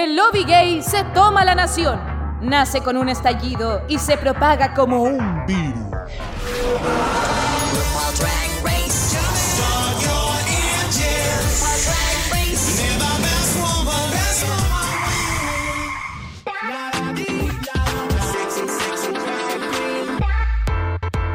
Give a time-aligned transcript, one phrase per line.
[0.00, 2.00] El lobby gay se toma la nación.
[2.40, 5.90] Nace con un estallido y se propaga como un virus.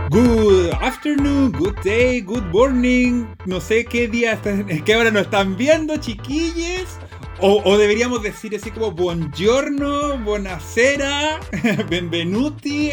[0.10, 3.26] Good afternoon, good day, good morning.
[3.46, 6.98] No sé qué día, están, qué hora nos están viendo, chiquillos.
[7.40, 11.42] O, deberíamos decir así como buongiorno, buonasera,
[11.90, 12.92] benvenuti.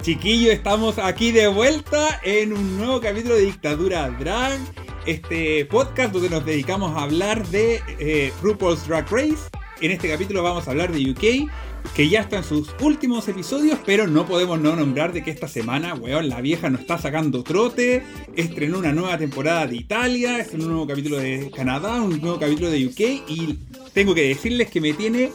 [0.00, 4.58] Chiquillos, estamos aquí de vuelta en un nuevo capítulo de Dictadura Drag.
[5.04, 9.50] Este podcast donde nos dedicamos a hablar de eh, RuPaul's Drag Race.
[9.82, 11.50] En este capítulo vamos a hablar de UK,
[11.94, 15.48] que ya está en sus últimos episodios, pero no podemos no nombrar de que esta
[15.48, 18.02] semana, weón, la vieja nos está sacando trote,
[18.34, 22.70] estrenó una nueva temporada de Italia, estrenó un nuevo capítulo de Canadá, un nuevo capítulo
[22.70, 23.58] de UK, y
[23.92, 25.30] tengo que decirles que me tiene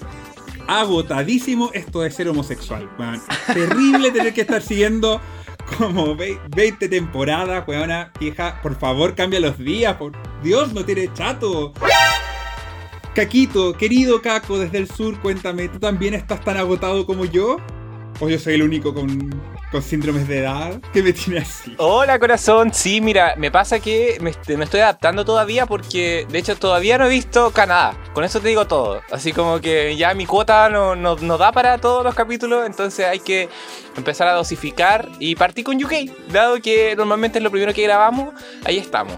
[0.67, 3.21] agotadísimo esto de ser homosexual, weón.
[3.53, 5.21] Terrible tener que estar siguiendo
[5.77, 10.13] como 20 temporadas, weona, vieja, por favor cambia los días, por
[10.43, 11.73] Dios, no tiene chato.
[13.19, 17.57] Caquito, querido Caco desde el sur, cuéntame, ¿tú también estás tan agotado como yo?
[18.21, 19.29] ¿O yo soy el único con,
[19.71, 21.75] con síndromes de edad que me tiene así?
[21.77, 26.55] Hola corazón, sí, mira, me pasa que me, me, estoy adaptando todavía porque de hecho
[26.55, 30.25] todavía no he visto Canadá, con eso te digo todo, así como que ya mi
[30.25, 33.49] cuota no, no, no da para todos los capítulos, entonces hay que
[33.95, 35.93] empezar a dosificar y partir con UK,
[36.31, 38.33] dado que normalmente es lo primero que grabamos,
[38.65, 39.17] ahí estamos,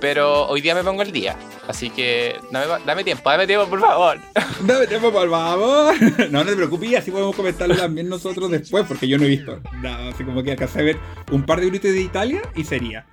[0.00, 1.36] pero hoy día me pongo el día,
[1.68, 4.18] Así que dame, dame, tiempo, dame tiempo, por favor.
[4.62, 5.94] Dame tiempo, por favor.
[6.30, 9.60] No, no te preocupes, así podemos comentarlo también nosotros después, porque yo no he visto
[9.80, 9.91] nada.
[10.08, 10.98] Así como que alcancé a ver
[11.30, 13.06] un par de minutos de Italia y sería.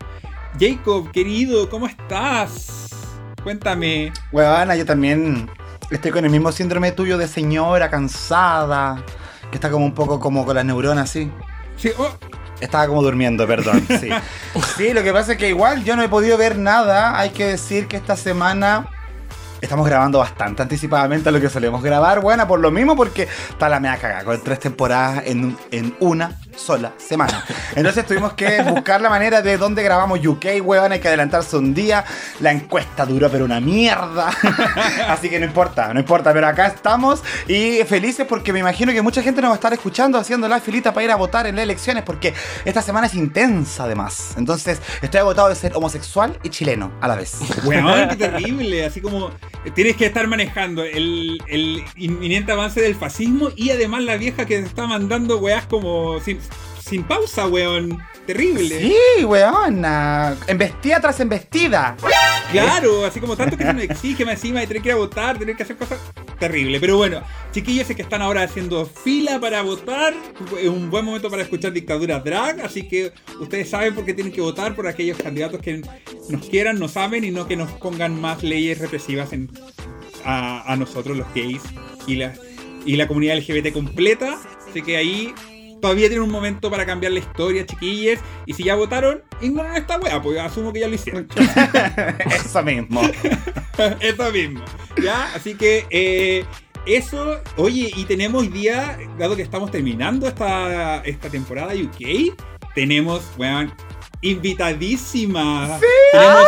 [0.59, 2.89] Jacob, querido, ¿cómo estás?
[3.44, 4.11] Cuéntame.
[4.31, 5.49] Huevana, yo también
[5.91, 9.04] estoy con el mismo síndrome tuyo de señora cansada,
[9.49, 11.31] que está como un poco como con las neuronas así.
[11.77, 12.09] Sí, oh,
[12.59, 13.86] estaba como durmiendo, perdón.
[13.87, 14.09] Sí.
[14.77, 17.17] sí, lo que pasa es que igual yo no he podido ver nada.
[17.17, 18.87] Hay que decir que esta semana
[19.61, 22.20] estamos grabando bastante anticipadamente a lo que solemos grabar.
[22.21, 26.37] Buena, por lo mismo, porque está la mea cagada con tres temporadas en, en una
[26.59, 27.45] sola semana.
[27.75, 30.92] Entonces tuvimos que buscar la manera de dónde grabamos UK, weón.
[30.92, 32.03] Hay que adelantarse un día.
[32.39, 34.30] La encuesta duró, pero una mierda.
[35.08, 36.33] Así que no importa, no importa.
[36.33, 39.73] Pero acá estamos y felices porque me imagino que mucha gente nos va a estar
[39.73, 42.33] escuchando haciendo la filita para ir a votar en las elecciones porque
[42.65, 44.33] esta semana es intensa además.
[44.37, 47.37] Entonces estoy agotado de ser homosexual y chileno a la vez.
[47.64, 48.86] Weón, qué terrible.
[48.86, 49.31] Así como
[49.73, 51.42] tienes que estar manejando el,
[51.95, 56.19] inminente avance del fascismo y además la vieja que está mandando weás como
[56.89, 58.00] sin pausa, weón.
[58.26, 58.80] Terrible.
[58.80, 59.86] Sí, weón.
[60.48, 61.95] Embestida tras embestida.
[62.52, 64.98] Claro, así como tanto que se me exige más encima de tener que ir a
[64.98, 65.99] votar, tener que hacer cosas.
[66.39, 66.80] Terrible.
[66.80, 70.14] Pero bueno, chiquillos, sé que están ahora haciendo fila para votar.
[70.60, 72.61] Es un buen momento para escuchar Dictadura Drag.
[72.61, 75.82] Así que ustedes saben por qué tienen que votar por aquellos candidatos que
[76.30, 79.49] nos quieran, nos saben y no que nos pongan más leyes represivas en,
[80.26, 81.61] a, a nosotros, los gays
[82.08, 82.33] y la,
[82.86, 84.39] y la comunidad LGBT completa.
[84.67, 85.33] Así que ahí
[85.80, 88.20] todavía tienen un momento para cambiar la historia, chiquillos.
[88.45, 91.28] Y si ya votaron, ignoran esta wea, pues asumo que ya lo hicieron.
[92.36, 93.02] Eso mismo.
[94.00, 94.62] Eso mismo.
[95.02, 95.34] ¿Ya?
[95.34, 96.45] Así que, eh,
[96.86, 102.34] eso, oye, y tenemos hoy día, dado que estamos terminando esta, esta temporada UK,
[102.73, 103.72] tenemos, weón,
[104.22, 105.78] invitadísima.
[105.80, 105.86] ¡Sí!
[106.11, 106.46] Tenemos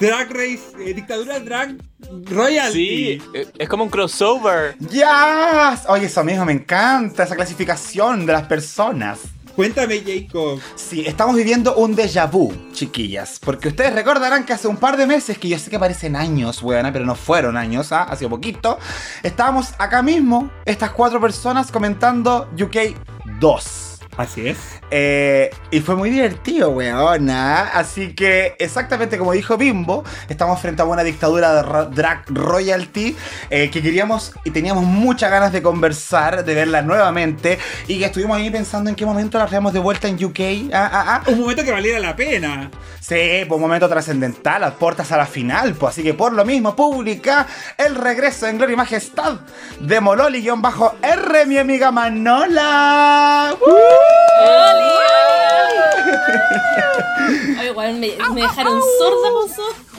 [0.00, 1.76] Drag Race, eh, Dictadura Drag
[2.24, 2.72] Royalty.
[2.72, 3.22] Sí,
[3.58, 4.76] es como un crossover.
[4.78, 5.70] ¡Ya!
[5.72, 5.84] Yes.
[5.88, 9.20] Oye, eso mismo, me encanta esa clasificación de las personas.
[9.54, 10.60] Cuéntame, Jacob.
[10.74, 13.38] Sí, estamos viviendo un déjà vu, chiquillas.
[13.38, 16.60] Porque ustedes recordarán que hace un par de meses, que yo sé que parecen años,
[16.60, 18.02] weona, pero no fueron años, ¿ah?
[18.02, 18.78] ha sido poquito.
[19.22, 22.96] Estábamos acá mismo, estas cuatro personas, comentando UK
[23.38, 23.83] 2.
[24.16, 24.58] Así es.
[24.90, 27.62] Eh, y fue muy divertido, weona.
[27.62, 33.16] Así que, exactamente como dijo Bimbo, estamos frente a una dictadura de drag royalty
[33.50, 37.58] eh, que queríamos y teníamos muchas ganas de conversar, de verla nuevamente.
[37.88, 40.72] Y que estuvimos ahí pensando en qué momento la traemos de vuelta en UK.
[40.72, 41.30] Ah, ah, ah.
[41.30, 42.70] Un momento que valiera la pena.
[43.00, 45.74] Sí, un momento trascendental, las puertas a la final.
[45.74, 47.46] Pues así que por lo mismo, publica
[47.76, 49.40] el regreso en gloria y majestad
[49.80, 53.54] de Mololi-R, mi amiga Manola.
[53.60, 54.03] ¡Uh!
[57.58, 59.30] Ay, igual me, me dejaron sorda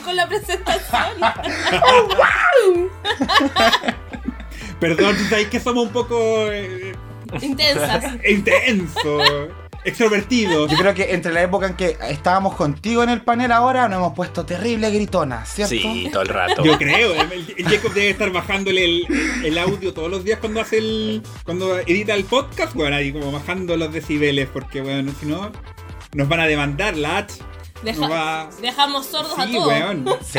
[0.04, 1.20] con la presentación.
[4.80, 6.52] Perdón, tú sabes que somos un poco.
[6.52, 6.94] Eh,
[7.40, 8.04] Intensas.
[8.28, 9.18] intenso.
[9.86, 10.70] Extrovertidos.
[10.70, 13.98] Yo creo que entre la época en que estábamos contigo en el panel ahora, nos
[13.98, 15.70] hemos puesto terrible gritonas, ¿cierto?
[15.74, 16.64] Sí, todo el rato.
[16.64, 19.06] Yo creo, el, el Jacob debe estar bajándole el,
[19.44, 21.22] el audio todos los días cuando hace el.
[21.44, 25.50] cuando edita el podcast, bueno, ahí como bajando los decibeles, porque bueno, si no,
[26.14, 27.34] nos van a demandar la H.
[27.82, 29.68] Deja- va- Dejamos sordos a Sí, todos.
[29.68, 30.06] weón.
[30.24, 30.38] Sí,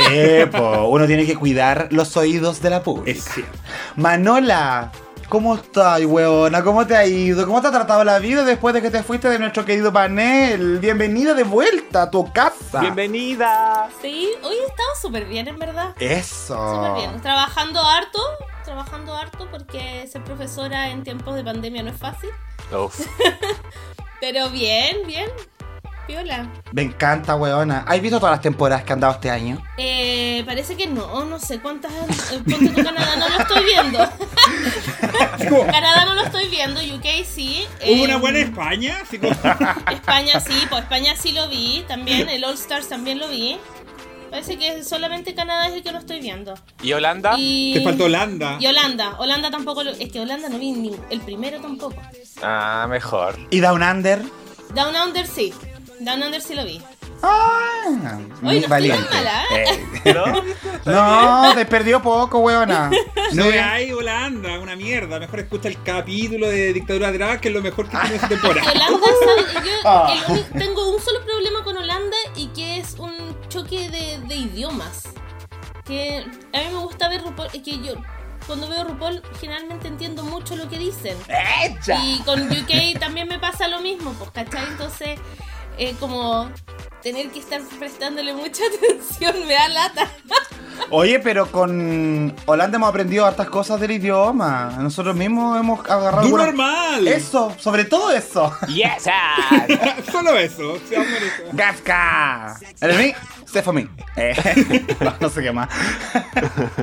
[0.51, 3.11] po, uno tiene que cuidar los oídos de la pública.
[3.11, 3.57] Es cierto.
[3.95, 4.91] Manola,
[5.29, 6.63] ¿cómo estás, weona?
[6.63, 7.45] ¿Cómo te ha ido?
[7.45, 10.79] ¿Cómo te ha tratado la vida después de que te fuiste de nuestro querido panel?
[10.79, 12.79] Bienvenida de vuelta a tu casa.
[12.79, 13.89] Bienvenida.
[14.01, 15.95] Sí, hoy estaba súper bien, en verdad.
[15.99, 16.75] Eso.
[16.75, 17.21] Súper bien.
[17.21, 18.19] Trabajando harto,
[18.63, 22.29] trabajando harto porque ser profesora en tiempos de pandemia no es fácil.
[22.71, 22.99] Uf.
[24.21, 25.29] Pero bien, bien.
[26.07, 26.49] Piola.
[26.71, 27.83] Me encanta, weona.
[27.87, 29.61] ¿Has visto todas las temporadas que han dado este año?
[29.77, 31.91] Eh, parece que no, no sé cuántas.
[32.31, 33.99] eh, Ponte tu Canadá, no lo estoy viendo.
[35.71, 37.65] Canadá no lo estoy viendo, UK sí.
[37.83, 39.31] Hubo eh, una buena España, como.
[39.91, 42.29] España sí, pues España sí lo vi también.
[42.29, 43.57] El All Stars también lo vi.
[44.29, 46.53] Parece que solamente Canadá es el que no estoy viendo.
[46.81, 47.35] ¿Y Holanda?
[47.37, 48.57] Y, Te faltó Holanda.
[48.59, 49.15] y Holanda.
[49.19, 51.95] Holanda tampoco lo, Es que Holanda no vi ni el primero tampoco.
[52.41, 53.37] Ah, mejor.
[53.51, 54.21] ¿Y Down Under?
[54.73, 55.53] Down Under sí.
[55.99, 56.81] Down Under sí lo vi.
[57.23, 59.07] Ah, Oye, no valiente.
[59.11, 60.43] mala, Eh, ¿No?
[61.47, 62.91] no, te perdió poco, weona.
[63.33, 63.57] No Sí.
[63.57, 65.19] hay Holanda, una mierda.
[65.19, 68.35] Mejor escucha el capítulo de Dictadura Drag, que es lo mejor que tiene esa Que
[68.35, 68.71] temporada.
[68.71, 69.65] Holanda, ¿sabe?
[69.65, 70.13] Yo Ah.
[70.13, 74.35] el uni- tengo un solo problema con Holanda y que es un choque de, de
[74.35, 75.03] idiomas.
[75.85, 76.19] Que
[76.53, 77.93] a mí me gusta ver RuPaul, es que yo
[78.45, 81.17] cuando veo RuPaul generalmente entiendo mucho lo que dicen.
[81.63, 81.95] ¡Echa!
[82.03, 84.65] Y con UK también me pasa lo mismo, pues, ¿cachai?
[84.67, 85.19] Entonces,
[85.77, 86.49] eh, como
[87.03, 90.07] tener que estar prestándole mucha atención me da lata.
[90.91, 94.75] Oye, pero con Holanda hemos aprendido hartas cosas del idioma.
[94.79, 96.27] Nosotros mismos hemos agarrado.
[96.27, 97.07] ¡Du algunas- normal!
[97.07, 98.53] Eso, sobre todo eso.
[98.67, 99.07] Yes.
[99.11, 99.57] ah.
[100.11, 100.75] Solo eso.
[101.53, 102.57] ¡Gafka!
[102.79, 103.13] ¿Eres mí?
[103.45, 103.87] Se fue mí.
[104.17, 105.67] Eh, no, no sé qué más.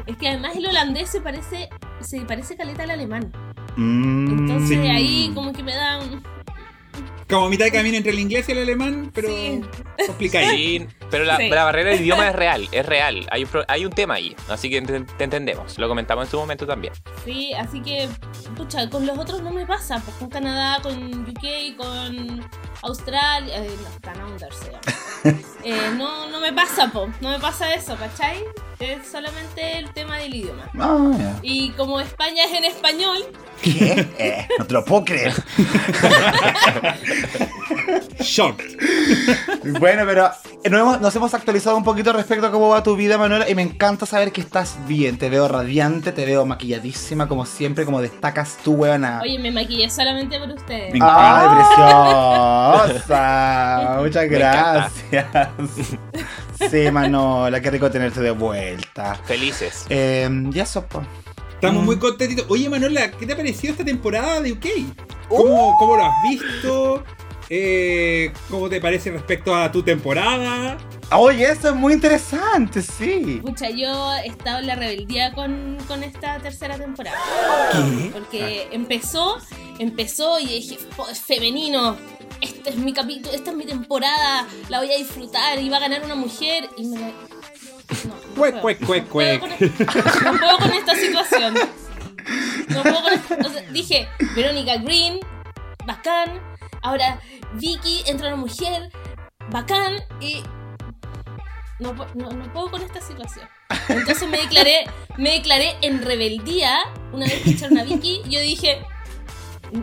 [0.06, 1.69] Es que además el holandés se parece,
[2.00, 3.32] se parece caleta al alemán.
[3.76, 4.87] Mm, Entonces Sí.
[4.88, 6.23] ahí como que me da un...
[7.34, 9.60] Como mitad de camino entre el inglés y el alemán, pero Sí.
[10.06, 10.50] complicado.
[10.50, 11.48] Sí, pero la, Sí.
[11.48, 13.26] la barrera del idioma es real, es real.
[13.31, 15.78] Hay un, hay un tema ahí, así que te, te entendemos.
[15.78, 16.92] Lo comentamos en su momento también.
[17.25, 18.08] Sí, así que,
[18.56, 20.00] pucha, con los otros no me pasa.
[20.04, 20.94] Pues con Canadá, con
[21.28, 22.48] UK, con
[22.82, 23.64] Australia...
[23.64, 23.70] eh,
[24.04, 24.81] no, llama.
[25.64, 27.08] Eh, no, no me pasa, po.
[27.22, 28.44] No me pasa eso, ¿cachai?
[28.84, 30.69] Es solamente el tema del idioma.
[30.78, 31.38] Ah.
[31.42, 33.19] Y como España es en español,
[33.62, 34.06] ¿Qué?
[34.19, 35.32] Eh, no te lo puedo creer.
[38.20, 38.60] Shock.
[39.81, 40.31] Bueno, pero
[40.70, 43.54] nos hemos, nos hemos actualizado un poquito respecto a cómo va tu vida, Manuela, y
[43.54, 45.16] me encanta saber que estás bien.
[45.19, 49.20] Te veo radiante, te veo maquilladísima, como siempre, como destacas tú, weona.
[49.22, 50.92] oye, me maquillé solamente por ustedes.
[50.92, 51.48] Me ¡Ay,
[52.84, 53.96] preciosa!
[54.00, 55.26] Muchas Me gracias.
[56.71, 59.15] Sí, Manola, qué rico tenerte de vuelta.
[59.25, 59.87] Felices.
[59.89, 61.06] Eh, y eso, pues.
[61.55, 61.87] Estamos Mm.
[61.87, 62.47] muy contentitos.
[62.49, 64.67] Oye, Manola, ¿qué te ha parecido esta temporada de UK?
[65.29, 67.03] ¿Cómo, cómo lo has visto?
[67.51, 70.77] Eh, ¿Cómo te parece respecto a tu temporada?
[71.12, 73.41] Oye, eso es muy interesante, sí.
[73.45, 77.17] Pucha, yo he estado en la rebeldía con, con esta tercera temporada.
[77.73, 78.11] ¿Qué?
[78.12, 79.37] Porque empezó,
[79.79, 81.97] empezó y dije, "Po, es femenino.
[82.40, 85.81] Este es mi capítulo, esta es mi temporada, la voy a disfrutar y va a
[85.81, 86.69] ganar una mujer.
[86.76, 88.62] Y me la- No, no Cuec, puedo.
[88.86, 89.76] cuec, cuec, No puedo cuec.
[89.76, 91.55] con- No puedo con esta situación.
[92.69, 95.20] No puedo con esta- o sea, dije, Verónica Green,
[95.86, 96.41] bacán.
[96.82, 97.19] Ahora
[97.55, 98.91] Vicky entra una mujer,
[99.50, 99.96] bacán.
[100.20, 100.43] Y
[101.81, 103.48] no, no, no puedo con esta situación.
[103.88, 104.84] Entonces me declaré,
[105.17, 106.79] me declaré en rebeldía
[107.12, 108.20] una vez que echaron a Vicky.
[108.29, 108.82] Yo dije,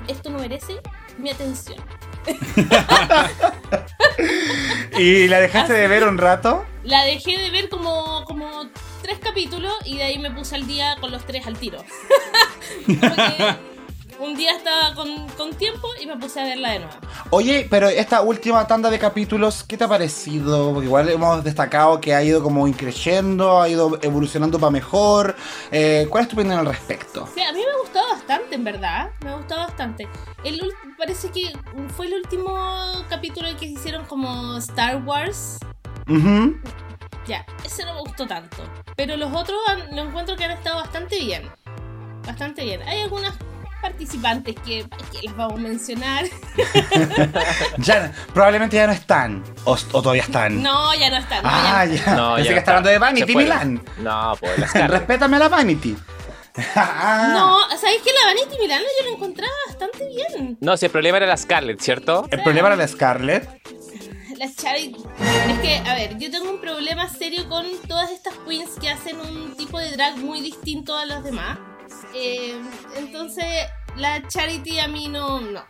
[0.07, 0.79] esto no merece
[1.17, 1.77] mi atención.
[4.97, 6.65] ¿Y la dejaste de ver un rato?
[6.83, 8.69] La dejé de ver como, como
[9.01, 11.83] tres capítulos y de ahí me puse al día con los tres al tiro.
[14.21, 16.93] un día estaba con, con tiempo y me puse a verla de nuevo.
[17.31, 20.71] Oye, pero esta última tanda de capítulos, ¿qué te ha parecido?
[20.73, 25.35] Porque igual hemos destacado que ha ido como increyendo, ha ido evolucionando para mejor.
[25.71, 27.27] Eh, ¿Cuál es tu opinión al respecto?
[27.33, 29.09] Sí, a mí me gustó bastante, en verdad.
[29.23, 30.07] Me gustó bastante.
[30.43, 30.61] El,
[30.97, 31.51] parece que
[31.95, 32.53] fue el último
[33.09, 35.57] capítulo que se hicieron como Star Wars.
[36.07, 36.57] Ujú.
[37.27, 38.57] Ya, ese no me gustó tanto.
[38.95, 41.49] Pero los otros han- lo encuentro que han estado bastante bien.
[42.25, 42.81] Bastante bien.
[42.83, 43.33] Hay algunas
[43.81, 46.25] participantes que, que las vamos a mencionar.
[47.77, 49.43] Ya, probablemente ya no están.
[49.65, 50.61] O, o todavía están.
[50.61, 51.43] No, ya no están.
[51.43, 51.95] no, Ah, ya no.
[52.05, 52.15] ya.
[52.15, 53.35] No, Pensé ya que está hablando de Vanity.
[53.35, 53.83] Milan.
[53.99, 54.73] No, pues.
[54.73, 55.95] Respétame a la Vanity.
[56.75, 60.57] Ah, No, ¿sabéis que la Vanity Milano yo la encontraba bastante bien?
[60.59, 62.27] No, si el problema era la Scarlett, ¿cierto?
[62.29, 63.47] El problema era la Scarlett.
[64.37, 65.01] La Charity.
[65.49, 69.17] Es que, a ver, yo tengo un problema serio con todas estas queens que hacen
[69.21, 71.57] un tipo de drag muy distinto a los demás.
[72.13, 72.59] Eh,
[72.95, 73.45] entonces,
[73.95, 75.41] la Charity a mí no.
[75.41, 75.63] no.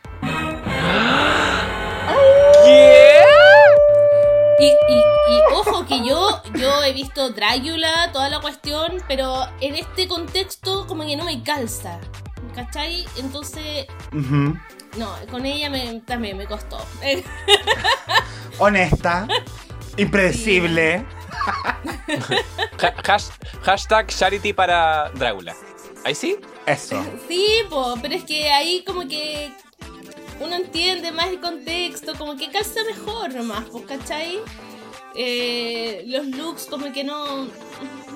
[4.59, 9.75] Y, y, y ojo que yo, yo he visto Dragula, toda la cuestión, pero en
[9.75, 11.99] este contexto como que no me calza.
[12.53, 13.05] ¿Cachai?
[13.17, 13.87] Entonces,
[14.97, 16.77] no, con ella me, también me costó.
[18.59, 19.27] Honesta.
[19.97, 21.05] Impredecible.
[22.83, 23.29] Ha- hash-
[23.63, 25.55] hashtag Charity para Drácula.
[26.03, 26.37] ¿Ahí sí?
[26.65, 27.03] Eso.
[27.27, 29.51] Sí, po, pero es que ahí como que
[30.39, 34.39] uno entiende más el contexto, como que calza mejor nomás, pues, ¿cachai?
[35.15, 37.45] Eh, los looks como que no...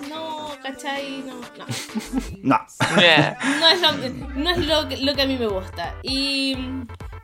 [0.10, 1.24] No, ¿cachai?
[1.26, 1.66] No, no.
[2.44, 2.58] No.
[3.60, 3.92] No es, lo,
[4.36, 5.96] no es lo, que- lo que a mí me gusta.
[6.04, 6.56] Y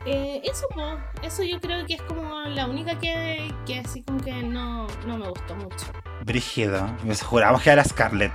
[0.04, 0.82] eh, eso, po,
[1.22, 5.16] eso yo creo que es como la única que, que así como que no, no
[5.18, 5.86] me gustó mucho.
[6.24, 6.86] Brígido.
[7.04, 8.32] Me juramos que era Scarlett.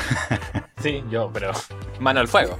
[0.82, 1.52] Sí, yo, pero.
[2.00, 2.56] Mano al fuego.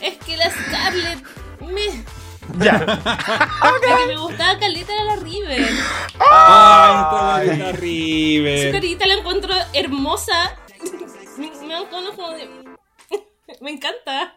[0.00, 1.24] Es que la Scarlett
[1.60, 2.04] me...
[2.58, 2.72] Ya.
[2.84, 5.66] La que me gustaba caleta era la River.
[6.18, 8.72] Ay, esta bonita Su River.
[8.72, 10.56] carita la encuentro hermosa.
[11.38, 12.48] Me, me como de...
[13.60, 14.34] Me encanta.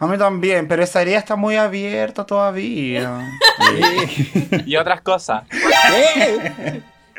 [0.00, 3.30] A mí también, pero esa herida está muy abierta todavía.
[4.66, 5.44] Y otras cosas.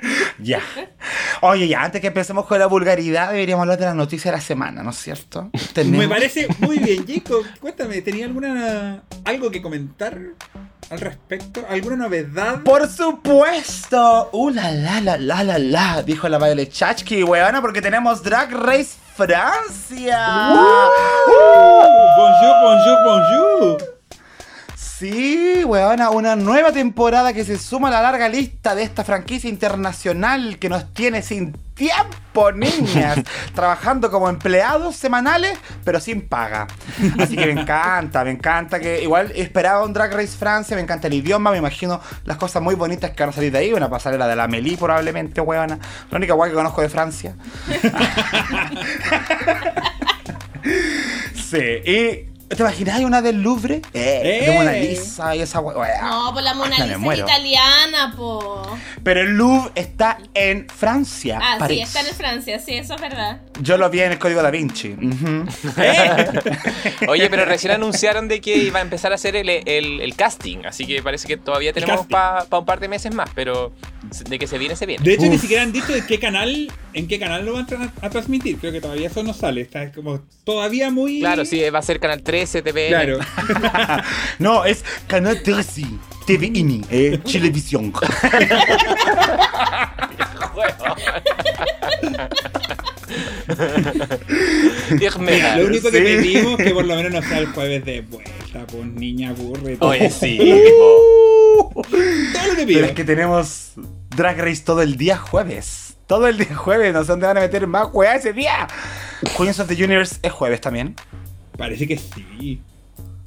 [0.39, 0.61] Ya.
[1.41, 4.41] Oye, ya, antes que empecemos con la vulgaridad, deberíamos hablar de las noticias de la
[4.41, 5.49] semana, ¿no es cierto?
[5.85, 7.43] Me parece muy bien, Jacob.
[7.59, 10.17] Cuéntame, ¿tenía alguna algo que comentar
[10.89, 11.65] al respecto?
[11.69, 12.63] ¿Alguna novedad?
[12.63, 14.29] Por supuesto.
[14.31, 18.51] Uh, la, la, la, la, la, la, dijo la Violet Chachki, weona, porque tenemos Drag
[18.51, 20.53] Race Francia.
[22.17, 23.98] Bonjour, bonjour, bonjour.
[24.99, 29.49] Sí, weona, una nueva temporada que se suma a la larga lista de esta franquicia
[29.49, 33.21] internacional que nos tiene sin tiempo, niñas,
[33.55, 36.67] trabajando como empleados semanales, pero sin paga.
[37.17, 41.07] Así que me encanta, me encanta que igual esperaba un Drag Race Francia, me encanta
[41.07, 43.89] el idioma, me imagino las cosas muy bonitas que van a salir de ahí, una
[43.89, 45.79] pasarela de la Amélie probablemente, weona,
[46.11, 47.35] la única guay que conozco de Francia.
[51.35, 52.28] sí, y...
[52.49, 53.81] ¿Te imaginas una del Louvre?
[53.93, 54.57] Eh, de ¡Eh!
[54.57, 56.01] Mona Lisa y esa weá.
[56.01, 58.63] No, por la Mona Me Lisa es italiana, po.
[59.03, 61.39] Pero el Louvre está en Francia.
[61.41, 61.77] Ah, París.
[61.77, 63.39] sí, está en Francia, sí, eso es verdad.
[63.61, 64.95] Yo lo vi en el código da Vinci.
[67.07, 71.01] Oye, pero recién anunciaron de que iba a empezar a hacer el, casting, así que
[71.01, 73.71] parece que todavía tenemos para un par de meses más, pero
[74.29, 75.03] de que se viene, se viene.
[75.03, 78.05] De hecho, ni siquiera han dicho de qué canal, en qué canal lo van a,
[78.05, 78.57] a, transmitir.
[78.57, 79.61] Creo que todavía eso no sale.
[79.61, 81.19] Está como todavía muy.
[81.19, 82.87] Claro, sí, va a ser Canal 13, TVN.
[82.89, 83.19] Claro.
[84.39, 85.83] no, es Canal 13,
[86.25, 86.85] TVN, mm.
[86.89, 87.93] eh, Televisión.
[95.57, 98.65] Lo único que pedimos es que por lo menos no sea el jueves de vuelta,
[98.67, 99.77] pues niña burre.
[99.79, 100.37] Oye, sí.
[101.73, 102.79] Todo lo que pido.
[102.79, 103.73] Pero es que tenemos
[104.15, 105.95] Drag Race todo el día jueves.
[106.07, 108.67] Todo el día jueves, no sé dónde van a meter más weá ese día.
[109.37, 110.95] Queens of the Universe es jueves también.
[111.57, 112.61] Parece que sí.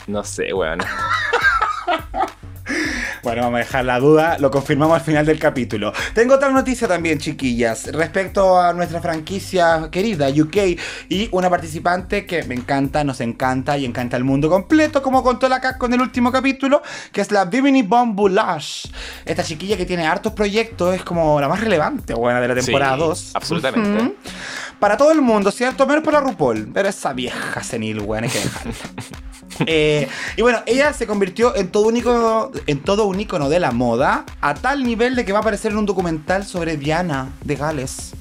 [0.07, 0.81] No sé, weón.
[3.23, 5.93] Bueno, vamos a dejar la duda, lo confirmamos al final del capítulo.
[6.13, 10.57] Tengo otra noticia también, chiquillas, respecto a nuestra franquicia querida, UK,
[11.09, 15.49] y una participante que me encanta, nos encanta y encanta el mundo completo, como contó
[15.49, 18.89] la CAC con el último capítulo, que es la Bimini Bon Boulage.
[19.25, 22.95] Esta chiquilla que tiene hartos proyectos, es como la más relevante, buena de la temporada
[22.97, 23.31] Sí, 2.
[23.35, 24.15] absolutamente.
[24.81, 25.87] Para todo el mundo, ¿cierto?
[25.87, 26.71] Menos para RuPaul.
[26.75, 28.73] Pero esa vieja senil, weón, hay que dejarla.
[29.67, 33.71] Eh, y bueno, ella se convirtió en todo, un ícono, en todo un de la
[33.71, 37.57] moda, a tal nivel de que va a aparecer en un documental sobre Diana de
[37.57, 38.13] Gales,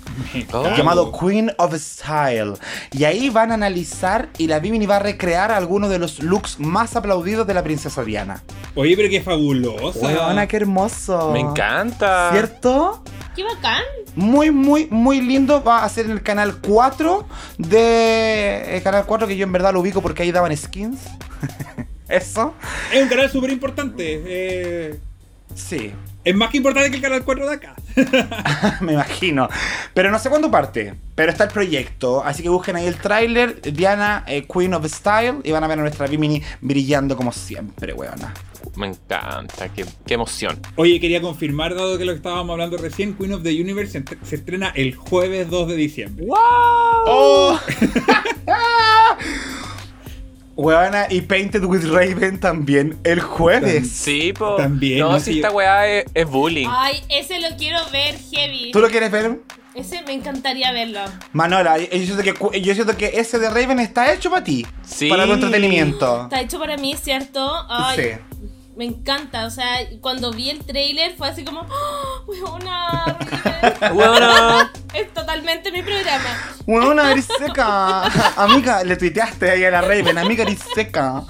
[0.53, 0.75] Oh.
[0.75, 2.53] llamado Queen of Style.
[2.91, 6.59] Y ahí van a analizar y la Bimini va a recrear algunos de los looks
[6.59, 8.43] más aplaudidos de la princesa Diana.
[8.75, 9.99] Oye, pero qué fabulosa.
[9.99, 11.31] Weona, qué hermoso.
[11.31, 12.29] Me encanta.
[12.31, 13.03] ¿Cierto?
[13.35, 13.83] Qué bacán.
[14.15, 15.63] Muy, muy, muy lindo.
[15.63, 17.25] Va a ser en el canal 4
[17.57, 18.75] de.
[18.75, 20.99] El canal 4 que yo en verdad lo ubico porque ahí daban skins.
[22.09, 22.53] Eso.
[22.93, 24.21] Es un canal súper importante.
[24.25, 24.99] eh,
[25.55, 25.93] Sí.
[26.23, 27.75] Es más que importante que el canal 4 de acá.
[28.81, 29.49] Me imagino.
[29.93, 30.93] Pero no sé cuándo parte.
[31.15, 32.23] Pero está el proyecto.
[32.23, 33.61] Así que busquen ahí el tráiler.
[33.61, 35.39] Diana, eh, Queen of Style.
[35.43, 38.33] Y van a ver a nuestra Bimini brillando como siempre, weona.
[38.75, 40.59] me encanta, qué, qué emoción.
[40.75, 44.25] Oye, quería confirmar, dado que lo que estábamos hablando recién, Queen of the Universe se,
[44.25, 46.25] se estrena el jueves 2 de diciembre.
[46.29, 47.59] ¡Oh!
[50.55, 53.89] Weona, y Painted with Raven también el jueves.
[53.89, 54.55] Sí, po.
[54.55, 55.19] También, No, ¿no?
[55.19, 56.67] si esta weá es, es bullying.
[56.69, 58.71] Ay, ese lo quiero ver, heavy.
[58.71, 59.39] ¿Tú lo quieres ver?
[59.73, 60.99] Ese me encantaría verlo.
[61.31, 64.65] Manola, yo siento, que, yo siento que ese de Raven está hecho para ti.
[64.85, 65.07] Sí.
[65.09, 66.23] Para tu entretenimiento.
[66.23, 67.49] Está hecho para mí, ¿cierto?
[67.69, 68.30] Ay, Sí.
[68.81, 69.45] Me encanta.
[69.45, 72.25] O sea, cuando vi el trailer fue así como, ¡Oh,
[74.95, 76.25] es totalmente mi programa.
[76.65, 78.05] Una nariz seca.
[78.37, 81.21] Amiga, le tuiteaste ahí a la Raven, amiga nariz seca.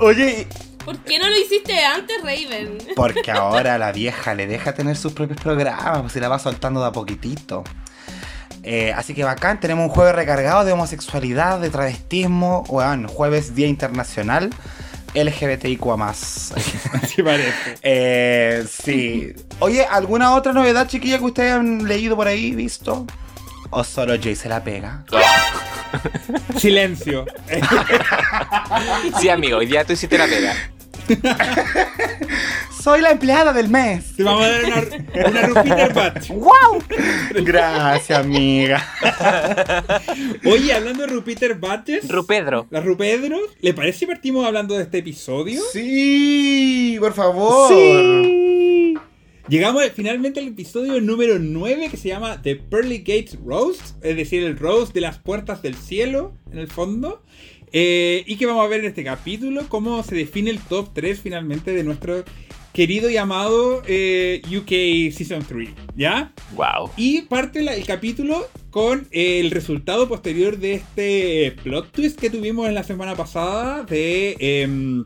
[0.00, 0.48] Oye,
[0.84, 2.78] ¿Por qué no lo hiciste antes, Raven?
[2.96, 6.80] porque ahora la vieja le deja tener sus propios programas, pues se la va soltando
[6.80, 7.62] de a poquitito.
[8.68, 13.68] Eh, así que bacán, tenemos un jueves recargado de homosexualidad, de travestismo, bueno, jueves Día
[13.68, 14.50] Internacional
[15.14, 15.86] LGBTIQ+.
[16.00, 17.78] Así parece.
[17.82, 19.32] Eh, sí.
[19.60, 23.06] Oye, ¿alguna otra novedad, chiquilla, que ustedes han leído por ahí, visto?
[23.70, 25.04] ¿O solo Jay se la pega?
[26.58, 27.24] Silencio.
[29.20, 30.54] sí, amigo, hoy día tú hiciste la pega.
[32.82, 34.14] Soy la empleada del mes.
[34.16, 36.28] Te vamos a dar una, una Rupiter Batch.
[36.28, 36.82] ¡Wow!
[37.44, 38.86] Gracias, amiga.
[40.44, 42.66] Oye, hablando de Rupiter Batches, Rupedro.
[42.70, 45.62] la Rupedro, ¿le parece si partimos hablando de este episodio?
[45.72, 47.72] Sí, por favor.
[49.48, 54.42] Llegamos finalmente al episodio número 9 que se llama The Pearly Gates Roast, es decir,
[54.42, 57.22] el roast de las puertas del cielo, en el fondo.
[57.72, 61.20] Eh, y que vamos a ver en este capítulo cómo se define el top 3
[61.20, 62.24] finalmente de nuestro
[62.72, 66.32] querido y amado eh, UK Season 3, ¿ya?
[66.54, 66.90] Wow.
[66.96, 72.68] Y parte la- el capítulo con el resultado posterior de este plot twist que tuvimos
[72.68, 75.04] en la semana pasada de em,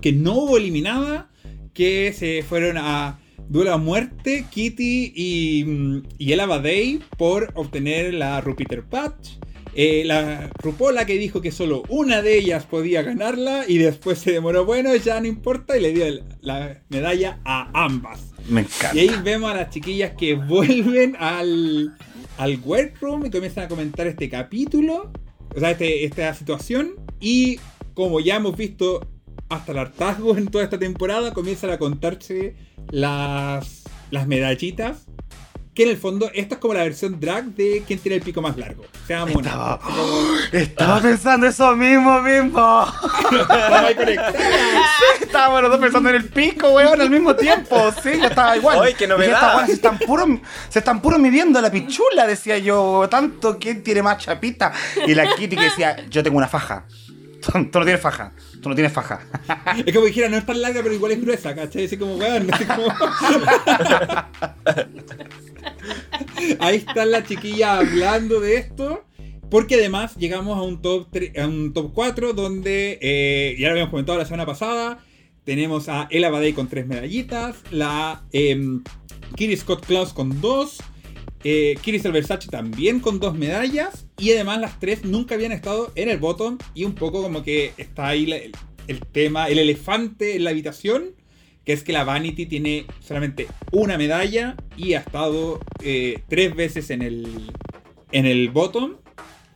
[0.00, 1.28] que no hubo eliminada,
[1.74, 6.46] que se fueron a duelo a muerte Kitty y, mm, y Ella
[7.16, 9.30] por obtener la Rupiter Patch.
[9.80, 14.32] Eh, la Rupola que dijo que solo una de ellas podía ganarla y después se
[14.32, 18.32] demoró, bueno, ya no importa y le dio el- la medalla a ambas.
[18.48, 18.90] Me encanta.
[18.96, 21.96] Y ahí vemos a las chiquillas que vuelven al,
[22.38, 25.12] al workroom y comienzan a comentar este capítulo,
[25.54, 26.96] o sea, este- esta situación.
[27.20, 27.60] Y
[27.94, 29.06] como ya hemos visto
[29.48, 32.56] hasta el hartazgo en toda esta temporada, comienzan a contarse
[32.90, 35.06] las, las medallitas.
[35.78, 38.42] Que en el fondo, esta es como la versión drag de quien tiene el pico
[38.42, 38.84] más largo.
[39.06, 39.78] Seamos Estaba,
[40.52, 42.84] estaba pensando eso mismo, mismo.
[43.30, 44.34] Conectados.
[45.20, 47.92] Estábamos los dos pensando en el pico, weón, al mismo tiempo.
[48.02, 48.80] Sí, yo estaba igual.
[48.82, 49.34] ¡Ay, qué novedad!
[49.34, 53.06] "Estas weonas se están puro, se están puro midiendo la pichula, decía yo.
[53.08, 54.72] Tanto, ¿quién tiene más chapita?
[55.06, 56.86] Y la Kitty que decía, yo tengo una faja.
[57.40, 58.32] Tú, tú no tienes faja.
[58.60, 59.20] Tú no tienes faja.
[59.86, 61.84] Es como dijera, no es tan larga, pero igual es gruesa, ¿cachai?
[61.86, 62.88] Así como, weón, así como...
[66.60, 69.04] Ahí están las chiquillas hablando de esto.
[69.50, 71.08] Porque además llegamos a un top,
[71.40, 74.98] a un top 4 donde, eh, ya lo habíamos comentado la semana pasada,
[75.44, 80.78] tenemos a Ella Badey con 3 medallitas, la Kiri Scott Klaus con 2,
[81.44, 86.10] eh, Kiri Versace también con 2 medallas, y además las 3 nunca habían estado en
[86.10, 88.40] el bottom, y un poco como que está ahí la-
[88.86, 91.14] el tema, el elefante en la habitación,
[91.68, 96.88] que es que la Vanity tiene solamente una medalla y ha estado eh, tres veces
[96.88, 97.52] en el,
[98.10, 98.96] en el bottom.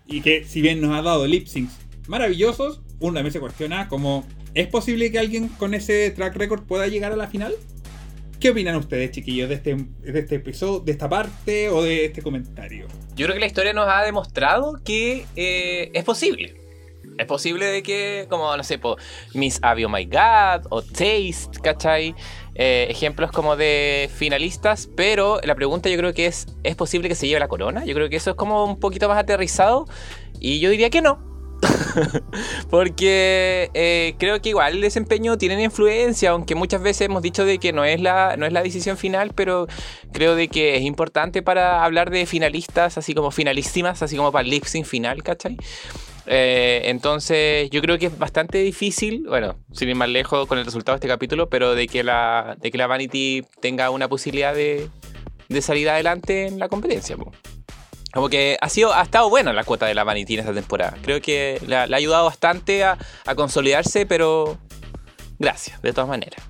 [0.05, 1.73] Y que si bien nos ha dado lip syncs
[2.09, 6.87] maravillosos, uno también se cuestiona como ¿es posible que alguien con ese track record pueda
[6.87, 7.55] llegar a la final?
[8.39, 12.21] ¿Qué opinan ustedes, chiquillos, de este, de este episodio, de esta parte o de este
[12.21, 12.89] comentario?
[13.17, 16.62] Yo creo que la historia nos ha demostrado que eh, es posible.
[17.19, 18.97] Es posible de que, como, no sé, po,
[19.35, 22.15] Miss Abby Oh My God o Taste, ¿cachai?
[22.55, 27.15] Eh, ejemplos como de finalistas, pero la pregunta yo creo que es, ¿es posible que
[27.15, 27.85] se lleve la corona?
[27.85, 29.87] Yo creo que eso es como un poquito más aterrizado
[30.39, 31.33] y yo diría que no.
[32.71, 37.59] Porque eh, creo que igual el desempeño tiene influencia, aunque muchas veces hemos dicho de
[37.59, 39.67] que no es, la, no es la decisión final, pero
[40.13, 44.45] creo de que es importante para hablar de finalistas, así como finalísimas, así como para
[44.45, 45.57] el lip final, ¿cachai?
[46.27, 50.65] Eh, entonces yo creo que es bastante difícil, bueno, sin ir más lejos con el
[50.65, 54.55] resultado de este capítulo, pero de que la, de que la Vanity tenga una posibilidad
[54.55, 54.89] de,
[55.49, 57.17] de salir adelante en la competencia.
[58.13, 60.97] Como que ha sido, ha estado buena la cuota de la Vanity en esta temporada.
[61.03, 62.99] Creo que le ha, ayudado bastante a,
[63.35, 64.59] consolidarse, pero
[65.39, 66.43] gracias, de todas maneras.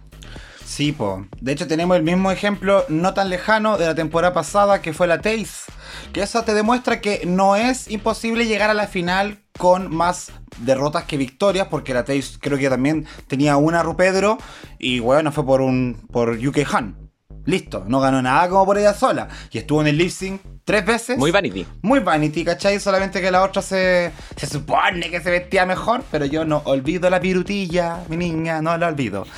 [0.65, 1.27] Sí, po.
[1.41, 5.07] De hecho, tenemos el mismo ejemplo no tan lejano de la temporada pasada que fue
[5.07, 5.71] la Taze.
[6.13, 11.05] Que eso te demuestra que no es imposible llegar a la final con más derrotas
[11.05, 14.39] que victorias, porque la Taze creo que también tenía una Rupedro
[14.79, 17.03] y bueno, fue por un por UK Han.
[17.45, 19.29] Listo, no ganó nada como por ella sola.
[19.51, 21.19] Y estuvo en el lip sync tres veces.
[21.19, 21.67] Muy vanity.
[21.83, 22.79] Muy vanity, ¿cachai?
[22.79, 27.11] Solamente que la otra se, se supone que se vestía mejor, pero yo no olvido
[27.11, 29.27] la pirutilla, mi niña, no la olvido.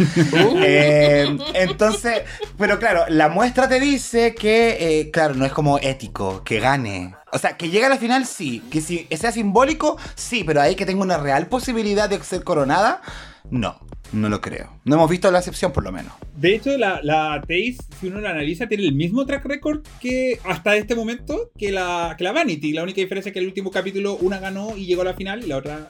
[0.67, 2.23] Eh, entonces,
[2.57, 7.15] pero claro, la muestra te dice que, eh, claro, no es como ético, que gane.
[7.35, 8.63] O sea, que llegue a la final, sí.
[8.71, 13.03] Que si sea simbólico, sí, pero ahí que tenga una real posibilidad de ser coronada,
[13.51, 13.79] no.
[14.13, 14.71] No lo creo.
[14.85, 16.13] No hemos visto la excepción, por lo menos.
[16.37, 20.39] De hecho, la, la Taze, si uno la analiza, tiene el mismo track record que
[20.45, 22.73] hasta este momento que la, que la Vanity.
[22.73, 25.43] La única diferencia es que el último capítulo una ganó y llegó a la final
[25.43, 25.89] y la otra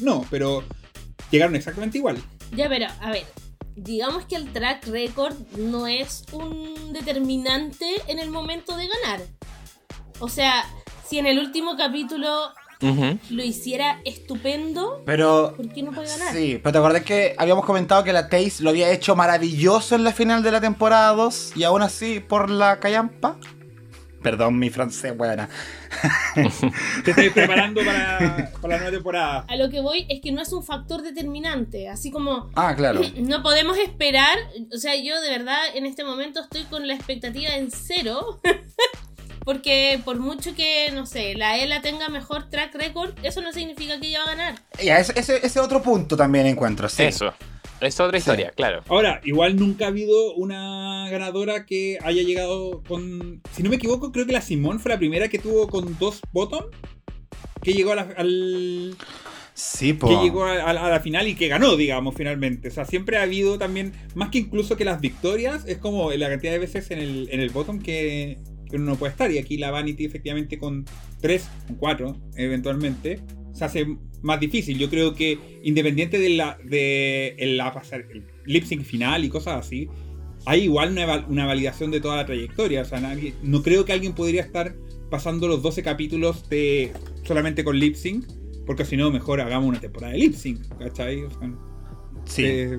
[0.00, 0.62] no, pero
[1.32, 2.18] llegaron exactamente igual.
[2.54, 3.24] Ya, pero, a ver,
[3.74, 9.20] digamos que el track record no es un determinante en el momento de ganar.
[10.20, 10.64] O sea,
[11.14, 12.28] si en el último capítulo
[12.82, 13.20] Ujú.
[13.30, 16.34] lo hiciera estupendo, Pero ¿por qué no puede ganar?
[16.34, 20.02] Sí, pero te acordás que habíamos comentado que la Taze lo había hecho maravilloso en
[20.02, 23.36] la final de la temporada 2 y aún así por la callampa.
[24.24, 25.48] Perdón, mi francés, buena.
[27.04, 29.44] Te estoy preparando para, para la nueva temporada.
[29.48, 33.02] A lo que voy es que no es un factor determinante, así como Ah, claro.
[33.18, 34.36] no podemos esperar,
[34.74, 38.40] o sea, yo de verdad en este momento estoy con la expectativa en cero,
[39.44, 44.00] porque por mucho que, no sé, la ELA tenga mejor track record, eso no significa
[44.00, 44.54] que ella va a ganar.
[44.82, 47.02] Ya, ese, ese, ese otro punto también encuentro, sí.
[47.04, 47.32] Eso.
[47.80, 48.82] Es otra historia, claro.
[48.88, 53.42] Ahora, igual nunca ha habido una ganadora que haya llegado con.
[53.52, 56.20] Si no me equivoco, creo que la Simón fue la primera que tuvo con dos
[56.32, 56.64] bottom.
[57.62, 58.96] Que llegó a la, al.
[59.52, 60.08] Sí, po.
[60.08, 62.68] Que llegó a, a- a la final y que ganó, digamos, finalmente.
[62.68, 63.92] O sea, siempre ha habido también.
[64.14, 67.40] Más que incluso que las victorias, es como la cantidad de veces en el, en
[67.40, 68.38] el bottom que,
[68.76, 69.30] que uno no puede estar.
[69.30, 70.84] Y aquí la Vanity, efectivamente, con
[71.20, 73.20] 3, 4, eventualmente,
[73.52, 73.86] se hace
[74.22, 74.78] más difícil.
[74.78, 79.28] Yo creo que independiente de la, de el, la pasar, el lip sync final y
[79.28, 79.88] cosas así,
[80.46, 82.82] hay igual una, una validación de toda la trayectoria.
[82.82, 84.74] O sea, nadie- no creo que alguien podría estar
[85.10, 86.92] pasando los 12 capítulos de
[87.24, 88.24] solamente con lip sync.
[88.66, 91.22] Porque si no, mejor hagamos una temporada de lip sync, ¿cachai?
[91.22, 91.50] O sea,
[92.24, 92.42] Sí.
[92.46, 92.78] eh,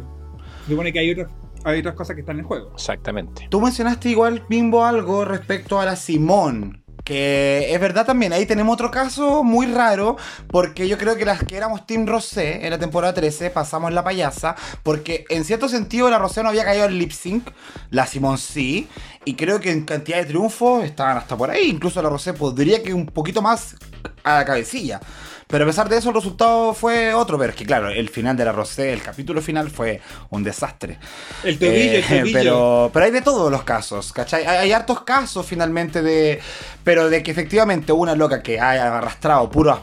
[0.65, 1.31] se supone que hay otras,
[1.65, 2.71] hay otras cosas que están en juego.
[2.73, 3.47] Exactamente.
[3.49, 6.83] Tú mencionaste igual, Bimbo, algo respecto a la Simón.
[7.03, 11.43] Que es verdad también, ahí tenemos otro caso muy raro, porque yo creo que las
[11.43, 16.09] que éramos Team Rosé en la temporada 13 pasamos la payasa, porque en cierto sentido
[16.09, 17.47] la Rosé no había caído en lip sync,
[17.91, 18.87] la Simón sí,
[19.23, 22.81] y creo que en cantidad de triunfos estaban hasta por ahí, incluso la Rosé podría
[22.81, 23.75] que un poquito más
[24.23, 24.99] a la cabecilla.
[25.47, 28.35] Pero a pesar de eso el resultado fue otro, pero es que claro, el final
[28.35, 30.97] de la Rosé, el capítulo final fue un desastre.
[31.43, 32.33] El tobillo, Eh, el tobillo.
[32.33, 34.43] pero, pero hay de todos los casos, ¿cachai?
[34.45, 36.39] Hay, hay hartos casos finalmente de.
[36.83, 39.79] Pero de que efectivamente una loca que haya arrastrado puros,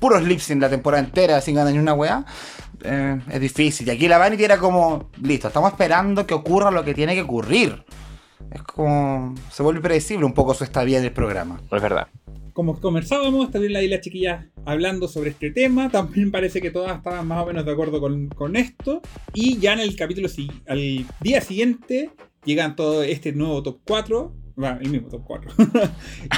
[0.00, 2.24] puros lips en la temporada entera sin ganar ni una weá.
[2.82, 3.86] eh, es difícil.
[3.86, 5.10] Y aquí la Vanity era como.
[5.22, 7.84] Listo, estamos esperando que ocurra lo que tiene que ocurrir.
[8.50, 9.34] Es como.
[9.52, 11.60] Se vuelve predecible un poco su estadía en el programa.
[11.70, 12.08] Es verdad.
[12.54, 15.90] Como conversábamos, también y las chiquillas hablando sobre este tema.
[15.90, 19.02] También parece que todas estaban más o menos de acuerdo con, esto.
[19.34, 20.28] Y ya en el capítulo,
[20.68, 22.12] al día siguiente,
[22.44, 24.36] llegan todo este nuevo top 4.
[24.62, 25.50] Va, el mismo top 4.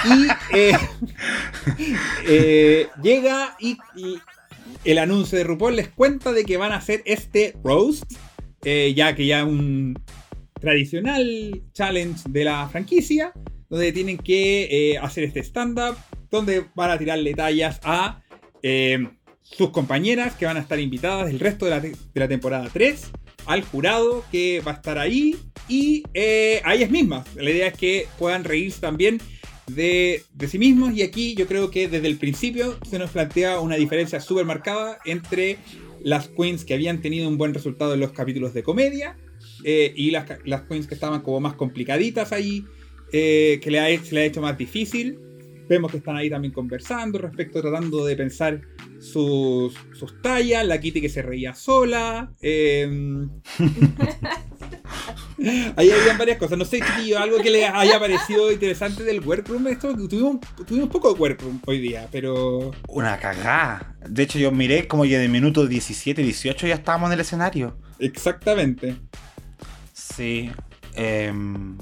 [0.07, 0.72] y eh,
[2.26, 4.16] eh, llega y, y
[4.85, 8.11] el anuncio de RuPaul les cuenta de que van a hacer este roast.
[8.64, 9.98] eh, ya que ya un
[10.61, 13.33] tradicional challenge de la franquicia
[13.68, 15.96] donde tienen que eh, hacer este stand-up,
[16.31, 18.22] donde van a tirarle tallas a
[18.62, 19.09] eh,
[19.42, 23.11] sus compañeras que van a estar invitadas el resto de la, temporada 3,
[23.46, 25.37] al jurado que va a estar ahí
[25.68, 27.26] y eh, a ellas mismas.
[27.37, 29.20] La idea es que puedan reírse también
[29.68, 33.76] de, sí mismos y aquí yo creo que desde el principio se nos plantea una
[33.76, 35.59] diferencia súper marcada entre
[36.02, 39.16] las queens que habían tenido un buen resultado en los capítulos de comedia
[39.64, 42.64] y las, las queens que estaban como más complicaditas ahí,
[43.12, 45.18] eh, que le ha, he- se le ha hecho más difícil.
[45.68, 48.60] Vemos que están ahí también conversando respecto, tratando de pensar
[49.00, 52.30] sus, sus tallas, la Kitty que se reía sola.
[52.40, 52.88] eh,
[55.76, 56.56] ahí habían varias cosas.
[56.58, 59.66] No sé, chiquillo, algo que les haya parecido interesante del workroom.
[59.68, 63.96] Esto, tuvimos, tuvimos un poco de workroom hoy día, pero Una cagada.
[64.08, 67.76] De hecho, yo miré como que de minutos 17, 18 ya estábamos en el escenario.
[67.98, 68.96] exactamente.
[69.92, 70.50] Sí.
[70.94, 71.76] em,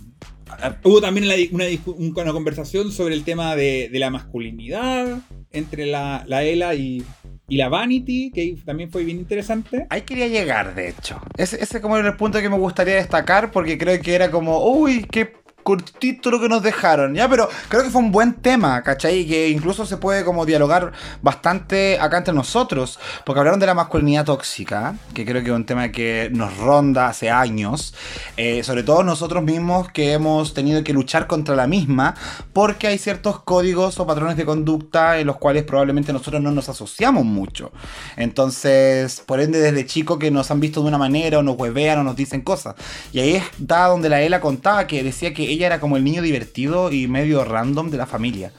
[0.82, 5.20] Hubo también una, conversación sobre el tema de, la masculinidad
[5.52, 7.04] entre la, la Ela y,
[7.48, 9.86] la Vanity, que también fue bien interesante.
[9.90, 11.20] Ahí quería llegar, de hecho.
[11.36, 15.06] Ese, ese como el punto que me gustaría destacar, porque creo que era como, uy,
[15.10, 15.32] qué,
[15.64, 17.28] cortito lo que nos dejaron, ¿ya?
[17.28, 19.26] Pero creo que fue un buen tema, ¿cachai?
[19.26, 24.26] Que incluso se puede como dialogar bastante acá entre nosotros, porque hablaron de la masculinidad
[24.26, 27.94] tóxica, que creo que es un tema que nos ronda hace años,
[28.36, 32.14] eh, sobre todo nosotros mismos que hemos tenido que luchar contra la misma,
[32.52, 36.68] porque hay ciertos códigos o patrones de conducta en los cuales probablemente nosotros no nos
[36.68, 37.72] asociamos mucho.
[38.16, 42.00] Entonces, por ende, desde chico que nos han visto de una manera o nos huevean
[42.00, 42.74] o nos dicen cosas.
[43.12, 46.22] Y ahí está donde la Ela contaba que decía que ella era como el niño
[46.22, 48.52] divertido y medio random de la familia.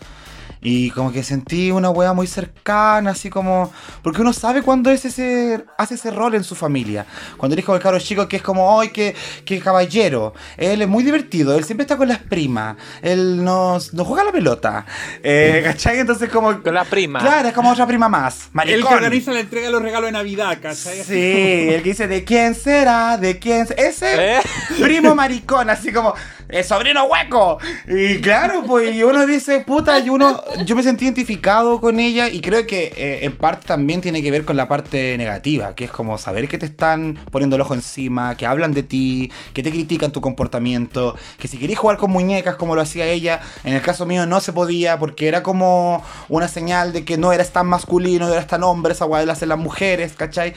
[0.66, 3.72] Y como que sentí una wea muy cercana, así como.
[4.02, 7.06] Porque uno sabe cuando es ese, hace ese rol en su familia.
[7.38, 10.34] Cuando eres como el caro chico que es como, ¡ay, qué, qué caballero!
[10.58, 12.78] Él es muy divertido, él siempre está con las primas.
[13.04, 14.88] Él nos, nos juega la pelota.
[15.22, 16.00] Eh, ¿Cachai?
[16.00, 16.60] Entonces, como.
[16.64, 17.20] Con la prima.
[17.20, 18.46] Claro, es como otra prima más.
[18.46, 18.94] El que Maricón.
[18.96, 21.04] organiza la entrega de los regalos de Navidad, ¿cachai?
[21.04, 23.20] Sí, el que dice, ¿de quién será?
[23.20, 24.40] ¿De quién se-?" Ese ¿Eh?
[24.82, 26.16] primo maricón, así como,
[26.56, 27.58] el sobrino hueco.
[27.86, 32.30] Y claro, pues, y uno dice, puta, y uno, yo me sentí identificado con ella
[32.30, 35.84] y creo que eh, en parte también tiene que ver con la parte negativa, que
[35.84, 39.64] es como saber que te están poniendo el ojo encima, que hablan de ti, que
[39.64, 43.74] te critican tu comportamiento, que si querías jugar con muñecas como lo hacía ella, en
[43.74, 47.52] el caso mío no se podía porque era como una señal de que no eras
[47.52, 50.54] tan masculino, no eras tan hombre, esa guay hacen las mujeres, ¿cachai?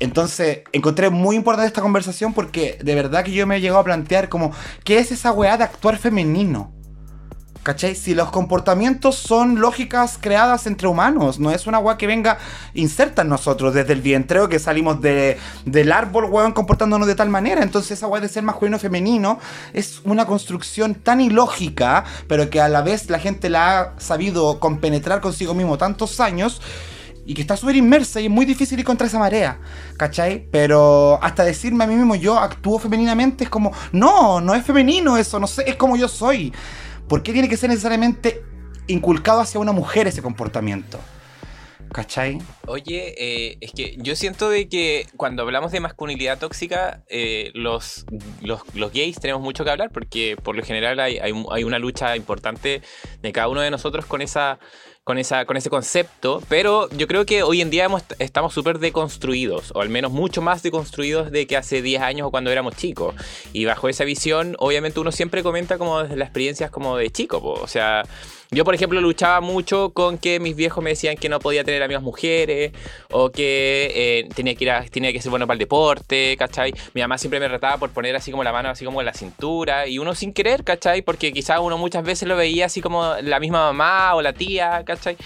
[0.00, 3.84] Entonces, encontré muy importante esta conversación porque de verdad que yo me he llegado a
[3.84, 4.52] plantear como,
[4.84, 6.72] ¿qué es esa weá de actuar femenino?
[7.66, 7.96] ¿Cachai?
[7.96, 12.38] Si los comportamientos son lógicas creadas entre humanos, no es una weá que venga
[12.74, 17.16] inserta en nosotros desde el vientre o que salimos de, del árbol, weón, comportándonos de
[17.16, 17.64] tal manera.
[17.64, 19.40] Entonces esa weá de ser masculino o femenino
[19.72, 24.60] es una construcción tan ilógica, pero que a la vez la gente la ha sabido
[24.60, 26.62] compenetrar consigo mismo tantos años
[27.26, 29.58] y que está súper inmersa y es muy difícil ir contra esa marea,
[29.96, 30.46] ¿cachai?
[30.50, 35.16] Pero hasta decirme a mí mismo yo actúo femeninamente es como, no, no es femenino
[35.16, 36.52] eso, no sé, es como yo soy.
[37.08, 38.42] ¿Por qué tiene que ser necesariamente
[38.86, 40.98] inculcado hacia una mujer ese comportamiento?
[41.92, 42.38] ¿Cachai?
[42.66, 48.04] Oye, eh, es que yo siento de que cuando hablamos de masculinidad tóxica, eh, los,
[48.42, 51.78] los, los gays tenemos mucho que hablar porque por lo general hay, hay, hay una
[51.78, 52.82] lucha importante
[53.22, 54.58] de cada uno de nosotros con esa
[55.06, 58.80] con, esa, con ese concepto, pero yo creo que hoy en día hemos- estamos súper
[58.80, 62.74] deconstruidos, o al menos mucho más deconstruidos de que hace 10 años o cuando éramos
[62.74, 63.14] chicos.
[63.52, 67.40] Y bajo esa visión, obviamente uno siempre comenta como desde las experiencias como de chico,
[67.40, 67.52] po.
[67.52, 68.02] o sea...
[68.50, 71.82] Yo, por ejemplo, luchaba mucho con que mis viejos me decían que no podía tener
[71.82, 72.72] amigas mujeres
[73.10, 76.72] o que eh, tenía, que ir tenía que ser bueno para el deporte, ¿cachai?
[76.94, 79.14] Mi mamá siempre me retaba por poner así como la mano así como en la
[79.14, 81.02] cintura y uno sin querer, ¿cachai?
[81.02, 84.82] Porque quizás uno muchas veces lo veía así como la misma mamá o la tía,
[84.84, 85.16] ¿cachai?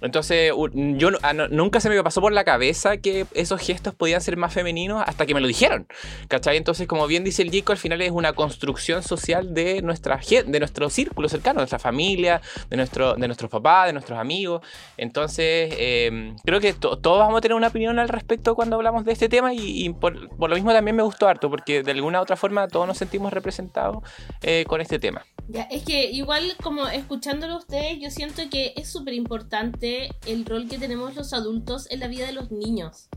[0.00, 4.36] Entonces, yo ah, nunca se me pasó por la cabeza que esos gestos podían ser
[4.36, 5.86] más femeninos hasta que me lo dijeron.
[6.28, 6.56] ¿Cachai?
[6.56, 10.58] Entonces, como bien dice el Jico, al final es una construcción social de nuestra de
[10.58, 14.62] nuestro círculo cercano, de nuestra familia, de, nuestro, de nuestros papás, de nuestros amigos.
[14.96, 19.04] Entonces, eh, creo que to- todos vamos a tener una opinión al respecto cuando hablamos
[19.04, 22.22] de este tema y, por lo mismo también me gustó harto, porque de alguna u
[22.22, 23.98] otra forma todos nos sentimos representados
[24.42, 25.24] eh, con este tema.
[25.48, 29.85] Ya, es que igual como escuchándolo a ustedes, yo siento que es súper importante
[30.26, 33.08] el rol que tenemos los adultos en la vida de los niños.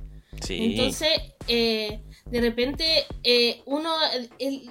[0.46, 0.58] Sí.
[0.76, 1.10] Entonces,
[1.48, 4.70] eh, de repente, eh, uno, el- el-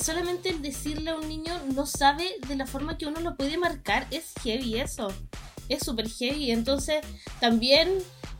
[0.00, 3.58] solamente el decirle a un niño no sabe de la forma que uno lo puede
[3.58, 5.12] marcar, es heavy eso.
[5.68, 6.50] Es súper heavy.
[6.50, 6.96] Entonces,
[7.40, 7.88] también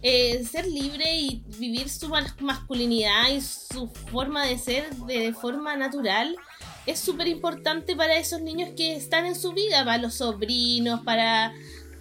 [0.04, 5.76] eh, ser libre y vivir su mas- masculinidad y su forma de ser de forma
[5.76, 6.34] natural
[6.86, 11.52] es súper importante para esos niños que están en su vida, para los sobrinos, para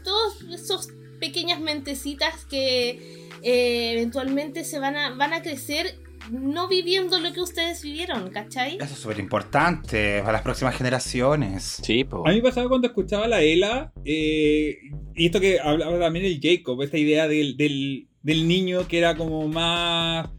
[0.04, 7.20] todos esos pequeñas mentecitas que eh, eventualmente se van a, van a crecer no viviendo
[7.20, 8.76] lo que ustedes vivieron, ¿cachai?
[8.76, 11.80] Eso es súper importante para las próximas generaciones.
[11.84, 12.28] Sí, po.
[12.28, 14.78] A mí me pasaba cuando escuchaba a la Ela, eh,
[15.16, 19.16] y esto que hablaba también el Jacob, esta idea del, del, del niño que era
[19.16, 20.30] como más,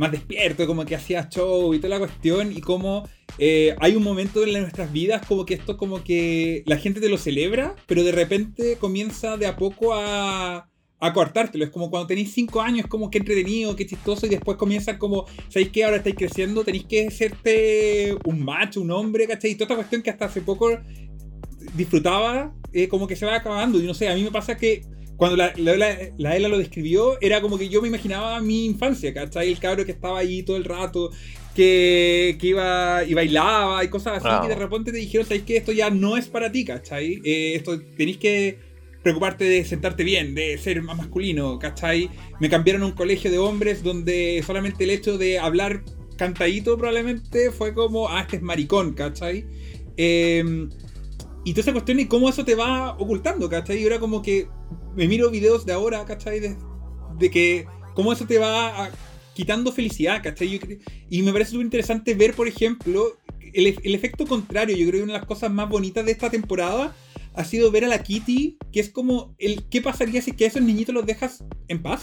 [0.00, 3.06] más despierto, como que hacía show y toda la cuestión, y como
[3.38, 7.10] eh, hay un momento en nuestras vidas como que esto como que la gente te
[7.10, 10.66] lo celebra, pero de repente comienza de a poco a...
[11.02, 14.58] A cortártelo, es como cuando tenéis 5 años, como que entretenido, que chistoso, y después
[14.58, 15.84] comienzan como, ¿sabéis qué?
[15.84, 19.52] Ahora estáis creciendo, tenéis que serte un macho, un hombre, ¿cachai?
[19.52, 20.78] Y toda esta cuestión que hasta hace poco
[21.74, 23.80] disfrutaba, eh, como que se va acabando.
[23.80, 24.82] Y no sé, a mí me pasa que
[25.20, 28.64] cuando la, la, la- la Ela lo describió, era como que yo me imaginaba mi
[28.64, 29.52] infancia, ¿cachai?
[29.52, 31.10] El cabro que estaba ahí todo el rato,
[31.54, 34.40] que, que iba y bailaba y cosas así, Ah.
[34.42, 35.58] que de repente te dijeron, ¿sabes qué?
[35.58, 37.20] Esto ya no es para ti, ¿cachai?
[37.24, 38.58] Eh, esto tenéis que
[39.02, 42.08] preocuparte de sentarte bien, de ser más masculino, ¿cachai?
[42.40, 45.82] Me cambiaron a un colegio de hombres donde solamente el hecho de hablar
[46.16, 49.44] cantadito probablemente fue como, ah, este es maricón, ¿cachai?
[49.96, 50.66] Eh,
[51.50, 53.80] y toda esa cuestión y cómo eso te va ocultando, ¿cachai?
[53.80, 54.46] Y ahora como que
[54.94, 56.38] me miro videos de ahora, ¿cachai?
[56.38, 56.56] De,
[57.18, 58.90] de que cómo eso te va a-
[59.34, 60.60] quitando felicidad, ¿cachai?
[61.10, 63.18] Y me parece súper interesante ver, por ejemplo,
[63.52, 64.76] el, el efecto contrario.
[64.76, 66.94] Yo creo que una de las cosas más bonitas de esta temporada
[67.34, 70.48] ha sido ver a la Kitty, que es como el qué pasaría si que a
[70.48, 72.02] esos niñitos los dejas en paz.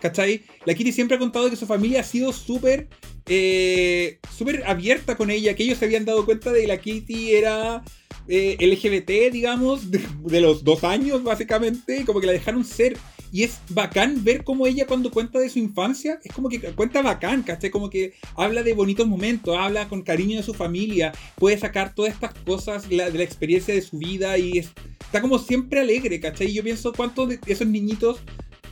[0.00, 0.42] ¿Cachai?
[0.64, 2.88] La Kitty siempre ha contado que su familia ha sido súper
[3.32, 7.30] eh, súper abierta con ella, que ellos se habían dado cuenta de que la Kitty
[7.32, 7.84] era
[8.26, 12.98] eh, LGBT, digamos, de, los dos años básicamente, como que la dejaron ser.
[13.32, 17.00] Y es bacán ver cómo ella cuando cuenta de su infancia, es como que cuenta
[17.00, 17.70] bacán, ¿cachai?
[17.70, 22.12] Como que habla de bonitos momentos, habla con cariño de su familia, puede sacar todas
[22.12, 26.48] estas cosas de la experiencia de su vida y es- está como siempre alegre, ¿cachai?
[26.48, 28.18] Y yo pienso cuántos de esos niñitos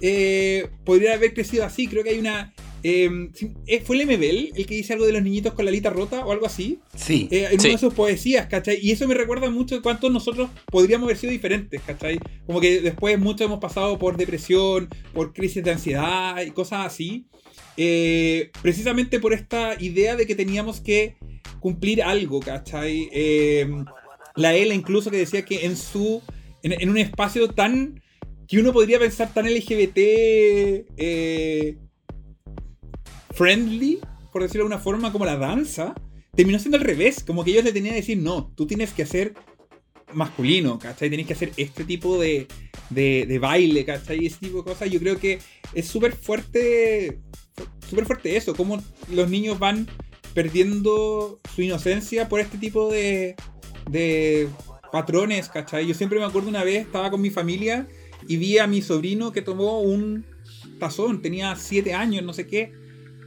[0.00, 1.87] eh, podrían haber crecido así.
[1.87, 2.52] Creo que hay una...
[2.82, 3.08] eh,
[3.66, 6.24] eh, ¿Fue el MBL el que dice algo de los niñitos con la alita rota
[6.24, 6.78] o algo así?
[6.96, 7.28] Sí.
[7.30, 7.66] eh, en Sí.
[7.68, 8.78] una de sus poesías, ¿cachai?
[8.80, 12.18] Y eso me recuerda mucho de cuántos nosotros podríamos haber sido diferentes, ¿cachai?
[12.46, 17.26] Como que después muchos hemos pasado por depresión, por crisis de ansiedad y cosas así.
[17.76, 21.16] eh, precisamente por esta idea de que teníamos que
[21.61, 23.08] cumplir algo, ¿cachai?
[23.12, 23.68] Eh,
[24.37, 26.22] la Ela incluso que decía que en su...
[26.62, 28.00] En, en un espacio tan...
[28.48, 29.98] Que uno podría pensar tan LGBT...
[30.96, 31.76] eh,
[33.34, 34.00] friendly,
[34.32, 35.94] por decirlo de alguna forma, como la danza,
[36.34, 37.22] terminó siendo al revés.
[37.24, 39.34] Como que ellos le tenían que decir, no, tú tienes que hacer
[40.12, 41.11] masculino, ¿cachai?
[41.11, 42.48] Tenés que hacer este tipo de,
[42.90, 44.26] de, de baile, ¿cachai?
[44.26, 44.90] Ese tipo de cosas.
[44.90, 45.38] Yo creo que
[45.74, 47.20] es súper fuerte,
[47.88, 48.82] súper fuerte eso, cómo
[49.12, 49.87] los niños van
[50.34, 53.37] perdiendo su inocencia por este tipo de,
[53.90, 54.48] de
[54.90, 55.87] patrones, ¿cachai?
[55.87, 57.87] Yo siempre me acuerdo una vez, estaba con mi familia
[58.29, 60.25] y vi a mi sobrino que tomó un
[60.79, 62.73] tazón, tenía 7 años, no sé qué.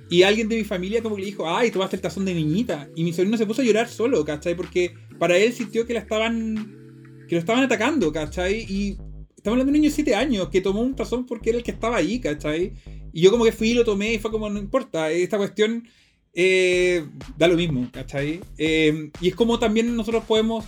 [0.10, 2.88] Y alguien de mi familia como que le dijo, ay, tomaste el tazón de niñita.
[2.96, 4.56] Y mi sobrino se puso a llorar solo, ¿cachai?
[4.56, 7.26] Porque para él sintió que la estaban.
[7.28, 8.66] que lo estaban atacando, ¿cachai?
[8.70, 8.98] Y
[9.36, 11.64] estamos hablando de un niño de 7 años que tomó un tazón porque era el
[11.64, 12.74] que estaba ahí, ¿cachai?
[13.14, 15.88] Y yo como que fui y lo tomé y fue como, no importa, esta cuestión
[16.34, 17.06] eh,
[17.38, 18.40] da lo mismo, ¿cachai?
[18.58, 20.66] Eh, y es como también nosotros podemos,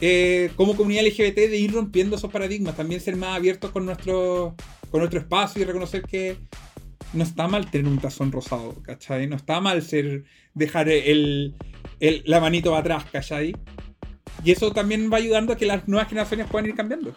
[0.00, 4.54] eh, como comunidad LGBT, de ir rompiendo esos paradigmas, también ser más abiertos con nuestro,
[4.90, 6.38] con nuestro espacio y reconocer que
[7.12, 9.26] no está mal tener un tazón rosado, ¿cachai?
[9.28, 11.56] No está mal ser dejar el,
[12.00, 13.60] el- la manito atrás, ¿cachai?
[14.44, 17.16] Y eso también va ayudando a que las nuevas generaciones puedan ir cambiando.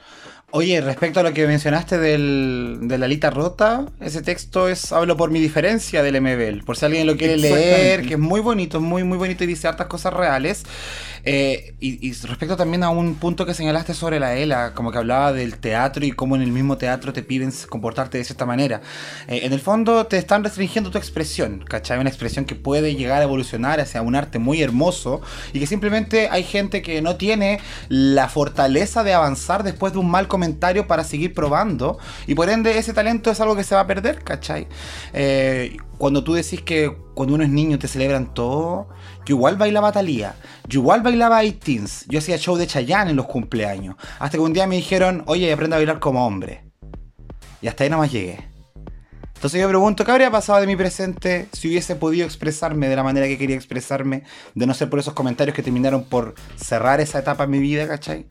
[0.53, 5.15] Oye, respecto a lo que mencionaste del, de la alita rota, ese texto es Hablo
[5.15, 6.63] por mi diferencia del MBL.
[6.65, 9.69] Por si alguien lo quiere leer, que es muy bonito, muy, muy bonito y dice
[9.69, 10.65] hartas cosas reales.
[11.23, 14.97] Eh, y, y respecto también a un punto que señalaste sobre la ELA, como que
[14.97, 18.81] hablaba del teatro y cómo en el mismo teatro te piden comportarte de cierta manera.
[19.27, 21.99] Eh, en el fondo te están restringiendo tu expresión, ¿cachai?
[21.99, 25.21] Una expresión que puede llegar a evolucionar hacia un arte muy hermoso
[25.53, 30.09] y que simplemente hay gente que no tiene la fortaleza de avanzar después de un
[30.09, 33.81] mal comentario para seguir probando y por ende ese talento es algo que se va
[33.81, 34.67] a perder, ¿cachai?
[35.13, 38.89] Eh, cuando tú decís que cuando uno es niño te celebran todo,
[39.25, 40.35] yo igual bailaba Talía,
[40.67, 44.53] yo igual bailaba 18 yo hacía show de Chayanne en los cumpleaños, hasta que un
[44.53, 46.63] día me dijeron, oye, aprende a bailar como hombre.
[47.61, 48.51] Y hasta ahí nomás llegué.
[49.35, 53.03] Entonces yo pregunto, ¿qué habría pasado de mi presente si hubiese podido expresarme de la
[53.03, 57.19] manera que quería expresarme, de no ser por esos comentarios que terminaron por cerrar esa
[57.19, 58.27] etapa en mi vida, ¿cachai?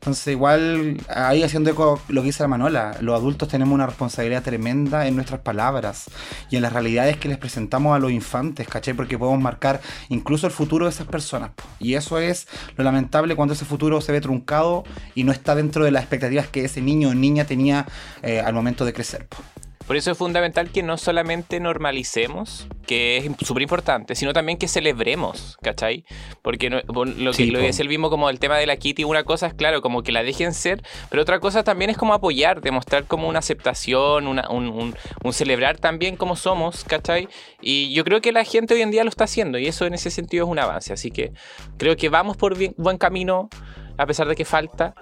[0.00, 4.42] Entonces igual, ahí haciendo eco lo que dice la Manola, los adultos tenemos una responsabilidad
[4.42, 6.06] tremenda en nuestras palabras
[6.48, 8.94] y en las realidades que les presentamos a los infantes, ¿cachai?
[8.94, 11.50] Porque podemos marcar incluso el futuro de esas personas.
[11.78, 14.84] Y eso es lo lamentable cuando ese futuro se ve truncado
[15.14, 17.86] y no está dentro de las expectativas que ese niño o niña tenía
[18.22, 19.26] eh, al momento de crecer.
[19.26, 19.59] po.
[19.86, 24.68] Por eso es fundamental que no solamente normalicemos, que es súper importante, sino también que
[24.68, 26.04] celebremos, ¿cachai?
[26.42, 29.02] Porque no- lo que Sí, lo es el mismo como el tema de la Kitty,
[29.02, 32.14] una cosa es claro, como que la dejen ser, pero otra cosa también es como
[32.14, 37.28] apoyar, demostrar como una aceptación, una- un, un- un celebrar también como somos, ¿cachai?
[37.60, 39.94] Y yo creo que la gente hoy en día lo está haciendo y eso en
[39.94, 41.32] ese sentido es un avance, así que
[41.78, 43.48] creo que vamos por bien- buen camino,
[43.96, 44.94] a pesar de que falta.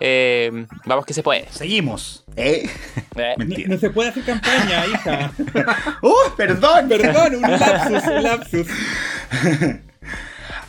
[0.00, 1.46] Eh, vamos que se puede.
[1.50, 2.24] Seguimos.
[2.36, 2.68] ¿Eh?
[3.16, 3.68] Eh, No, Mentira.
[3.68, 5.30] no se puede hacer campaña, hija.
[6.02, 6.14] ¡Uh!
[6.36, 6.88] ¡Perdón!
[6.88, 8.66] Perdón, un lapsus, un lapsus.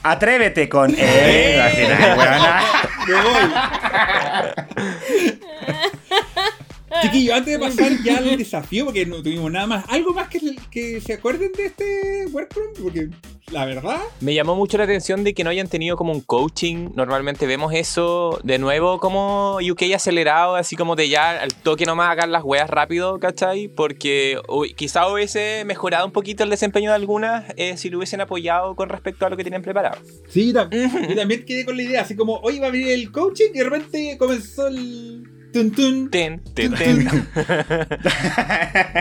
[0.04, 0.94] Atrévete con.
[0.98, 1.86] ¡Eh!
[3.08, 3.52] Me voy.
[7.02, 10.40] Chiquillo, antes de pasar ya al desafío, porque no tuvimos nada más, ¿algo más que,
[10.72, 12.74] que se acuerden de este workroom?
[12.82, 13.10] Porque
[13.52, 14.00] la verdad.
[14.22, 16.90] Me llamó mucho la atención de que no hayan tenido como un coaching.
[16.96, 22.10] Normalmente vemos eso de nuevo como UK acelerado, así como de ya al toque nomás
[22.10, 23.68] hagan las weas rápido, ¿cachai?
[23.68, 28.22] Porque uy, quizá hubiese mejorado un poquito el desempeño de algunas eh, si lo hubiesen
[28.22, 30.00] apoyado con respecto a lo que tenían preparado.
[30.30, 30.70] Sí, yo, tam-
[31.10, 33.58] yo también quedé con la idea, así como, hoy va a venir el coaching y
[33.60, 35.24] de repente comenzó el...
[35.54, 36.10] Tun, tun.
[36.10, 37.08] Ten, ten, ten.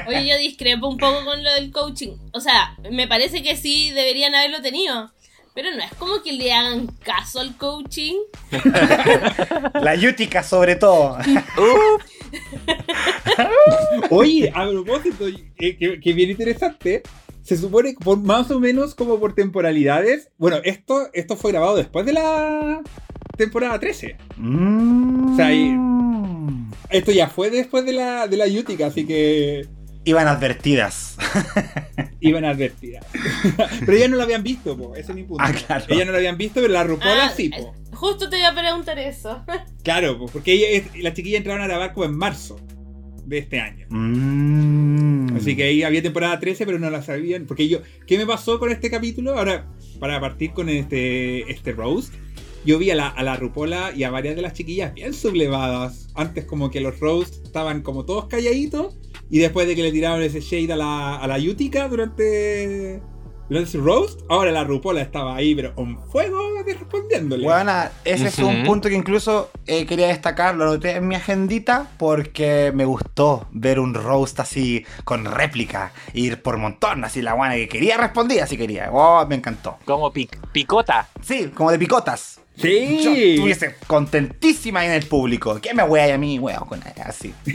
[0.06, 2.12] Oye, yo discrepo un poco con lo del coaching.
[2.32, 5.10] O sea, me parece que sí deberían haberlo tenido.
[5.54, 8.16] Pero no es como que le hagan caso al coaching.
[9.80, 11.16] La Yutica, sobre todo.
[11.56, 11.98] Uh,
[14.10, 17.02] Oye, a propósito, eh, que, que bien interesante,
[17.42, 21.76] se supone que por más o menos como por temporalidades, bueno, esto, esto fue grabado
[21.76, 22.82] después de la
[23.36, 24.16] temporada 13.
[24.36, 25.32] Mm.
[25.32, 25.76] O sea, ahí-
[26.90, 29.66] Esto ya fue después de la, de la Utica, así que
[30.04, 31.16] Iban advertidas.
[32.20, 33.06] iban advertidas.
[33.86, 35.44] pero ellas no lo habían visto, po, ese es mi punto.
[35.46, 35.84] Ah, claro.
[35.88, 37.72] Ellas no lo habían visto, pero la Rupola Ah, sí, po.
[37.92, 39.44] Justo te iba a preguntar eso.
[39.84, 42.58] Claro, po, porque ella, las chiquillas entraron a grabar como en marzo
[43.24, 43.86] de este año.
[43.90, 45.36] Mm.
[45.36, 47.46] Así que ahí había temporada 13, pero no la sabían.
[47.46, 49.38] Porque yo, ¿qué me pasó con este capítulo?
[49.38, 49.66] Ahora,
[50.00, 52.12] para partir con este, este roast,
[52.64, 56.08] yo vi a la, a la Rupola y a varias de las chiquillas bien sublevadas.
[56.14, 58.96] Antes como que los roasts estaban como todos calladitos.
[59.30, 63.00] Y después de que le tiraron ese shade a la, a la Yutica durante,
[63.66, 67.44] su roast, ahora la Rupola estaba ahí, pero con fuego respondiéndole.
[67.44, 67.72] Bueno,
[68.04, 72.72] ese es un punto que incluso eh, quería destacar, lo anoté en mi agendita porque
[72.74, 77.68] me gustó ver un roast así con réplica, ir por montón, así la guana que
[77.68, 78.90] quería respondía, así quería.
[78.92, 79.78] Oh, me encantó.
[79.84, 81.08] como pic- picota.
[81.22, 82.40] Sí, como de picotas.
[82.56, 83.30] Yo Sí.
[83.32, 85.58] estuviese contentísima en el público.
[85.60, 86.66] ¿Qué me wea a mí, weón?
[86.66, 87.32] Con así.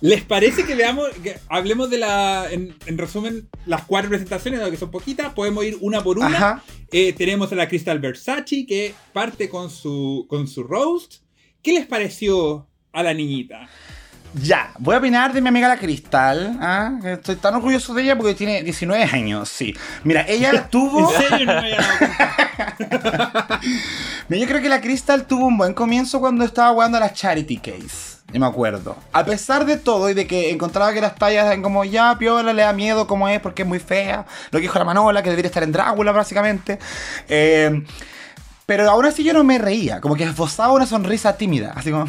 [0.00, 4.76] ¿Les parece que veamos, que hablemos de la, en, en resumen, las cuatro presentaciones, que
[4.76, 6.62] son poquitas, podemos ir una por una.
[6.90, 11.16] Eh, tenemos a la Crystal Versace que parte con su, con su roast.
[11.62, 13.68] ¿Qué les pareció a la niñita?
[14.42, 16.58] Ya, voy a opinar de mi amiga la Cristal.
[16.60, 16.98] ¿ah?
[17.04, 19.74] Estoy tan orgulloso de ella porque tiene 19 años, sí.
[20.02, 21.12] Mira, ella tuvo...
[21.12, 23.60] ¿En serio no me había dado
[24.28, 27.58] Yo creo que la Crystal tuvo un buen comienzo cuando estaba jugando a las Charity
[27.58, 28.14] Case.
[28.32, 28.96] Yo me acuerdo.
[29.12, 32.52] A pesar de todo y de que encontraba que las tallas eran como ya, Piola
[32.52, 34.26] le da miedo como es porque es muy fea.
[34.50, 36.80] Lo que dijo la Manola, que debería estar en Drácula, básicamente.
[37.28, 37.84] Eh,
[38.66, 40.00] pero aún así yo no me reía.
[40.00, 41.74] Como que esbozaba una sonrisa tímida.
[41.76, 42.06] Así como.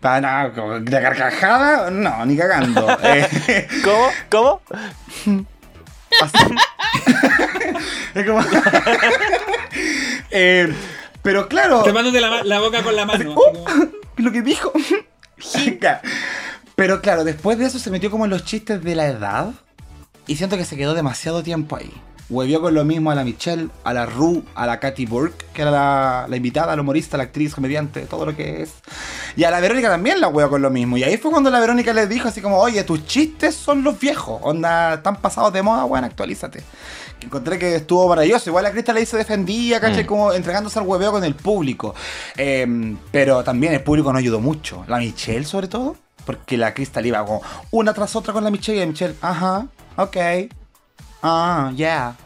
[0.00, 2.86] Para nada, como de carcajada, no, ni cagando.
[3.02, 4.08] Eh, ¿Cómo?
[4.30, 4.60] ¿Cómo?
[6.22, 6.54] Así.
[8.14, 8.40] es como.
[10.30, 10.72] Eh,
[11.22, 11.82] pero claro.
[11.82, 13.34] Tapándote la, la boca con la mano.
[13.36, 14.72] Oh, como- lo que dijo.
[15.38, 16.00] Jica.
[16.74, 19.50] Pero claro, después de eso se metió como en los chistes de la edad.
[20.26, 21.90] Y siento que se quedó demasiado tiempo ahí.
[22.28, 25.62] Huevió con lo mismo a la Michelle, a la Rue, a la Katy Burke, que
[25.62, 28.74] era la, la invitada, la humorista, la actriz, comediante, todo lo que es.
[29.38, 30.96] Y a la Verónica también la hueó con lo mismo.
[30.96, 34.00] Y ahí fue cuando la Verónica le dijo así como, oye, tus chistes son los
[34.00, 34.40] viejos.
[34.42, 36.64] Onda, están pasados de moda, bueno, actualízate.
[37.20, 38.50] Encontré que estuvo maravilloso.
[38.50, 40.02] Igual la Crista le se defendía, ¿cachai?
[40.02, 40.06] Mm.
[40.08, 41.94] Como entregándose al hueveo con el público.
[42.36, 44.84] Eh, pero también el público no ayudó mucho.
[44.88, 45.94] La Michelle, sobre todo.
[46.26, 49.68] Porque la Crystal iba como una tras otra con la Michelle y la Michelle, ajá,
[49.96, 50.16] ok.
[51.22, 52.16] Ah, yeah.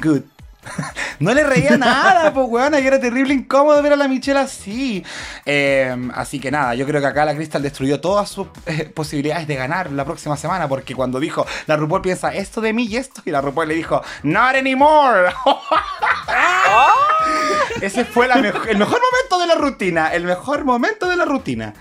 [0.00, 0.22] Good.
[1.20, 5.04] no le reía nada, pues weón, y era terrible incómodo ver a la Michelle así.
[5.44, 9.46] Eh, así que nada, yo creo que acá la Crystal destruyó todas sus eh, posibilidades
[9.46, 12.96] de ganar la próxima semana, porque cuando dijo, la RuPaul piensa esto de mí y
[12.96, 15.32] esto, y la RuPaul le dijo, not anymore.
[17.80, 21.74] Ese fue la el mejor momento de la rutina, el mejor momento de la rutina.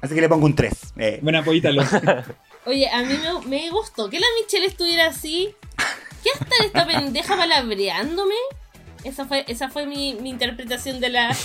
[0.00, 0.72] Así que le pongo un 3.
[0.98, 1.70] Eh, Buena pollita.
[2.66, 5.54] Oye, a mí me, me gustó que la Michelle estuviera así.
[6.22, 8.34] ¿Qué hasta esta pendeja palabreándome?
[9.04, 11.30] Esa fue, esa fue mi, mi interpretación de la.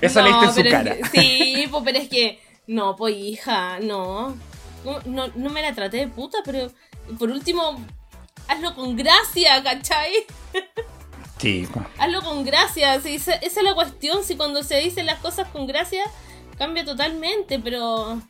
[0.00, 0.96] Eso No, leíste en su es cara.
[0.96, 2.40] que- sí, pues, pero es que.
[2.66, 4.36] No, pues hija, no.
[4.84, 5.28] No, no.
[5.34, 6.70] no me la traté de puta, pero
[7.18, 7.80] por último,
[8.48, 10.12] hazlo con gracia, ¿cachai?
[11.38, 11.68] Sí.
[11.98, 13.00] Hazlo con gracia.
[13.00, 14.22] sí, esa, esa es la cuestión.
[14.24, 16.02] Si cuando se dicen las cosas con gracia,
[16.58, 18.20] cambia totalmente, pero.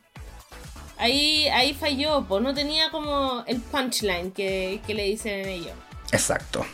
[1.03, 5.73] Ahí, ahí falló, pues no tenía como el punchline que, que le dicen ellos.
[6.13, 6.65] Exacto.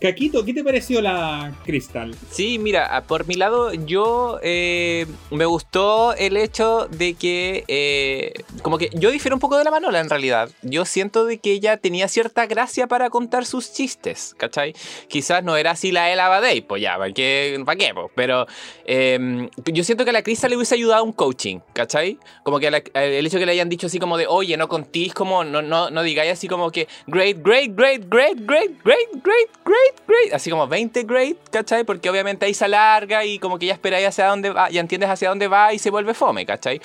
[0.00, 2.14] Caquito, ¿qué te pareció la Crystal?
[2.30, 8.32] Sí, mira, por mi lado, yo eh, me gustó el hecho de que, eh,
[8.62, 10.50] como que yo difiero un poco de la Manola en realidad.
[10.62, 14.74] Yo siento de que ella tenía cierta gracia para contar sus chistes, ¿cachai?
[15.08, 17.60] Quizás no era así la Ella Badei, pues ya, ¿para qué?
[17.64, 17.92] ¿Para qué?
[17.92, 18.10] po?
[18.14, 18.46] Pero
[18.84, 22.18] eh, yo siento que la Crystal le hubiese ayudado un coaching, ¿cachai?
[22.44, 25.42] Como que el hecho que le hayan dicho así como de, oye, no contís como,
[25.42, 29.87] no, no, no digáis así como que, great, great, great, great, great, great, great, great,
[30.06, 31.84] great, así como 20 great, ¿cachai?
[31.84, 35.10] Porque obviamente ahí se alarga y como que ya esperáis hacia dónde va, ya entiendes
[35.10, 36.80] hacia dónde va y se vuelve fome, ¿cachai?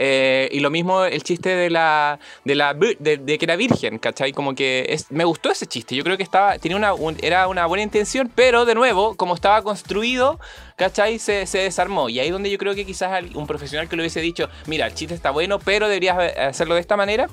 [0.00, 3.98] Eh, y lo mismo el chiste de la de la de, de que era virgen,
[3.98, 4.32] ¿cachai?
[4.32, 5.96] Como que es, me gustó ese chiste.
[5.96, 9.34] Yo creo que estaba tenía una un- era una buena intención, pero de nuevo, como
[9.34, 10.38] estaba construido,
[10.76, 11.18] ¿cachai?
[11.18, 12.08] Se, se desarmó.
[12.08, 14.94] Y ahí donde yo creo que quizás un profesional que le hubiese dicho, mira, el
[14.94, 17.28] chiste está bueno, pero deberías hacerlo de esta manera.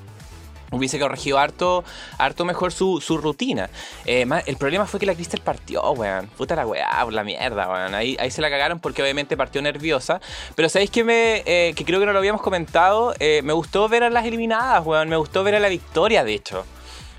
[0.75, 1.83] Hubiese corregido harto,
[2.17, 3.69] harto mejor su, su rutina.
[4.05, 6.27] Eh, más- el problema fue que la Crystal partió, weón.
[6.37, 7.95] Puta la weá, por la mierda, weón.
[7.95, 10.19] Ahí, ahí se la cagaron porque obviamente partió nerviosa.
[10.55, 13.13] Pero ¿sabéis que me eh, que creo que no lo habíamos comentado?
[13.19, 15.07] Eh, me gustó ver a las eliminadas, weón.
[15.09, 16.65] Me gustó ver a la victoria, de hecho.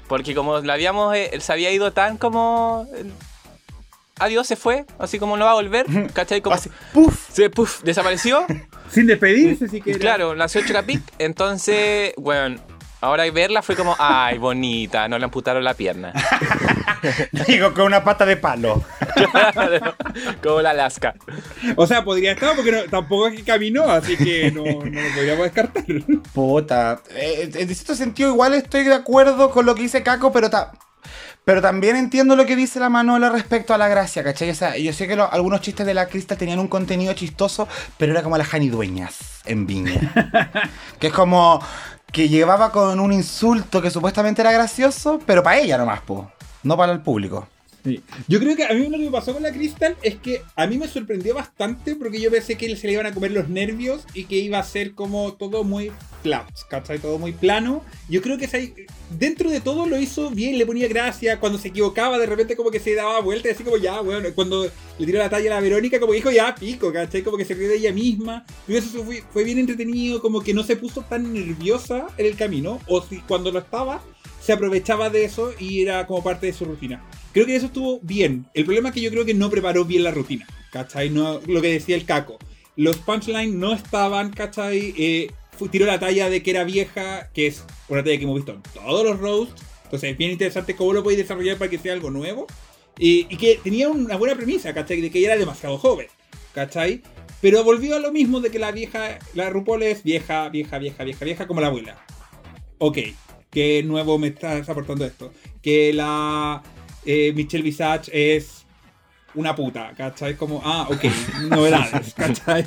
[0.09, 2.87] Porque como la habíamos, se había ido tan como...
[4.19, 4.87] Adiós, se fue.
[4.99, 5.85] Así como no va a volver.
[6.15, 6.41] ¿Cachai?
[6.41, 7.29] Como Así, ¡puf!
[7.33, 8.47] se puf, desapareció.
[8.91, 9.99] Sin despedirse, siquiera.
[9.99, 11.03] Claro, nació Chocapic.
[11.19, 12.59] Entonces, bueno,
[13.07, 16.13] ahora verla fue como, ay, bonita, no le amputaron la pierna.
[17.47, 18.83] Digo, con una pata de palo.
[20.43, 21.15] como la Alaska.
[21.77, 25.09] O sea, podría estar porque no- tampoco es que caminó, así que no, no lo
[25.15, 25.85] podríamos descartar.
[26.33, 27.01] Puta.
[27.15, 30.73] Eh, en cierto sentido, igual estoy de acuerdo con lo que dice Caco, pero ta-
[31.45, 34.51] Pero también entiendo lo que dice la Manola respecto a la gracia, ¿cachai?
[34.51, 37.69] O sea, yo sé que lo- algunos chistes de la Crystal tenían un contenido chistoso,
[37.99, 40.13] pero era como la Jani Dueñas en Viña.
[40.99, 41.61] que es como
[42.13, 46.31] que llevaba con un insulto que supuestamente era gracioso, pero para ella nomás, po.
[46.63, 47.47] No para el público.
[47.85, 48.03] Sí.
[48.27, 50.67] Yo creo que a mí lo que me pasó con la Crystal es que a
[50.67, 54.05] mí me sorprendió bastante porque yo pensé que se le iban a comer los nervios
[54.13, 55.93] y que iba a ser como todo muy
[56.23, 56.99] flat, ¿cachai?
[56.99, 57.85] Todo muy plano.
[58.09, 58.49] Yo creo que
[59.11, 61.39] dentro de todo lo hizo bien, le ponía gracia.
[61.39, 64.29] Cuando se equivocaba, de repente como que se daba vuelta así como ya, bueno.
[64.35, 64.65] Cuando
[64.99, 67.23] le tiró la talla a la Verónica, como dijo ya, pico, ¿cachai?
[67.23, 68.45] Como que se rió de ella misma.
[68.67, 72.81] Y eso fue, bien entretenido, como que no se puso tan nerviosa en el camino.
[72.87, 74.03] O si cuando lo estaba,
[74.41, 77.05] se aprovechaba de eso y era como parte de su rutina.
[77.33, 78.47] Creo que eso estuvo bien.
[78.55, 80.47] El problema es que yo creo que no preparó bien la rutina.
[80.73, 81.11] ¿Cachai?
[81.11, 82.39] No, lo que decía el caco.
[82.77, 84.95] Los punchlines no estaban, ¿cachai?
[84.99, 85.31] Eh,
[85.71, 88.63] tiró la talla de que era vieja, que es una talla que hemos visto en
[88.63, 89.63] todos los roasts.
[89.85, 92.47] Entonces es bien interesante cómo lo podéis desarrollar para que sea algo nuevo.
[92.99, 95.01] Y, que tenía una buena premisa, ¿cachai?
[95.01, 96.07] De que ella era demasiado joven,
[96.55, 97.03] ¿cachai?
[97.41, 101.05] Pero volvió a lo mismo de que la vieja, la RuPaul es vieja, vieja, vieja,
[101.05, 102.05] vieja, vieja, como la abuela.
[102.79, 102.99] Ok,
[103.51, 105.33] ¿qué nuevo me estás aportando esto?
[105.63, 106.63] Que la
[107.05, 108.56] eh, Michelle Visage es
[109.37, 110.35] una puta, ¿cachai?
[110.35, 111.05] Como, ah, ok,
[111.49, 112.67] novedades, ¿cachai?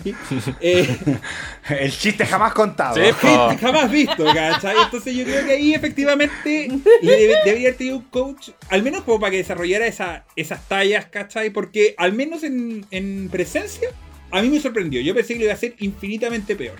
[0.61, 0.97] Eh,
[1.69, 2.95] El chiste jamás contado.
[2.95, 3.49] Sí, po.
[3.59, 4.75] jamás visto, ¿cachai?
[4.85, 6.67] Entonces yo creo que ahí efectivamente
[7.01, 10.67] le debe- debería haber tenido un coach, al menos como para que desarrollara esa- esas
[10.67, 11.49] tallas, ¿cachai?
[11.49, 13.89] Porque al menos en, en presencia,
[14.31, 15.01] a mí me sorprendió.
[15.01, 16.79] Yo pensé que lo iba a hacer infinitamente peor.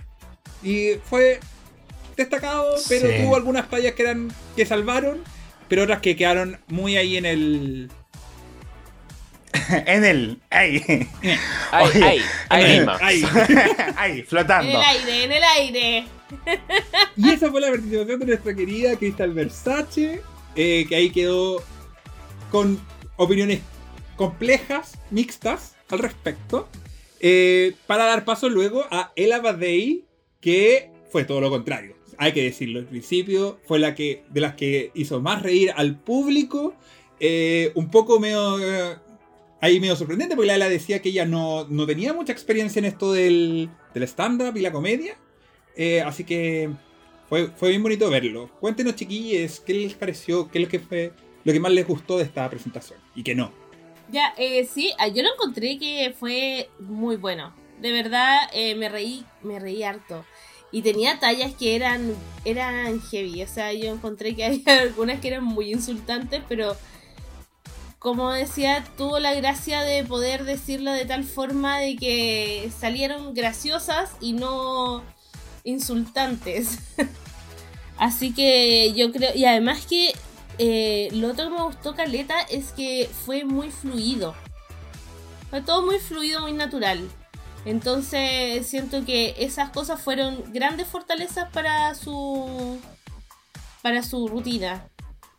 [0.64, 1.40] Y fue
[2.16, 3.14] destacado, pero Sí.
[3.24, 5.20] tuvo algunas tallas que eran que salvaron,
[5.68, 7.92] pero otras que quedaron muy ahí en el...
[9.86, 10.40] en el.
[10.50, 10.84] ¡Ay!
[11.82, 12.22] Oye,
[12.52, 12.92] en el- mismo.
[13.02, 13.24] ahí.
[13.96, 14.20] ¡Ay!
[14.20, 14.72] En Flotando.
[14.72, 16.06] el aire, en el aire.
[17.18, 20.22] Y esa fue la participación de nuestra querida Crystal Versace,
[20.56, 21.64] eh, que ahí quedó
[22.52, 22.80] con
[23.18, 23.62] opiniones
[24.16, 26.68] complejas, mixtas al respecto,
[27.20, 30.06] eh, para dar paso luego a Ella Badei,
[30.42, 31.96] que fue todo lo contrario.
[32.18, 35.96] Hay que decirlo, al principio fue la que de las que hizo más reír al
[35.98, 36.76] público,
[37.20, 38.98] eh, un poco medio eh,
[39.62, 43.14] ahí medio sorprendente porque Ella decía que ella no, no tenía mucha experiencia en esto
[43.14, 45.18] del, del stand-up y la comedia.
[45.76, 46.70] Eh, así que
[47.28, 48.50] fue, fue bien bonito verlo.
[48.60, 52.18] Cuéntenos, chiquillos, qué les pareció, qué es lo que fue lo que más les gustó
[52.18, 53.52] de esta presentación y que no.
[54.12, 57.54] Ya, eh, sí, ah, yo lo encontré que fue muy bueno.
[57.80, 60.26] De verdad, eh, me reí, me reí harto.
[60.72, 63.42] Y tenía tallas que eran, eran heavy.
[63.44, 66.76] O sea, yo encontré que había algunas que eran muy insultantes, pero
[68.00, 74.12] como decía, tuvo la gracia de poder decirlo de tal forma de que salieron graciosas
[74.22, 75.04] y no
[75.66, 76.80] insultantes.
[77.98, 80.14] Así que yo creo, y además que
[80.58, 84.34] eh, lo otro que me gustó Caleta es que fue muy fluido.
[85.50, 87.10] Fue todo muy fluido, muy natural.
[87.66, 92.80] Entonces siento que esas cosas fueron grandes fortalezas para su
[93.82, 94.89] para su rutina.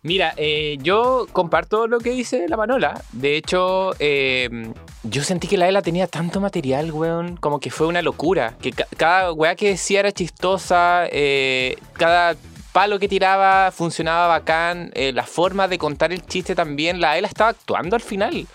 [0.03, 3.03] Mira, eh, yo comparto lo que dice la Manola.
[3.13, 4.73] De hecho, eh,
[5.03, 8.57] yo sentí que la Ela tenía tanto material, weón, como que fue una locura.
[8.63, 12.35] Que ca- cada weá que decía era chistosa, eh, cada
[12.73, 17.29] palo que tiraba funcionaba bacán, eh, la forma de contar el chiste también, la Ela
[17.29, 18.47] estaba actuando al final.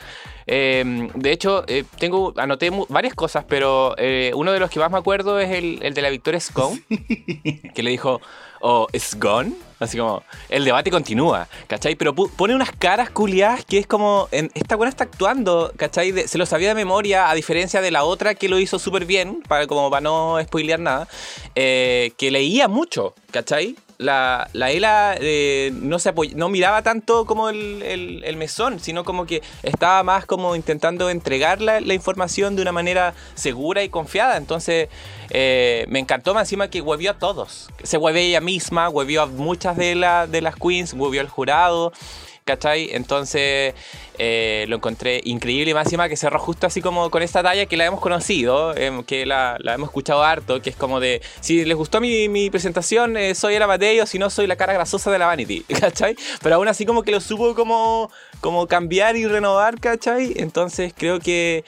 [0.48, 4.90] Eh, de hecho, eh, tengo, anoté varias cosas, pero eh, uno de los que más
[4.92, 6.82] me acuerdo es el, el de la Victoria Scone,
[7.76, 8.20] que le dijo,
[8.62, 9.54] oh, it's gone.
[9.80, 11.96] Así como, el debate continúa, ¿cachai?
[11.96, 16.12] Pero pone unas caras culiadas que es como, en- esta buena está actuando, ¿cachai?
[16.12, 19.06] De- se lo sabía de memoria, a diferencia de la otra que lo hizo súper
[19.06, 21.08] bien, para, como para no spoilear nada,
[21.56, 23.76] eh, que leía mucho, ¿cachai?
[23.98, 29.04] La, la Ela eh, no, se no miraba tanto como el, el- el mesón, sino
[29.06, 33.90] como que estaba más como intentando entregar la, la información de una manera segura y
[33.90, 34.36] confiada.
[34.38, 34.90] Entonces,
[35.30, 37.70] eh, me encantó más encima que huevió a todos.
[37.84, 41.94] Se huevió ella misma, huevió a muchas de, la- de las queens, huevió al jurado.
[42.48, 42.90] ¿Cachai?
[42.92, 43.74] Entonces
[44.20, 47.66] eh, lo encontré increíble y más encima que cerró justo así como con esta talla
[47.66, 51.66] que la hemos conocido, em, que la, hemos escuchado harto, que es como de, si
[51.66, 55.18] les gustó mi, presentación, eh, soy el Mateo, si no soy la cara grasosa de
[55.18, 56.16] la Vanity, ¿cachai?
[56.44, 60.34] Pero aún así como que lo supo como, como cambiar y renovar, ¿cachai?
[60.36, 61.66] Entonces creo que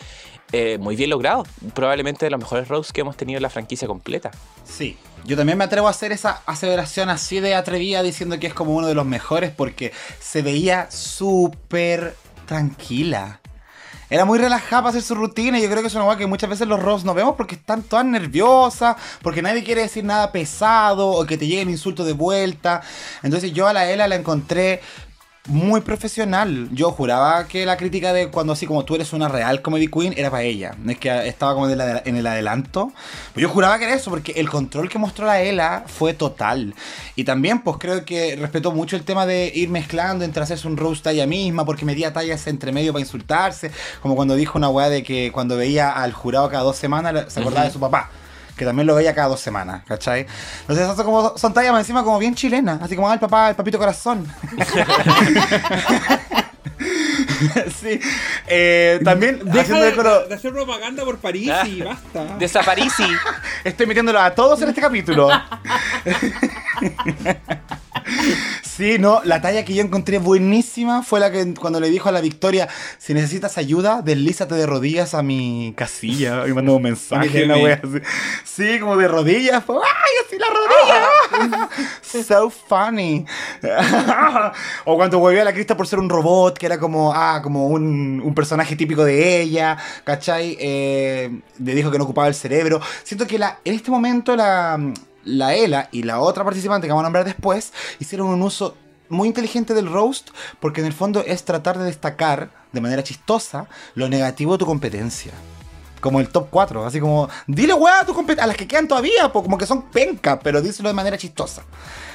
[0.52, 3.88] eh, muy bien logrado, probablemente de los mejores roasts que hemos tenido en la franquicia
[3.88, 4.32] completa.
[4.64, 4.98] Sí.
[5.26, 8.76] Yo también me atrevo a hacer esa aseveración así de atrevida diciendo que es como
[8.76, 13.42] uno de los mejores porque se veía súper tranquila.
[14.10, 16.28] Era muy relajada para hacer su rutina y yo creo que es una cosa que
[16.28, 20.32] muchas veces los Ross no vemos porque están todas nerviosas, porque nadie quiere decir nada
[20.32, 22.82] pesado o que te lleguen insultos de vuelta.
[23.22, 24.82] Entonces yo a la Ela la encontré
[25.48, 26.70] muy profesional.
[26.72, 30.14] Yo juraba que la crítica de cuando así como tú eres una real comedy queen
[30.18, 30.76] era para ella.
[30.82, 32.92] No es que estaba como en el, adelanto.
[33.34, 36.76] Pero yo juraba que era eso, porque el control que mostró la Ela fue total.
[37.16, 40.78] Y también, pues creo que respetó mucho el tema de ir mezclando entre hacerse un
[40.78, 43.72] roast a ella misma, porque metía tallas entre medio para insultarse.
[44.02, 47.40] Como cuando dijo una weá de que cuando veía al jurado cada dos semanas se
[47.40, 48.10] acordaba de su papá
[48.58, 50.26] que también lo veía cada dos semanas, ¿cachai?
[50.62, 53.20] Entonces esas son, como, son tallas más encima como bien chilenas, así como ah, el
[53.20, 54.28] papá, el papito corazón.
[57.82, 58.00] sí.
[58.48, 61.68] Eh, también Deja haciendo de, lo- de hacer propaganda por París Ah.
[61.68, 62.24] y basta.
[62.40, 63.06] Desapareci.
[63.64, 65.30] Estoy metiéndolo a todos en este capítulo.
[68.78, 72.12] Sí, no, la talla que yo encontré buenísima fue la que cuando le dijo a
[72.12, 72.70] la Victoria,
[73.00, 76.48] si necesitas ayuda, deslízate de rodillas a mi casilla.
[76.48, 78.00] Y mandó un mensaje, una wea así.
[78.44, 79.66] Sí, como de rodillas.
[79.66, 80.46] Fue, ¡ay, así la
[81.50, 81.70] rodilla!
[82.24, 83.26] so funny.
[84.86, 87.70] o cuando volvió a la crista por ser un robot, que era como, ah, como
[87.70, 90.56] un, un personaje típico de ella, ¿cachai?
[90.60, 92.80] Eh, le dijo que no ocupaba el cerebro.
[93.04, 94.80] Siento que la, en este momento la,
[95.28, 98.76] la Ela y la otra participante que vamos a nombrar después hicieron un uso
[99.10, 103.68] muy inteligente del roast porque en el fondo es tratar de destacar de manera chistosa
[103.96, 105.32] lo negativo de tu competencia.
[106.02, 108.88] Como el top 4, así como, dile weá a, tu compet- a las que quedan
[108.88, 111.64] todavía, como que son penca, pero díselo de manera chistosa.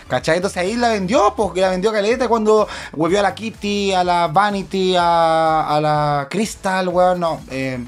[0.09, 0.37] ¿Cachai?
[0.37, 4.29] Entonces ahí la vendió, pues la vendió Caleta cuando volvió a la Kitty, a la
[4.29, 7.41] Vanity, a, a la Crystal, weón, no.
[7.51, 7.85] eh,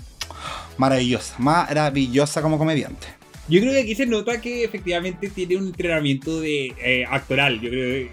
[0.78, 3.06] maravillosa, maravillosa como comediante.
[3.48, 7.60] Yo creo que aquí se nota que efectivamente tiene un entrenamiento de eh, actoral.
[7.60, 8.10] Yo creo que,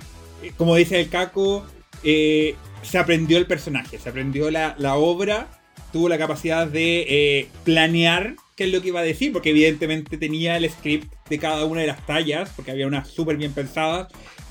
[0.48, 1.66] eh, como dice el Caco,
[2.04, 5.48] eh, se aprendió el personaje, se aprendió la, la obra,
[5.92, 10.18] tuvo la capacidad de eh, planear qué es lo que iba a decir, porque evidentemente
[10.18, 14.08] tenía el script de cada una de las tallas, porque había unas súper bien pensadas,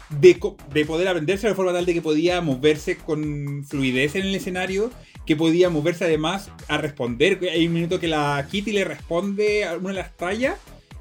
[0.09, 0.39] de,
[0.73, 4.91] de poder aprenderse de forma tal de que podía moverse con fluidez en el escenario,
[5.31, 7.39] que podía moverse además a responder.
[7.53, 10.57] Hay un minuto que la Kitty le responde a una de las tallas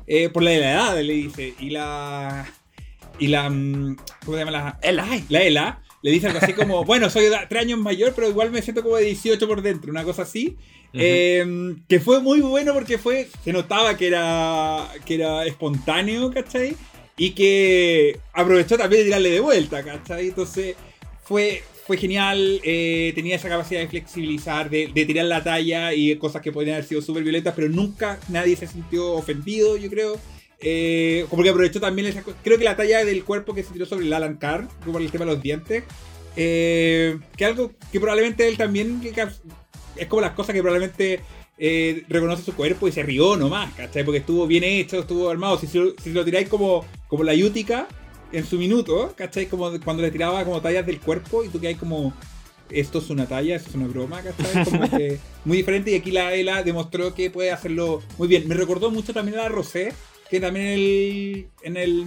[0.06, 2.48] eh, por la de la edad, le dice, y la...
[3.18, 3.50] Y la...
[3.50, 4.80] mm, ¿Cómo se llama la...?
[4.84, 5.08] Ela.
[5.30, 5.82] La Ela.
[6.04, 8.98] Le dice algo así como, bueno, soy tres años mayor, pero igual me siento como
[8.98, 10.58] de 18 por dentro, una cosa así.
[10.94, 16.76] Eh, que fue muy bueno porque fue se notaba que era, que era espontáneo, ¿cachai?
[17.18, 20.28] Y que aprovechó también de tirarle de vuelta, ¿cachai?
[20.28, 20.76] Entonces
[21.24, 26.44] fue, fue genial, eh, tenía esa capacidad de flexibilizar, de, tirar la talla y cosas
[26.44, 30.20] que podrían haber sido súper violentas, pero nunca nadie se sintió ofendido, yo creo.
[30.62, 34.06] Eh, porque aprovechó también esa Creo que la talla del cuerpo que se tiró sobre
[34.06, 35.84] el Alan Carr, como el tema de los dientes,
[36.36, 39.28] eh, que algo que probablemente él también que
[39.96, 41.22] es como las cosas que probablemente
[41.58, 44.04] eh, reconoce su cuerpo y se rió nomás, ¿cachai?
[44.04, 45.58] Porque estuvo bien hecho, estuvo armado.
[45.58, 47.88] Si, si lo tiráis como, como la Yutica
[48.32, 49.48] en su minuto, ¿cachai?
[49.48, 52.14] Como cuando le tiraba como tallas del cuerpo y tú que hay como.
[52.70, 54.64] Esto es una talla, esto es una broma, ¿cachai?
[54.70, 58.48] Como que muy diferente y aquí la Ela demostró que puede hacerlo muy bien.
[58.48, 59.92] Me recordó mucho también a la Rosé,
[60.30, 62.06] que también en el, en el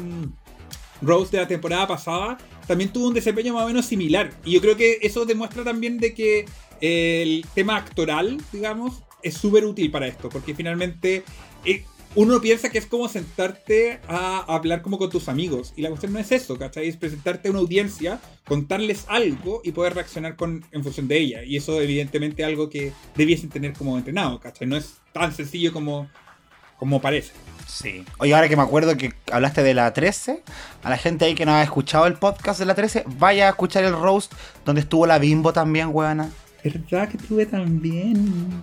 [1.01, 4.31] Rose de la temporada pasada también tuvo un desempeño más o menos similar.
[4.45, 6.47] Y yo creo que eso demuestra también de que
[6.81, 11.25] el tema actoral, digamos, es súper útil para esto, porque finalmente
[11.65, 11.85] eh,
[12.15, 16.13] uno piensa que es como sentarte a hablar como con tus amigos, y la cuestión
[16.13, 16.89] no es eso, ¿cachai?
[16.89, 21.45] Es presentarte a una audiencia, contarles algo y poder reaccionar con, en función de ella.
[21.45, 24.67] Y eso evidentemente es algo que debiesen tener como entrenado, ¿cachai?
[24.69, 26.09] No es tan sencillo como,
[26.79, 27.33] como parece.
[27.67, 28.05] Sí.
[28.19, 30.43] Oye, ahora que me acuerdo que hablaste de la 13,
[30.83, 33.51] a la gente ahí que no ha escuchado el podcast de la 13, vaya a
[33.51, 34.33] escuchar el roast
[34.67, 36.31] donde estuvo la Bimbo también, weona.
[36.63, 38.63] ¿Verdad que tuve también?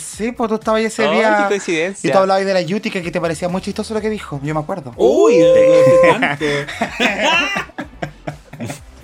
[0.00, 1.44] Sí, pues tú estabas ahí ese Ay, qué día.
[1.48, 2.08] coincidencia.
[2.08, 4.40] Y tú hablabas de la Yutica que te parecía muy chistoso lo que dijo.
[4.42, 4.92] Yo me acuerdo.
[4.96, 6.44] Uy, no sé tanto.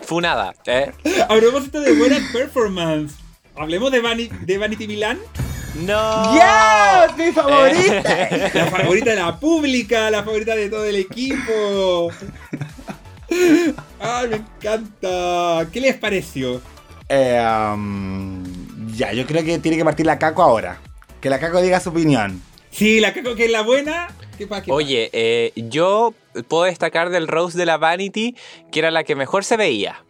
[0.05, 0.93] Funada, ¿eh?
[1.29, 3.15] A propósito de buena performance,
[3.57, 5.19] hablemos de, Vani- de Vanity Milan,
[5.75, 6.37] No.
[6.37, 7.07] ¡Ya!
[7.17, 8.03] ¡Mi favorita!
[8.55, 12.11] la favorita de la pública, la favorita de todo el equipo.
[14.01, 15.67] Ay, me encanta.
[15.73, 16.61] ¿Qué les pareció?
[17.09, 17.43] Eh,
[17.75, 18.43] um,
[18.95, 20.79] ya, yo creo que tiene que partir la Caco ahora.
[21.21, 22.43] Que la Caco diga su opinión.
[22.71, 24.09] Sí, la caco que es la buena.
[24.39, 26.15] ¿Qué pa- qué pa- Oye, eh, yo
[26.49, 28.35] puedo destacar del Rose de la Vanity
[28.71, 30.03] que era la que mejor se veía.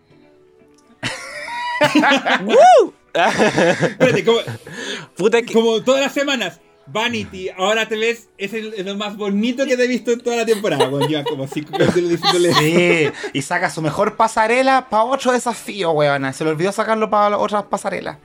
[2.45, 2.95] ¡Woo!
[3.14, 4.39] Espérate, como,
[5.16, 5.53] Puta que.
[5.53, 6.61] como todas las semanas.
[6.85, 10.20] Vanity, ahora te ves, es el, es lo más bonito que te he visto en
[10.20, 10.89] toda la temporada.
[10.89, 12.53] Bueno, lleva como cinco capítulos diciéndole.
[12.55, 16.33] Sí, y saca su mejor pasarela para otro desafío, weona.
[16.33, 18.18] Se le olvidó sacarlo para otras pasarelas.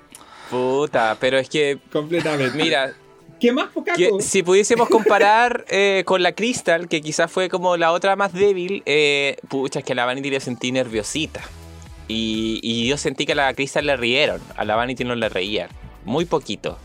[0.49, 1.77] Puta, pero es que.
[1.91, 2.57] Completamente.
[2.57, 2.93] Mira,
[3.39, 7.91] ¿Qué más, que si pudiésemos comparar eh, con la Crystal, que quizás fue como la
[7.91, 11.41] otra más débil, eh, pucha, es que a la Vanity le sentí nerviosita.
[12.07, 15.29] Y, y yo sentí que a la Crystal le rieron, a la Vanity no le
[15.29, 15.69] reían.
[16.05, 16.77] Muy poquito.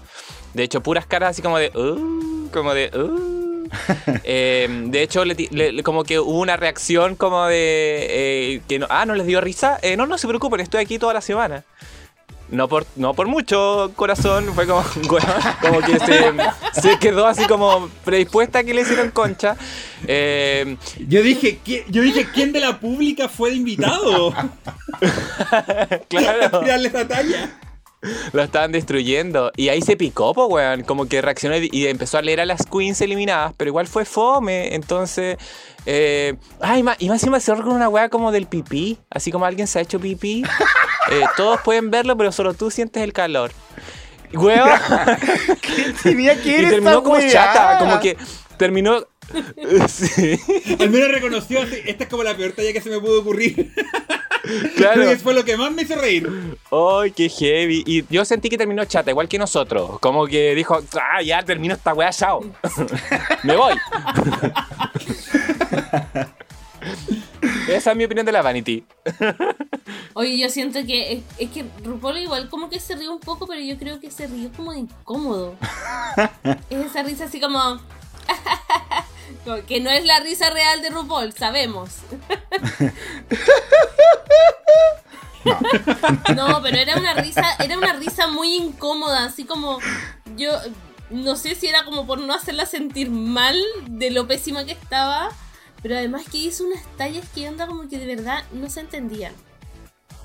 [0.52, 1.70] De hecho, puras caras así como de.
[1.74, 2.90] "Uh", como de.
[2.94, 3.42] "Uh".
[4.24, 8.06] Eh, de hecho, le ti- le- le- como que hubo una reacción como de.
[8.10, 9.78] eh, que no, ah, ¿no les dio risa?
[9.80, 11.64] Eh, no, no se preocupen, estoy aquí toda la semana.
[12.52, 14.52] No por, no por mucho, corazón.
[14.54, 14.82] Fue como,
[15.80, 16.32] que se,
[16.80, 19.56] se quedó así como predispuesta a que le hicieran concha.
[20.06, 20.76] Eh,
[21.08, 24.32] Yo dije, ¿qui- yo dije, ¿quién de la pública fue de invitado?
[26.08, 27.58] claro, Tirarle esa talla.
[28.32, 29.52] lo estaban destruyendo.
[29.56, 30.82] Y ahí se picó, po, weón.
[30.82, 33.52] Como que reaccionó y, y empezó a leer a las queens eliminadas.
[33.56, 34.74] Pero igual fue fome.
[34.74, 35.36] Entonces.
[35.86, 38.98] Eh, ay, ma- y más encima cerró con una weá como del pipí.
[39.10, 40.42] Así como alguien se ha hecho pipí.
[41.10, 43.50] Eh, todos pueden verlo, pero solo tú sientes el calor.
[44.32, 44.70] Weón.
[46.02, 47.28] Tenía que ir y terminó como weá.
[47.30, 48.16] chata, como que
[48.56, 49.04] terminó.
[49.88, 50.38] sí,
[50.78, 53.72] Al menos reconoció, así, esta es como la peor talla que se me pudo ocurrir.
[54.76, 55.02] claro.
[55.02, 56.28] Creo que fue lo que más me hizo reír.
[56.70, 57.82] Ay, qué heavy.
[57.86, 59.98] Y yo sentí que terminó chata, igual que nosotros.
[60.00, 62.44] Como que dijo, ah, ya termino esta weá, chao.
[63.42, 63.74] me voy.
[67.68, 68.84] Esa es mi opinión de la Vanity.
[70.14, 73.46] Oye, yo siento que es, es que RuPaul igual como que se rió un poco,
[73.46, 75.56] pero yo creo que se rió como de incómodo.
[76.70, 77.80] es esa risa así como...
[79.66, 81.90] que no es la risa real de RuPaul, sabemos.
[86.36, 89.78] no, pero era una risa, era una risa muy incómoda, así como
[90.36, 90.52] yo
[91.10, 93.56] no sé si era como por no hacerla sentir mal
[93.86, 95.30] de lo pésima que estaba,
[95.82, 99.32] pero además que hizo unas tallas que onda como que de verdad no se entendían.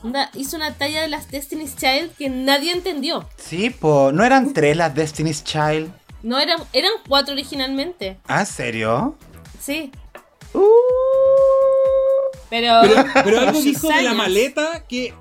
[0.04, 3.28] Onda, hizo una talla de las Destiny's Child que nadie entendió.
[3.38, 4.12] Sí, po.
[4.14, 5.92] ¿No eran tres las Destiny's Child?
[6.28, 8.18] No eran, eran cuatro originalmente.
[8.28, 9.16] ¿Ah, serio?
[9.62, 9.92] Sí.
[10.54, 10.60] Uh.
[12.50, 15.14] Pero, Pero, pero algo dijo de la maleta que.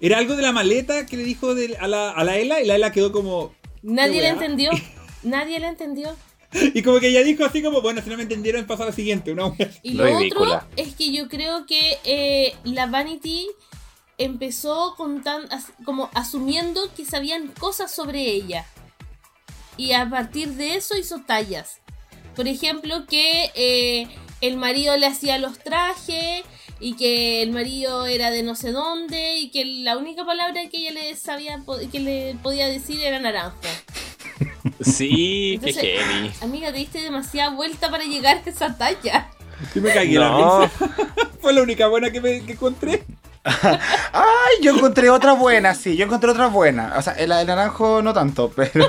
[0.00, 2.66] Era algo de la maleta que le dijo de- a, la, a la Ela y
[2.66, 3.52] la Ela quedó como.
[3.82, 4.70] Nadie ¿Qué la entendió.
[5.24, 6.14] Nadie la entendió.
[6.52, 9.32] Y como que ella dijo así como, bueno, si no me entendieron, pasa lo siguiente.
[9.32, 9.52] Una.
[9.82, 10.56] Y lo Ridícula.
[10.58, 13.48] otro es que yo creo que eh, la Vanity
[14.18, 18.64] empezó con tan, as- como asumiendo que sabían cosas sobre ella.
[19.78, 21.78] Y a partir de eso hizo tallas.
[22.36, 24.08] Por ejemplo, que eh,
[24.42, 26.42] el marido le hacía los trajes
[26.80, 30.76] y que el marido era de no sé dónde y que la única palabra que
[30.78, 33.56] ella le sabía que le podía decir era naranjo.
[34.80, 36.30] Sí, qué Entonces, heavy.
[36.40, 39.30] Amiga, te diste demasiada vuelta para llegar a esa talla.
[39.72, 40.70] Sí me cagué la No, risa.
[41.40, 43.04] Fue la única buena que, me, que encontré.
[44.12, 46.94] Ay, yo encontré otra buena, sí, yo encontré otra buena.
[46.96, 48.88] O sea, la del naranjo no tanto, pero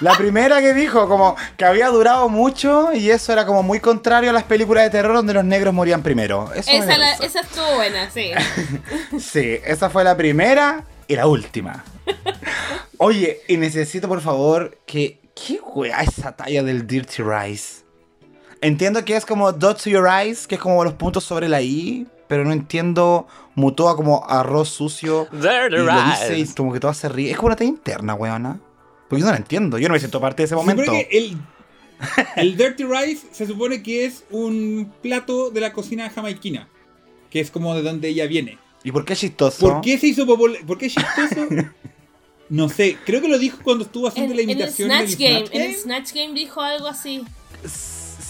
[0.00, 4.30] la primera que dijo, como que había durado mucho y eso era como muy contrario
[4.30, 6.50] a las películas de terror donde los negros morían primero.
[6.54, 8.30] Eso la- esa estuvo buena, sí.
[9.18, 11.84] Sí, esa fue la primera y la última.
[12.98, 15.20] Oye, y necesito por favor que.
[15.46, 17.84] ¿Qué wea esa talla del Dirty Rice?
[18.60, 21.62] Entiendo que es como dot to your eyes, que es como los puntos sobre la
[21.62, 23.26] I, pero no entiendo.
[23.54, 25.26] Mutó a como arroz sucio.
[25.40, 27.30] There Y the lo dice y como que todo se ríe.
[27.30, 28.60] Es como una talla interna, weona.
[29.08, 29.78] Porque yo no la entiendo.
[29.78, 30.92] Yo no me siento parte de ese Se momento.
[30.92, 31.36] que el,
[32.36, 36.68] el Dirty Rice se supone que es un plato de la cocina jamaiquina.
[37.30, 38.58] Que es como de donde ella viene.
[38.84, 39.58] ¿Y por qué es chistoso?
[39.68, 40.60] ¿Por qué se hizo popular?
[40.66, 41.48] ¿Por qué es chistoso?
[42.50, 45.10] No sé, creo que lo dijo cuando estuvo haciendo En, la en el imitación Snatch
[45.10, 45.82] del Game, Snatch en el Game.
[45.82, 47.22] Snatch Game dijo algo así.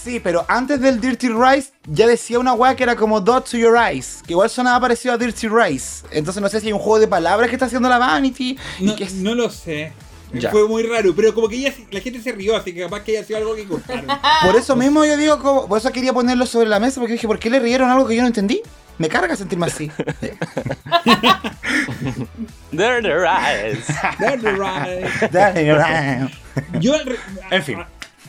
[0.02, 3.56] Sí, pero antes del Dirty Rice ya decía una weá que era como Dot to
[3.58, 6.06] Your Eyes, que igual sonaba parecido a Dirty Rice.
[6.10, 8.56] Entonces no sé si hay un juego de palabras que está haciendo la Vanity.
[8.78, 9.92] y No, que es- no lo sé.
[10.32, 10.50] Ya.
[10.50, 13.16] Fue muy raro, pero como que ella, la gente se rió, así que capaz que
[13.16, 14.06] haya sido algo que cortaron.
[14.44, 17.26] Por eso mismo yo digo, como- por eso quería ponerlo sobre la mesa, porque dije,
[17.26, 18.60] ¿por qué le rieron algo que yo no entendí?
[18.98, 19.90] Me carga sentirme así.
[22.72, 23.92] There the rise.
[24.18, 25.28] Dirty Rice.
[25.32, 26.28] Dale,
[26.80, 27.16] Yo, al re-
[27.50, 27.78] En fin.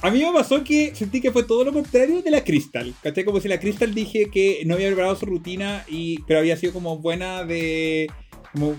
[0.02, 2.94] A, mí me pasó que sentí que fue todo lo contrario de la Crystal.
[3.04, 3.26] ¿Cachai?
[3.26, 6.74] Como si la Crystal dije que no había preparado su rutina, y, pero había sido
[6.74, 8.10] como buena de.
[8.54, 8.76] Como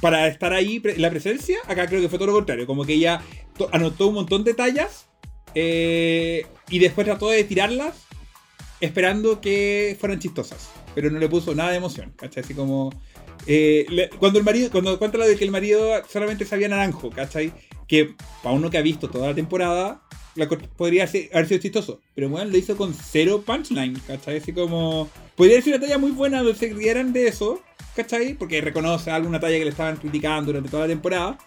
[0.00, 1.58] para estar ahí, la presencia.
[1.66, 2.66] Acá creo que fue todo lo contrario.
[2.66, 3.22] Como que ella
[3.72, 5.06] anotó un montón de tallas
[5.54, 7.94] eh, y después trató de tirarlas
[8.80, 10.70] esperando que fueran chistosas.
[10.94, 12.12] Pero no le puso nada de emoción.
[12.16, 12.42] ¿Cachai?
[12.42, 12.90] Así como.
[13.46, 17.10] Eh, le- cuando el marido, cuando cuenta lo de que el marido solamente sabía naranjo,
[17.10, 17.52] ¿cachai?
[17.88, 20.02] Que para uno que ha visto toda la temporada,
[20.34, 22.00] la podría ser- haber sido chistoso.
[22.14, 24.38] Pero bueno, lo hizo con cero punchline, ¿cachai?
[24.38, 25.08] Así como.
[25.36, 27.60] Podría ser una talla muy buena donde se rieran de eso,
[27.96, 28.34] ¿cachai?
[28.34, 31.38] Porque reconoce alguna talla que le estaban criticando durante toda la temporada.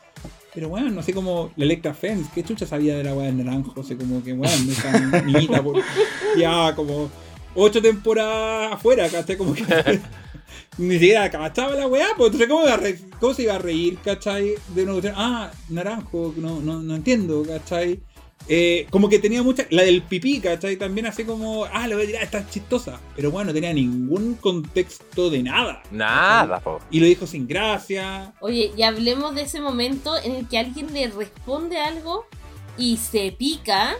[0.54, 3.38] Pero bueno, no sé cómo la Electra Fence, ¿qué chucha sabía de la weá del
[3.44, 3.74] naranjo?
[3.80, 5.82] O sea, como que, bueno, esa niñita por,
[6.38, 7.10] ya como
[7.56, 9.36] ocho temporadas afuera, ¿cachai?
[9.38, 9.64] Como que
[10.78, 13.60] ni siquiera cachaba la weá, pues entonces, ¿cómo, iba a re- cómo se iba a
[13.60, 14.56] reír, ¿cachai?
[14.74, 18.02] De una cuestión, ah, naranjo, no, no, no entiendo, ¿cachai?
[18.48, 19.66] Eh, como que tenía mucha.
[19.72, 20.76] La del pipí, ¿cachai?
[20.78, 23.00] También así como, ah, le voy a tirar, está chistosa.
[23.16, 25.82] Pero bueno, no tenía ningún contexto de nada.
[25.90, 26.80] Nada, po.
[26.92, 28.34] Y lo dijo sin gracia.
[28.42, 32.26] Oye, y hablemos de ese momento en el que alguien le responde algo
[32.78, 33.96] y se pica,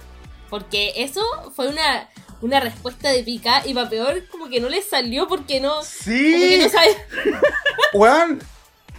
[0.52, 1.24] porque eso
[1.56, 2.08] fue una,
[2.42, 6.58] una respuesta de pica y va peor como que no le salió porque no, Sí,
[6.62, 6.96] no sabe.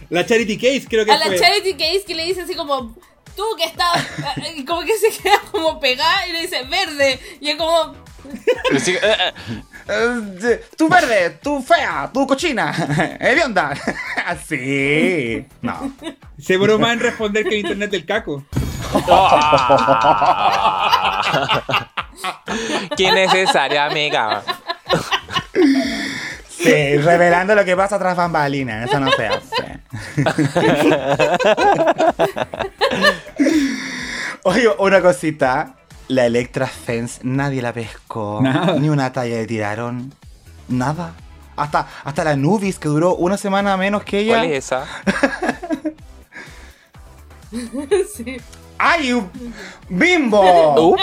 [0.09, 1.37] La Charity Case, creo que A la.
[1.37, 2.95] Charity Case que le dice así como,
[3.35, 4.05] tú que estás,
[4.55, 7.93] y como que se queda como pegada y le dice verde, y es como,
[8.71, 9.33] eh, eh,
[9.89, 13.73] Eh, tú verde, tú fea, tú cochina, hedionda.
[14.25, 15.45] Así.
[15.61, 15.93] No.
[16.37, 18.45] Se broma en responder que el internet del caco.
[22.97, 24.41] Qué necesaria, amiga.
[26.49, 28.89] Sí, revelando lo que pasa tras bambalinas.
[28.89, 29.79] Eso no se hace.
[34.43, 35.75] Oye, una cosita.
[36.07, 38.39] La Electra Fence nadie la pescó.
[38.41, 38.79] Nada.
[38.79, 40.13] Ni una talla le tiraron.
[40.69, 41.13] Nada.
[41.57, 44.37] Hasta, hasta la Nubis, que duró una semana menos que ella.
[44.37, 44.85] ¿Cuál es esa?
[48.15, 48.37] sí.
[48.77, 49.21] ¡Ay!
[49.89, 50.91] ¡Bimbo!
[50.91, 50.95] Uh,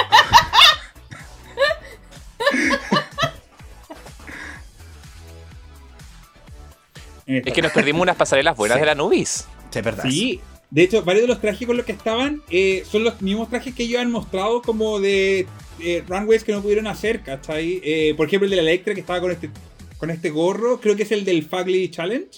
[7.26, 8.80] es que nos perdimos unas pasarelas buenas Sí.
[8.80, 9.46] de la Nubis.
[9.70, 10.04] Sí, es verdad.
[10.04, 10.40] Sí.
[10.70, 13.74] De hecho, varios de los trajes con los que estaban eh, son los mismos trajes
[13.74, 15.46] que ellos han mostrado como de
[15.80, 17.80] eh, runways que no pudieron hacer, ¿cachai?
[17.84, 19.50] Eh, por ejemplo, el de la Electra que estaba con este,
[19.98, 22.28] con este gorro, creo que es el del Fugly Challenge.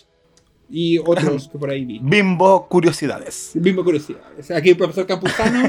[0.68, 2.00] Y otros que por ahí vi.
[2.02, 3.52] Bimbo Curiosidades.
[3.54, 4.20] Misma curiosidad.
[4.38, 5.68] O sea, aquí el profesor Campuzano,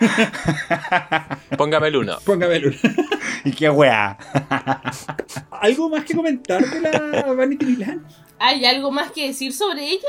[1.56, 2.18] Póngame el uno.
[2.24, 2.76] póngame el uno.
[3.44, 4.16] Y qué weá.
[5.50, 8.06] ¿Algo más que comentar de la Vanity Milan?
[8.38, 10.08] ¿Hay algo más que decir sobre ella?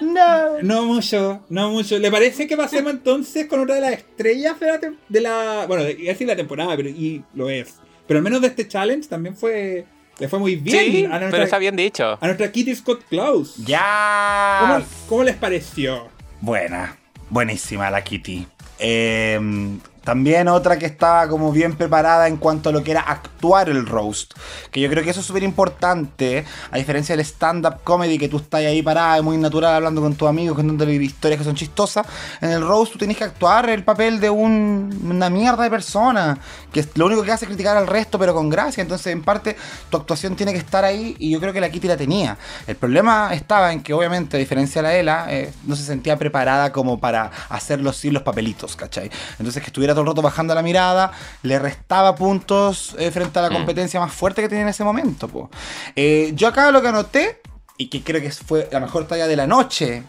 [0.00, 0.62] No.
[0.62, 1.98] No mucho, no mucho.
[1.98, 4.78] ¿Le parece que pasemos entonces con otra de las estrellas de la,
[5.08, 7.80] de la bueno, iba a decir la temporada, pero y lo es.
[8.06, 9.84] Pero al menos de este challenge también fue
[10.18, 12.18] le fue muy bien Sí, a nuestra, pero está bien dicho.
[12.20, 13.56] a nuestra Kitty Scott Klaus.
[13.64, 14.58] Ya.
[14.60, 16.08] ¿Cómo, cómo les pareció?
[16.40, 16.96] Buena,
[17.30, 18.46] buenísima la Kitty.
[18.78, 19.38] Eh,
[20.04, 23.86] también otra que estaba como bien preparada en cuanto a lo que era actuar el
[23.86, 24.34] roast.
[24.70, 26.44] Que yo creo que eso es súper importante.
[26.70, 30.28] A diferencia del stand-up comedy que tú estás ahí parada, muy natural, hablando con tus
[30.28, 32.06] amigos, contándole historias que son chistosas.
[32.40, 36.38] En el roast tú tienes que actuar el papel de un- una mierda de persona.
[36.72, 38.82] Que lo único que hace es criticar al resto, pero con gracia.
[38.82, 39.56] Entonces, en parte,
[39.90, 41.16] tu actuación tiene que estar ahí.
[41.18, 42.36] Y yo creo que la Kitty la tenía.
[42.66, 46.18] El problema estaba en que, obviamente, a diferencia de la Ela, eh, no se sentía
[46.18, 49.10] preparada como para hacerlo sin los papelitos, ¿cachai?
[49.38, 53.42] Entonces, que estuviera todo el rato bajando la mirada, le restaba puntos eh, frente a
[53.42, 53.54] la Mm.
[53.54, 55.50] competencia más fuerte que tenía en ese momento, po.
[55.96, 57.40] Eh, yo acá lo que anoté,
[57.76, 60.02] y que creo que fue la mejor talla de la noche,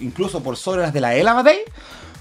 [0.00, 1.60] incluso por sobre las de la Ela Day,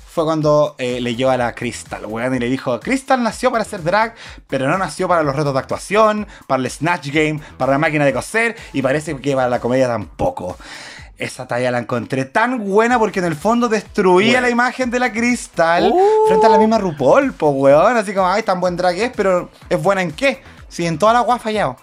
[0.10, 3.84] fue cuando eh, leyó a la Crystal, weón, y le dijo, Crystal nació para hacer
[3.84, 4.16] drag,
[4.48, 8.06] pero no nació para los retos de actuación, para el Snatch Game, para la máquina
[8.06, 10.58] de coser, y parece que para la comedia tampoco.
[11.18, 14.42] Esa talla la encontré tan buena porque en el fondo destruía Bueno.
[14.48, 16.28] la imagen de la Crystal Uh.
[16.28, 17.96] frente a la misma RuPaul, po, weón.
[17.96, 20.42] Así como, ay, tan buen drag es, pero ¿es buena en qué?
[20.68, 21.78] Si en toda la agua ha fallado.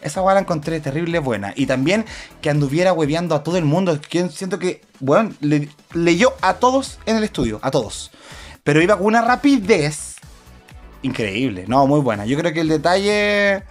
[0.00, 1.52] Esa weá la encontré terrible buena.
[1.56, 2.06] Y también
[2.40, 4.00] que anduviera hueveando a todo el mundo.
[4.00, 8.10] Que siento que, weón, le- leyó a todos en el estudio, a todos.
[8.64, 10.16] Pero iba con una rapidez
[11.02, 11.64] increíble.
[11.68, 12.24] No, muy buena.
[12.24, 13.62] Yo creo que el detalle...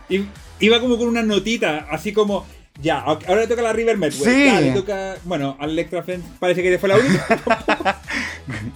[0.60, 2.45] Iba como con una notita, así como,
[2.82, 4.34] ya, ahora le toca a la River Medway.
[4.34, 4.46] Sí.
[4.46, 6.04] Ya, le toca, bueno, al Electra
[6.40, 7.26] parece que fue la única.
[7.28, 7.96] tampoco,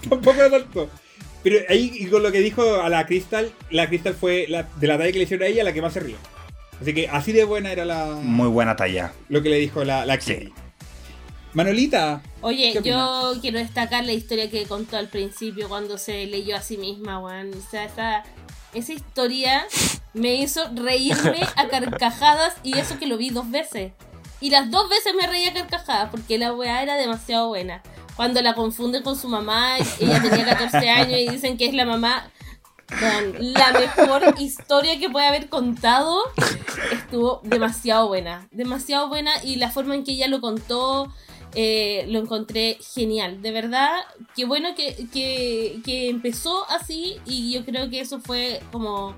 [0.08, 0.90] tampoco era tanto.
[1.42, 4.86] Pero ahí, y con lo que dijo a la Crystal, la Crystal fue la, de
[4.86, 6.16] la talla que le hicieron a ella la que más se rió.
[6.80, 9.12] Así que así de buena era la Muy buena talla.
[9.28, 10.46] lo que le dijo la, la Kitty.
[10.46, 10.52] Sí.
[11.54, 16.56] Manolita, Oye, ¿Qué yo quiero destacar la historia que contó al principio cuando se leyó
[16.56, 17.52] a sí misma, weón.
[17.54, 18.24] O sea, esa,
[18.74, 19.66] esa historia
[20.12, 23.92] me hizo reírme a carcajadas y eso que lo vi dos veces.
[24.40, 27.82] Y las dos veces me reí a carcajadas porque la weá era demasiado buena.
[28.16, 31.84] Cuando la confunden con su mamá, ella tenía 14 años y dicen que es la
[31.84, 32.30] mamá.
[33.38, 36.22] La mejor historia que puede haber contado
[36.92, 38.46] estuvo demasiado buena.
[38.52, 41.12] Demasiado buena y la forma en que ella lo contó
[41.54, 43.40] eh, lo encontré genial.
[43.42, 44.00] De verdad,
[44.36, 49.14] qué bueno que, que, que empezó así y yo creo que eso fue como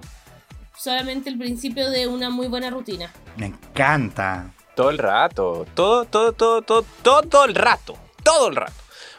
[0.79, 3.13] solamente el principio de una muy buena rutina.
[3.37, 4.53] Me encanta.
[4.75, 5.67] Todo el rato.
[5.75, 7.97] Todo, todo, todo, todo, todo el rato.
[8.23, 8.75] Todo el rato.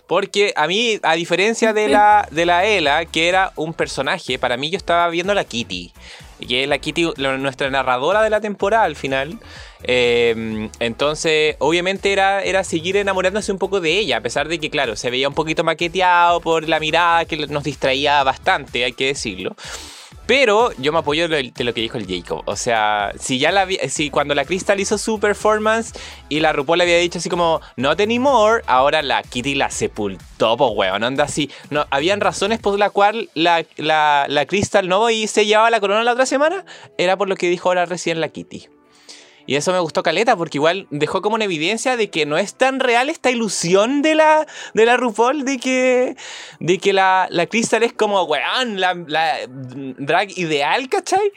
[0.05, 4.55] Porque a mí, a diferencia de la, de la Ela, que era un personaje, para
[4.55, 5.91] mí yo estaba viendo la Kitty.
[6.47, 9.39] Que es la Kitty, la- nuestra narradora de la temporada al final.
[9.83, 14.69] Eh, entonces, obviamente era, era seguir enamorándose un poco de ella, a pesar de que,
[14.69, 19.07] claro, se veía un poquito maqueteado por la mirada que nos distraía bastante, hay que
[19.07, 19.55] decirlo.
[20.27, 22.43] Pero yo me apoyo de lo, que dijo el Jacob.
[22.45, 25.93] O sea, si ya si cuando la Crystal hizo su performance
[26.27, 30.57] y la RuPaul le había dicho así como not anymore, ahora la Kitty la sepultó,
[30.57, 31.49] pues weón, anda así.
[31.69, 35.79] No, habían razones por la cual la, la, la Crystal no y se llevaba la
[35.79, 36.65] corona la otra semana.
[36.97, 38.67] Era por lo que dijo ahora recién la Kitty.
[39.47, 42.53] Y eso me gustó caleta, porque igual dejó como una evidencia de que no es
[42.53, 46.15] tan real esta ilusión de la, de la RuPaul de que,
[46.59, 51.31] de que la, la Crystal es como, weón, la, la drag ideal, ¿cachai?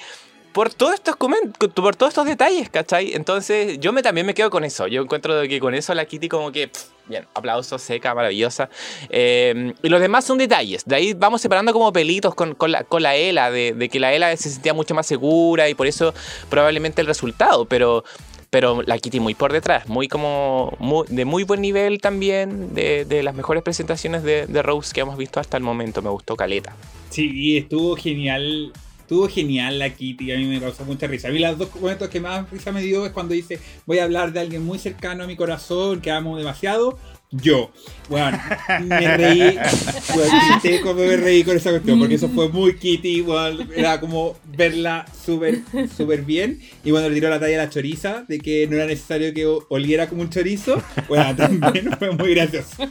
[0.53, 3.13] Por todos estos por todos estos detalles, ¿cachai?
[3.15, 4.89] Entonces, yo me, también me quedo con eso.
[4.89, 8.69] Yo encuentro que con eso la Kitty como que, pff, bien, aplauso, seca, maravillosa.
[9.11, 10.85] Eh, y los demás son detalles.
[10.85, 14.01] De ahí vamos separando como pelitos con, con la, con la Ela, de, de que
[14.01, 16.13] la Ela se sentía mucho más segura y por eso
[16.49, 17.67] probablemente el resultado.
[17.67, 18.03] Pero,
[18.51, 23.05] pero la Kitty muy por detrás, muy como muy- de muy buen nivel también, de,
[23.05, 26.03] de las mejores presentaciones de, de Rose que hemos visto hasta el momento.
[26.03, 26.75] Me gustó Caleta.
[27.11, 28.73] Sí, estuvo genial.
[29.11, 31.27] Estuvo genial la Kitty, a mí me causó mucha risa.
[31.27, 34.05] A mí los dos momentos que más risa me dio es cuando dice, voy a
[34.05, 36.97] hablar de alguien muy cercano a mi corazón, que amo demasiado.
[37.33, 37.73] Yo.
[38.09, 38.41] Bueno,
[38.85, 39.59] me reí.
[40.15, 43.23] Bueno, grité como me reí con esa cuestión, porque eso fue muy Kitty.
[43.23, 45.59] bueno, era como verla súper,
[45.97, 46.61] súper bien.
[46.85, 49.45] Y cuando le tiró la talla a la choriza, de que no era necesario que
[49.71, 52.77] oliera como un chorizo, bueno, también fue muy gracioso.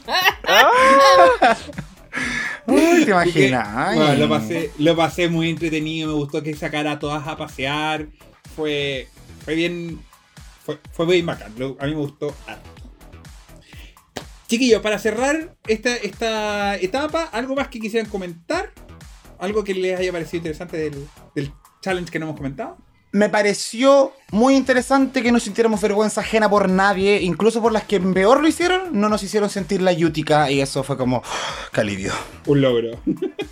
[2.70, 3.96] Uy, te imaginas.
[3.96, 8.08] Bueno, lo, pasé, lo pasé muy entretenido, me gustó que sacara a todas a pasear.
[8.56, 9.08] Fue,
[9.46, 10.00] fue bien.
[10.66, 11.54] Fue, fue bien bacán.
[11.58, 12.70] lo- a mí me gustó harto.
[14.48, 18.72] Chiquillos, para cerrar esta, esta etapa, ¿algo más que quisieran comentar?
[19.38, 22.78] ¿Algo que les haya parecido interesante del, del challenge que no hemos comentado?
[23.12, 28.00] Me pareció muy interesante que no sintiéramos vergüenza ajena por nadie, incluso por las que
[28.00, 31.24] peor lo hicieron, no nos hicieron sentir la yútica y eso fue como,
[31.74, 32.14] ¡qué alivio!
[32.46, 33.00] Un logro.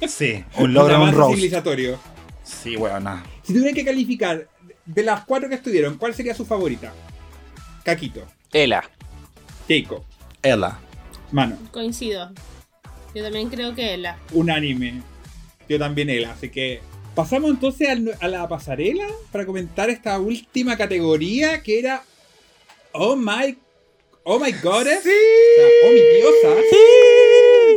[0.07, 1.35] Sí, un logro, un roast.
[1.35, 1.97] civilizatorio.
[2.43, 3.23] Sí, bueno, nada.
[3.43, 4.47] Si tuvieran que calificar
[4.85, 6.93] de las cuatro que estuvieron, ¿cuál sería su favorita?
[7.83, 8.21] Caquito,
[8.53, 8.83] Ela.
[9.67, 10.05] Keiko,
[10.43, 10.77] Ella.
[11.31, 11.57] Mano.
[11.71, 12.31] Coincido.
[13.15, 14.17] Yo también creo que ella.
[14.31, 15.01] unánime.
[15.67, 16.81] Yo también él, así que
[17.17, 17.89] pasamos entonces
[18.21, 22.03] a la pasarela para comentar esta última categoría que era
[22.93, 23.57] Oh my
[24.29, 25.03] Oh my goddess.
[25.03, 25.09] Sí.
[25.09, 26.61] O sea, oh mi diosa.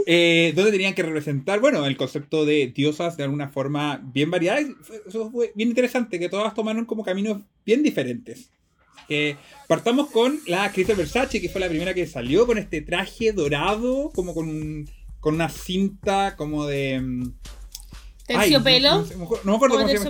[0.06, 4.60] Eh, donde tenían que representar, bueno, el concepto de diosas de alguna forma bien variada.
[5.06, 8.50] Eso fue bien interesante, que todas tomaron como caminos bien diferentes.
[9.06, 9.36] Que
[9.68, 14.10] partamos con la Crystal Versace, que fue la primera que salió con este traje dorado,
[14.12, 17.00] como con, un- con una cinta como de...
[18.34, 19.02] ay, Terciopelo.
[19.02, 19.44] no, me acuerdo-
[19.76, 20.04] ¿Cómo se llama.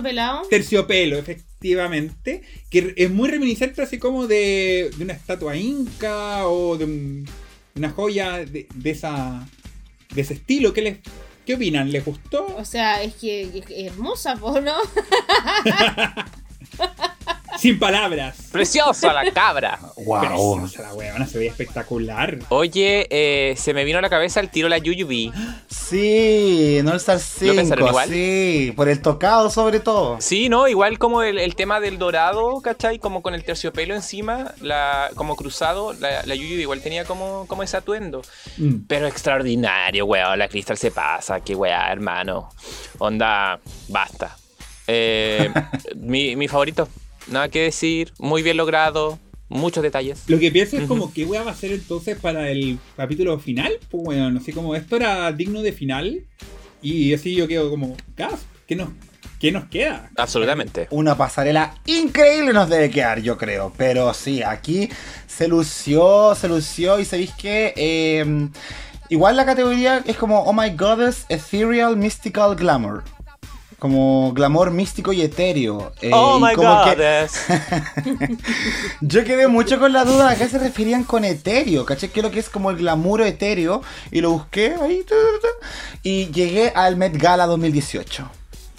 [0.49, 2.41] Terciopelo, efectivamente.
[2.69, 7.29] Que es muy reminiscente así como de, de una estatua inca o de un-
[7.75, 9.47] una joya de, de esa
[10.13, 10.73] de ese estilo.
[10.73, 10.97] ¿Qué, les,
[11.45, 11.89] ¿Qué opinan?
[11.91, 12.45] ¿Les gustó?
[12.57, 14.75] O sea, es que es hermosa, ¿no?
[17.61, 18.49] Sin palabras.
[18.51, 19.77] ¡Preciosa la cabra!
[19.97, 20.61] Wow.
[20.61, 22.39] Preciosa la weona, se veía espectacular.
[22.49, 25.31] Oye, eh, se me vino a la cabeza el tiro la Yuyubi.
[25.69, 27.55] Sí, no el Star 5.
[27.55, 28.09] pensaron igual?
[28.09, 30.19] Sí, por el tocado sobre todo.
[30.21, 30.67] Sí, ¿no?
[30.67, 32.97] Igual como el, el tema del dorado, ¿cachai?
[32.97, 37.61] Como con el terciopelo encima, la, como cruzado, la, la Yuyubi igual tenía como, como
[37.61, 38.23] ese atuendo.
[38.57, 38.87] Mm.
[38.87, 40.39] Pero extraordinario, weón.
[40.39, 41.41] La Crystal se pasa.
[41.41, 42.49] Qué weá, hermano.
[42.97, 44.35] Onda, basta.
[44.87, 45.53] Eh,
[45.95, 46.87] mi, mi favorito.
[47.27, 48.13] Nada que decir.
[48.19, 49.19] Muy bien logrado.
[49.49, 50.23] Muchos detalles.
[50.27, 53.73] Lo que pienso es como, ¿qué weá va a ser entonces para el capítulo final?
[53.89, 56.25] Pues bueno, no sé, como esto era digno de final.
[56.81, 58.89] Y así yo quedo como, gas, ¿qué nos,
[59.41, 60.09] qué nos queda?
[60.15, 60.87] Absolutamente.
[60.89, 63.73] Una pasarela increíble nos debe quedar, yo creo.
[63.77, 64.87] Pero sí, aquí
[65.27, 66.97] se lució, se lució.
[67.01, 68.49] Y sabéis que eh,
[69.09, 73.03] igual la categoría es como Oh My Goddess, Ethereal, Mystical Glamour.
[73.81, 75.91] Como glamour místico y etéreo.
[76.03, 77.01] Eh, oh y my como que- god.
[77.01, 77.45] es-
[79.01, 82.09] Yo quedé mucho con la duda a qué se referían con etéreo, ¿caché?
[82.11, 83.81] ¿Qué es lo que es como el glamour etéreo?
[84.11, 85.03] Y lo busqué ahí.
[86.03, 88.29] y llegué al Met Gala 2018.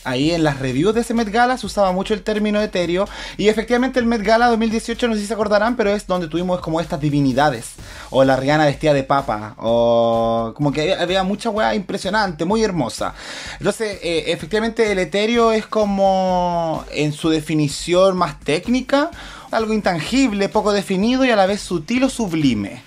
[0.04, 3.08] Ahí en las reviews de ese Met Gala se usaba mucho el término etéreo.
[3.36, 6.60] Y efectivamente el Met Gala 2018, no sé si se acordarán, pero es donde tuvimos
[6.60, 7.72] como estas divinidades.
[8.10, 9.54] O la Rihanna vestida de papa.
[9.58, 13.14] O como que había, mucha weá impresionante, muy hermosa.
[13.58, 19.10] Entonces, eh, efectivamente el etéreo es como en su definición más técnica,
[19.50, 22.82] algo intangible, poco definido y a la vez sutil o sublime.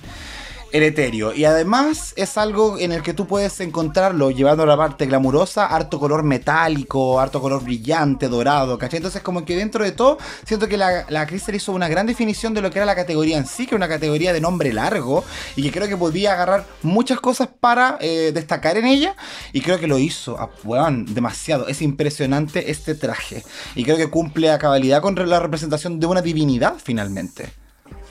[0.83, 0.95] El.
[1.35, 5.65] Y además es algo en el que tú puedes encontrarlo llevando a la parte glamurosa,
[5.67, 8.97] harto color metálico, harto color brillante, dorado, ¿cachai?
[8.97, 12.53] Entonces como que dentro de todo, siento que la, la Crystal hizo una gran definición
[12.53, 15.23] de lo que era la categoría en sí, que era una categoría de nombre largo,
[15.55, 19.15] y que creo que podía agarrar muchas cosas para eh, destacar en ella,
[19.53, 21.67] y creo que lo hizo, ah, weón, demasiado.
[21.67, 23.43] Es impresionante este traje.
[23.75, 27.64] Y creo que cumple a cabalidad con la representación de una divinidad finalmente.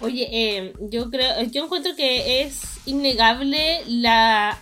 [0.04, 4.58] Oye, eh, yo creo, yo encuentro que es innegable la,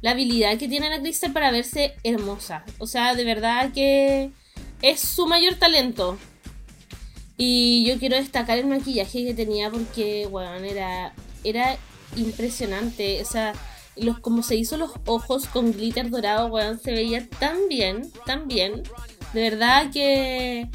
[0.00, 2.64] la habilidad que tiene la Crystal para verse hermosa.
[2.78, 4.30] O sea, de verdad que
[4.80, 6.16] es su mayor talento.
[7.36, 11.12] Y yo quiero destacar el maquillaje que tenía porque, bueno, era,
[11.44, 11.76] era
[12.16, 13.20] impresionante.
[13.20, 13.52] O sea,
[13.94, 18.48] los, como se hizo los ojos con glitter dorado, weón, se veía tan bien, tan
[18.48, 18.84] bien.
[19.32, 20.68] De verdad que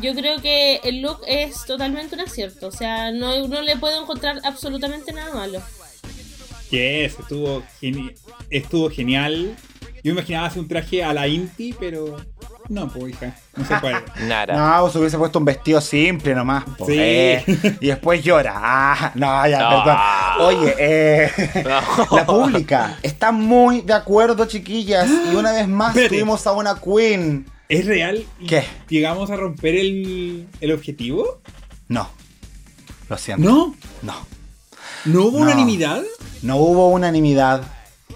[0.00, 2.68] yo creo que el look es totalmente un acierto.
[2.68, 5.60] O sea, no, no le puedo encontrar absolutamente nada malo.
[6.70, 8.14] Estuvo, geni-
[8.50, 9.56] estuvo genial.
[10.04, 12.16] Yo me imaginaba hacer un traje a la Inti, pero
[12.68, 13.96] no, pues hija, no se puede.
[14.28, 14.54] Nada.
[14.76, 16.64] No, pues hubiese puesto un vestido simple nomás.
[16.76, 16.94] po, Sí.
[16.96, 17.44] eh.
[17.80, 18.52] Y después llora.
[18.56, 19.70] Ah, no, ya, No.
[19.84, 19.98] perdón.
[20.40, 21.30] Oye, eh,
[21.64, 22.16] No.
[22.16, 25.08] la pública está muy de acuerdo, chiquillas.
[25.32, 27.46] Y una vez más tuvimos a una queen.
[27.68, 28.24] ¿Es real?
[28.46, 28.64] ¿Qué?
[28.88, 31.40] ¿Llegamos a romper el, el objetivo?
[31.88, 32.08] No.
[33.08, 33.48] Lo siento.
[33.48, 34.14] No, No.
[35.04, 35.44] no hubo No.
[35.44, 36.02] unanimidad.
[36.42, 37.62] No hubo unanimidad.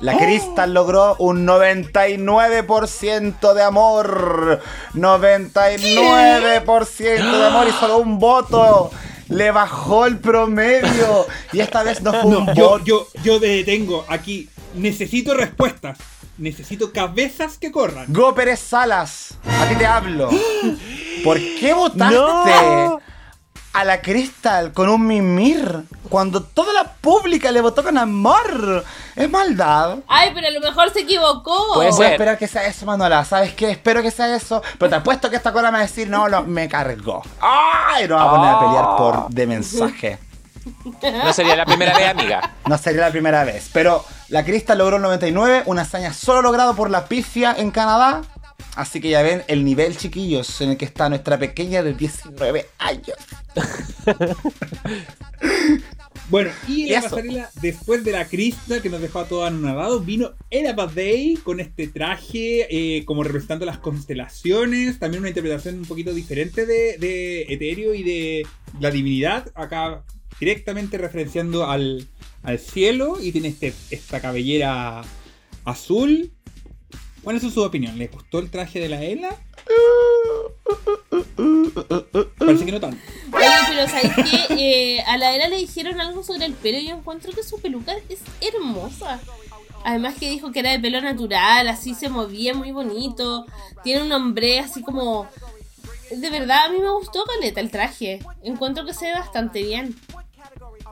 [0.01, 0.19] La Oh.
[0.19, 4.61] Crystal logró un 99% de amor.
[4.95, 8.91] 99% de amor y solo un voto.
[9.29, 11.27] Le bajó el promedio.
[11.53, 12.85] Y esta vez no fue un yo, voto.
[12.85, 14.49] yo, yo detengo aquí.
[14.75, 15.99] Necesito respuestas.
[16.39, 18.07] Necesito cabezas que corran.
[18.09, 20.31] Go Pérez Salas, a ti te hablo.
[21.25, 23.01] ¿Por qué votaste No.
[23.75, 28.85] a la Crystal con un mimir cuando toda la pública le votó con amor?
[29.15, 29.99] Es maldad.
[30.09, 31.75] Ay, pero a lo mejor se equivocó.
[31.75, 32.07] Puede Voy ser.
[32.07, 33.25] a esperar que sea eso, Manuela.
[33.25, 33.71] ¿Sabes qué?
[33.71, 34.63] Espero que sea eso.
[34.79, 37.23] Pero te apuesto que esta cola me va a decir, no, no, me cargó.
[37.41, 38.09] ¡Ay!
[38.09, 40.19] Nos va a poner a pelear por de mensaje.
[41.25, 42.55] No sería la primera vez, amiga.
[42.67, 43.69] No sería la primera vez.
[43.73, 48.23] Pero la Crystal logró el 99, una hazaña solo logrado por la pifia en Canadá.
[48.77, 52.67] Así que ya ven el nivel, chiquillos, en el que está nuestra pequeña de 19
[52.79, 53.17] años.
[56.33, 60.07] Bueno, y en la pasarela, después de la crista que nos dejó a todos anonadados,
[60.07, 64.99] vino Ella Day con este traje, eh, como representando las constelaciones.
[64.99, 68.47] También una interpretación un poquito diferente de, de Etéreo y de
[68.81, 69.53] la divinidad.
[69.55, 70.05] Acá
[70.41, 72.09] directamente referenciando al,
[72.43, 73.19] al cielo.
[73.21, 75.03] Y tiene este, esta cabellera
[75.67, 76.33] azul.
[77.23, 77.99] ¿Cuál es su opinión?
[77.99, 79.37] ¿Les gustó el traje de la Ela?
[82.39, 82.99] Parece que no tanto.
[83.33, 84.13] Oye, pero ¿sabes
[84.49, 84.97] qué?
[84.97, 87.61] Eh, a la era le dijeron algo sobre el pelo y yo encuentro que su
[87.61, 89.21] peluca es hermosa.
[89.85, 93.47] Además que dijo que era de pelo natural, así se movía muy bonito.
[93.85, 95.27] Tiene un hombre así como...
[96.11, 98.21] De verdad, a mí me gustó Caleta el traje.
[98.43, 99.97] Encuentro que se ve bastante bien.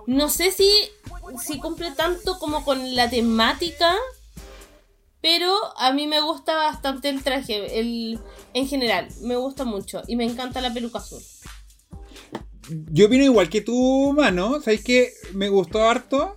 [0.07, 0.71] No sé si,
[1.45, 3.95] si cumple tanto como con la temática
[5.23, 8.19] Pero a mí me gusta bastante el traje, el,
[8.55, 11.23] en general, me gusta mucho y me encanta la peluca azul.
[12.93, 14.61] Yo opino igual que tú, mano.
[14.61, 15.13] ¿Sabes qué?
[15.35, 16.37] Me gustó harto.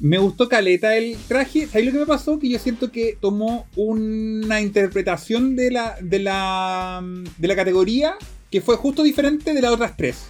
[0.00, 1.66] Me gustó caleta el traje.
[1.66, 2.38] ¿Sabes lo que me pasó?
[2.38, 7.02] Que yo siento que tomó una interpretación de la, de la,
[7.38, 8.16] de la categoría
[8.50, 10.26] que fue justo diferente de las otras tres.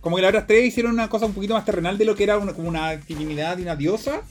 [0.00, 2.24] Como que las otras tres hicieron una cosa un poquito más terrenal de lo que
[2.24, 4.22] era una, como una divinidad y una diosa.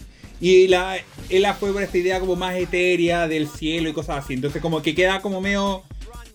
[0.42, 0.98] Y la,
[1.30, 4.34] ella fue por esta idea como más etérea del cielo y cosas así.
[4.34, 5.84] Entonces como que queda como medio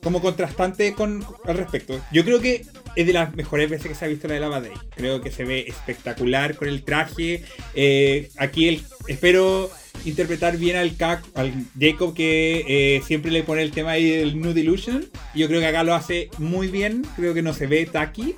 [0.03, 1.99] como contrastante con al respecto.
[2.13, 4.61] Yo creo que es de las mejores veces que se ha visto la de Lava
[4.61, 4.73] Day.
[4.95, 7.43] Creo que se ve espectacular con el traje.
[7.75, 9.71] Eh, aquí el, espero
[10.05, 14.39] interpretar bien al, Cac- al Jacob que eh, siempre le pone el tema ahí del
[14.39, 15.07] Nude Illusion.
[15.35, 17.07] Yo creo que acá lo hace muy bien.
[17.17, 18.37] Creo que no se ve tacky.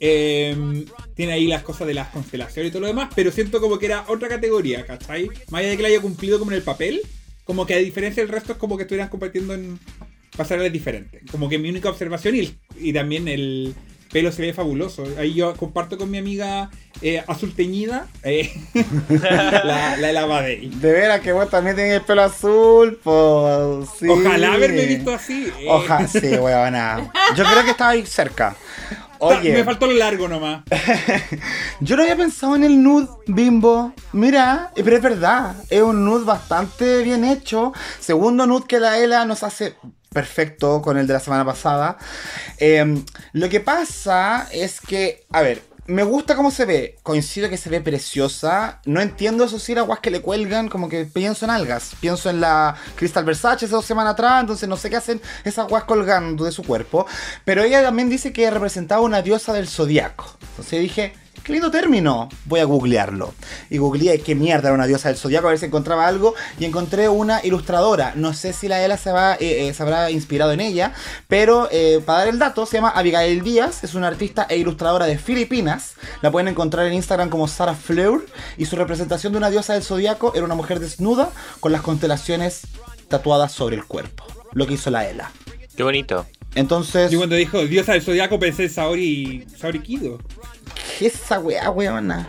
[0.00, 3.78] Eh, tiene ahí las cosas de las constelaciones y todo lo demás, pero siento como
[3.78, 5.28] que era otra categoría, ¿cachai?
[5.50, 7.00] Más allá de que la haya cumplido como en el papel,
[7.44, 9.78] como que a diferencia del resto es como que estuvieran compitiendo en
[10.36, 11.22] pasarelas diferentes.
[11.30, 13.74] Como que mi única observación y, el- y también el
[14.12, 15.04] pelo se ve fabuloso.
[15.18, 16.70] Ahí yo comparto con mi amiga
[17.02, 18.50] eh, azul teñida eh,
[19.08, 20.68] la, la de la Badey.
[20.68, 24.06] De veras que vos también tenés el pelo azul, pues sí.
[24.08, 25.48] Ojalá haberme visto así.
[25.60, 25.66] eh.
[25.68, 27.10] Ojalá, sí, weona.
[27.36, 28.56] Yo creo que estaba ahí cerca.
[29.18, 30.62] Oye, Me faltó lo largo nomás.
[31.80, 33.92] yo no había pensado en el nude bimbo.
[34.12, 37.72] Mira, eh, pero es verdad, es un nude bastante bien hecho.
[38.00, 39.76] Segundo nude que la Ela nos hace
[40.12, 41.98] perfecto con el de la semana pasada.
[42.58, 43.02] Eh,
[43.32, 46.96] lo que pasa es que, a ver, me gusta cómo se ve.
[47.02, 48.80] Coincido que se ve preciosa.
[48.84, 50.68] No entiendo eso sí, que le cuelgan.
[50.68, 51.92] Como que pienso en algas.
[52.00, 54.40] Pienso en la Crystal Versace hace dos semanas atrás.
[54.40, 57.06] Entonces no sé qué hacen esas guas colgando de su cuerpo.
[57.44, 60.36] Pero ella también dice que representaba una diosa del zodiaco.
[60.50, 61.25] Entonces dije.
[61.42, 62.28] Qué lindo término.
[62.44, 63.34] Voy a googlearlo.
[63.70, 66.34] Y googleé qué mierda era una diosa del zodiaco a ver si encontraba algo.
[66.58, 68.12] Y encontré una ilustradora.
[68.16, 70.92] No sé si la Ela se, va, eh, eh, se habrá inspirado en ella.
[71.28, 73.84] Pero eh, para dar el dato, se llama Abigail Díaz.
[73.84, 75.94] Es una artista e ilustradora de Filipinas.
[76.22, 78.26] La pueden encontrar en Instagram como Sarah Fleur.
[78.56, 81.30] Y su representación de una diosa del zodiaco era una mujer desnuda
[81.60, 82.62] con las constelaciones
[83.08, 84.24] tatuadas sobre el cuerpo.
[84.52, 85.30] Lo que hizo la Ela.
[85.76, 86.26] Qué bonito.
[86.54, 90.18] Entonces, Yo cuando dijo diosa del zodiaco pensé en Saori, Saori Kido.
[90.96, 92.28] ¿Qué es esa weá, weona?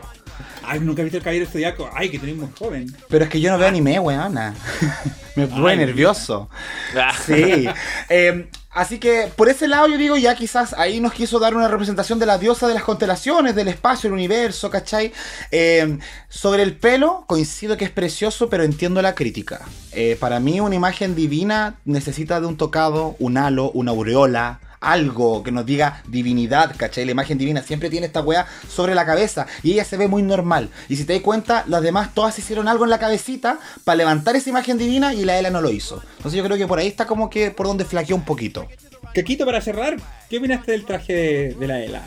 [0.64, 1.90] Ay, nunca he visto el caballero del zodiaco.
[1.94, 2.94] Ay, que tenés muy joven.
[3.08, 4.54] Pero es que yo no veo anime, weona.
[5.36, 6.50] Me pone nervioso.
[6.96, 7.14] Ah.
[7.26, 7.70] Sí.
[8.10, 11.68] Eh, así que por ese lado yo digo ya quizás ahí nos quiso dar una
[11.68, 15.14] representación de la diosa de las constelaciones, del espacio, el universo, ¿cachai?
[15.52, 19.62] Eh, sobre el pelo, coincido que es precioso, pero entiendo la crítica.
[19.94, 24.60] Eh, para mí una imagen divina necesita de un tocado, un halo, una aureola.
[24.80, 27.06] Algo que nos diga divinidad, ¿cachai?
[27.06, 30.22] La imagen divina siempre tiene esta weá sobre la cabeza y ella se ve muy
[30.22, 30.70] normal.
[30.88, 34.36] Y si te das cuenta, las demás todas hicieron algo en la cabecita para levantar
[34.36, 36.02] esa imagen divina y la Ela no lo hizo.
[36.18, 38.68] Entonces yo creo que por ahí está como que por donde flaqueó un poquito.
[39.14, 39.98] Caquito, para cerrar,
[40.30, 42.04] ¿qué opinaste del traje de, de la Ela?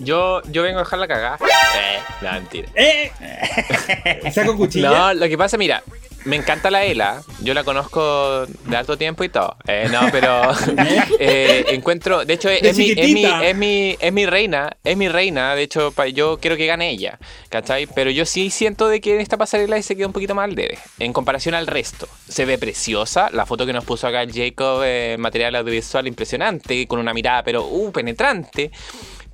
[0.00, 1.38] Yo, yo vengo a dejarla cagada.
[1.76, 2.68] Eh, no, mentira.
[2.74, 3.10] ¡Eh!
[4.32, 4.88] ¿Saco cuchilla?
[4.88, 5.82] No, lo que pasa, mira,
[6.26, 7.22] me encanta la Ela.
[7.40, 9.56] Yo la conozco de harto tiempo y todo.
[9.66, 10.50] Eh, no, pero
[11.18, 12.24] eh, encuentro.
[12.24, 14.76] De hecho, es, De es mi, es, mi, es, mi, es mi reina.
[14.84, 15.54] Es mi reina.
[15.54, 17.18] De hecho, yo quiero que gane ella.
[17.48, 17.86] ¿Cachai?
[17.86, 20.54] Pero yo sí siento de que en esta pasarela se queda un poquito más al
[20.54, 20.78] debe.
[20.98, 22.08] En comparación al resto.
[22.28, 23.30] Se ve preciosa.
[23.32, 26.86] La foto que nos puso acá Jacob, eh, material audiovisual impresionante.
[26.88, 28.72] Con una mirada, pero uh, penetrante.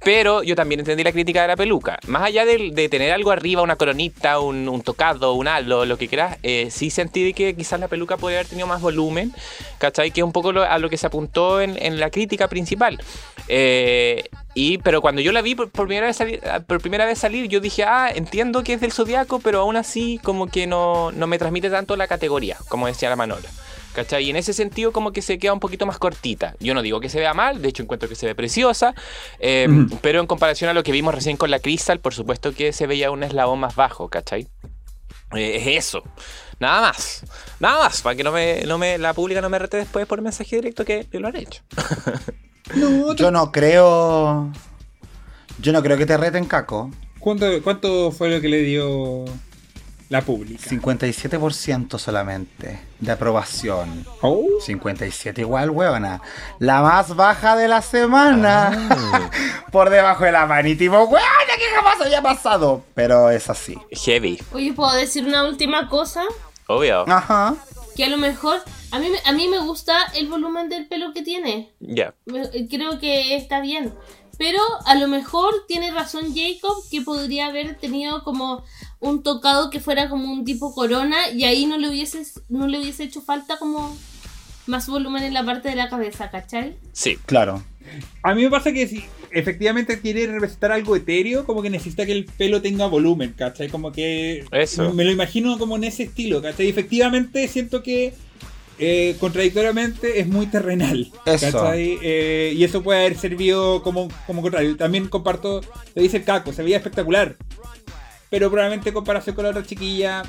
[0.05, 1.99] Pero yo también entendí la crítica de la peluca.
[2.09, 5.97] Más allá de, de tener algo arriba, una coronita, un, un tocado, un halo, lo
[5.97, 9.33] que quieras, eh, sí sentí que quizás la peluca podría haber tenido más volumen,
[9.79, 10.11] ¿cachai?
[10.11, 12.99] Que es un poco lo- a lo que se apuntó en, en la crítica principal.
[13.47, 14.25] Eh,
[14.55, 17.19] y, pero cuando yo la vi por, por primera vez salir, ah, por primera vez
[17.21, 21.13] salir, yo dije, ah, entiendo que es del zodiaco, pero aún así como que no,
[21.13, 23.49] no me transmite tanto la categoría, como decía la Manola.
[23.95, 24.25] ¿Cachai?
[24.25, 26.55] Y en ese sentido como que se queda un poquito más cortita.
[26.61, 28.95] Yo no digo que se vea mal, de hecho encuentro que se ve preciosa,
[29.39, 29.69] eh,
[30.01, 32.87] pero en comparación a lo que vimos recién con la Crystal, por supuesto que se
[32.87, 34.49] veía un eslabón más bajo, ¿cachai?
[35.35, 36.03] Eh, es eso.
[36.59, 37.25] Nada más.
[37.61, 38.03] Nada más.
[38.03, 40.85] Para que no me, no me, la pública no me rete después por mensaje directo
[40.85, 41.63] que lo han hecho.
[42.75, 44.51] No, Yo no creo.
[45.59, 46.91] Yo no creo que te reten, Caco.
[47.19, 49.25] ¿Cuánto, ¿Cuánto fue lo que le dio
[50.13, 50.69] la pública?
[50.69, 54.07] 57% solamente de aprobación.
[54.21, 54.47] Oh.
[54.61, 56.21] 57 igual, huevona.
[56.59, 59.31] La más baja de la semana.
[59.73, 61.01] Por debajo de la Vanity Fair.
[61.01, 62.85] Huevona, ¿qué jamás había pasado?
[62.95, 63.77] Pero es así.
[63.91, 64.39] Heavy.
[64.53, 66.23] Oye, ¿puedo decir una última cosa?
[66.69, 67.09] Obvio.
[67.09, 67.55] Ajá.
[67.97, 68.59] Que a lo mejor,
[68.91, 71.73] a mí, me- a mí me gusta el volumen del pelo que tiene.
[71.81, 72.15] Ya.
[72.27, 73.93] Me- eh, creo que está bien.
[74.39, 78.65] Pero a lo mejor tiene razón Jacob que podría haber tenido como
[79.03, 82.81] un tocado que fuera como un tipo corona y ahí no le hubiese, no le
[82.81, 83.97] hubiese hecho falta como
[84.67, 86.77] más volumen en la parte de la cabeza, ¿cachai?
[86.93, 87.19] Sí.
[87.27, 87.65] Claro.
[88.23, 92.13] A mí me pasa que si efectivamente quiere representar algo etéreo, como que necesita que
[92.13, 93.69] el pelo tenga volumen, ¿cachai?
[93.69, 94.93] Como que Eso.
[94.95, 96.69] me lo imagino como en ese estilo, ¿cachai?
[96.69, 98.15] Efectivamente siento que
[98.79, 101.51] eh, contradictoriamente es muy terrenal, Eso.
[101.51, 101.99] ¿cachai?
[102.03, 104.77] Eh, y eso puede haber servido como, como contrario.
[104.77, 105.61] También comparto,
[105.97, 107.37] le dice el caco, se veía espectacular,
[108.33, 110.23] pero probablemente en comparación con la otra chiquilla,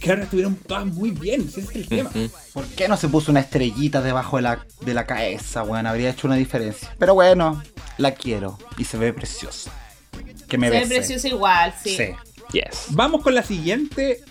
[0.00, 2.10] que ahora estuvieron todas muy bien, ese es el tema.
[2.54, 5.86] ¿Por qué no se puso una estrellita debajo de la, de la cabeza, weón?
[5.86, 6.96] Habría hecho una diferencia.
[6.98, 7.62] Pero bueno,
[7.98, 9.70] la quiero y se ve preciosa.
[10.48, 10.94] Que me Se ve bese.
[10.94, 11.94] precioso igual, sí.
[11.94, 12.04] Sí.
[12.52, 12.86] Yes.
[12.88, 14.22] Vamos con la siguiente.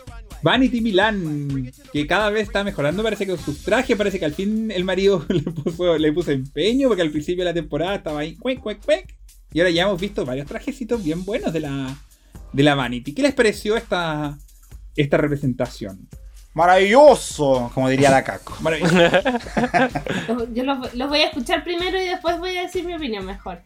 [0.42, 4.34] Vanity Milan, que cada vez está mejorando, parece que con sus trajes, parece que al
[4.34, 8.22] fin el marido le puso, le puso empeño, porque al principio de la temporada estaba
[8.22, 9.16] ahí, cuec, cuec, cuec,
[9.54, 11.98] y ahora ya hemos visto varios trajecitos bien buenos de la,
[12.54, 13.14] de la Vanity.
[13.14, 14.38] ¿Qué les pareció esta,
[14.96, 16.08] esta representación?
[16.54, 18.56] Maravilloso, como diría la Caco.
[18.62, 18.96] Maravilloso.
[20.54, 23.62] Yo los, los voy a escuchar primero y después voy a decir mi opinión mejor.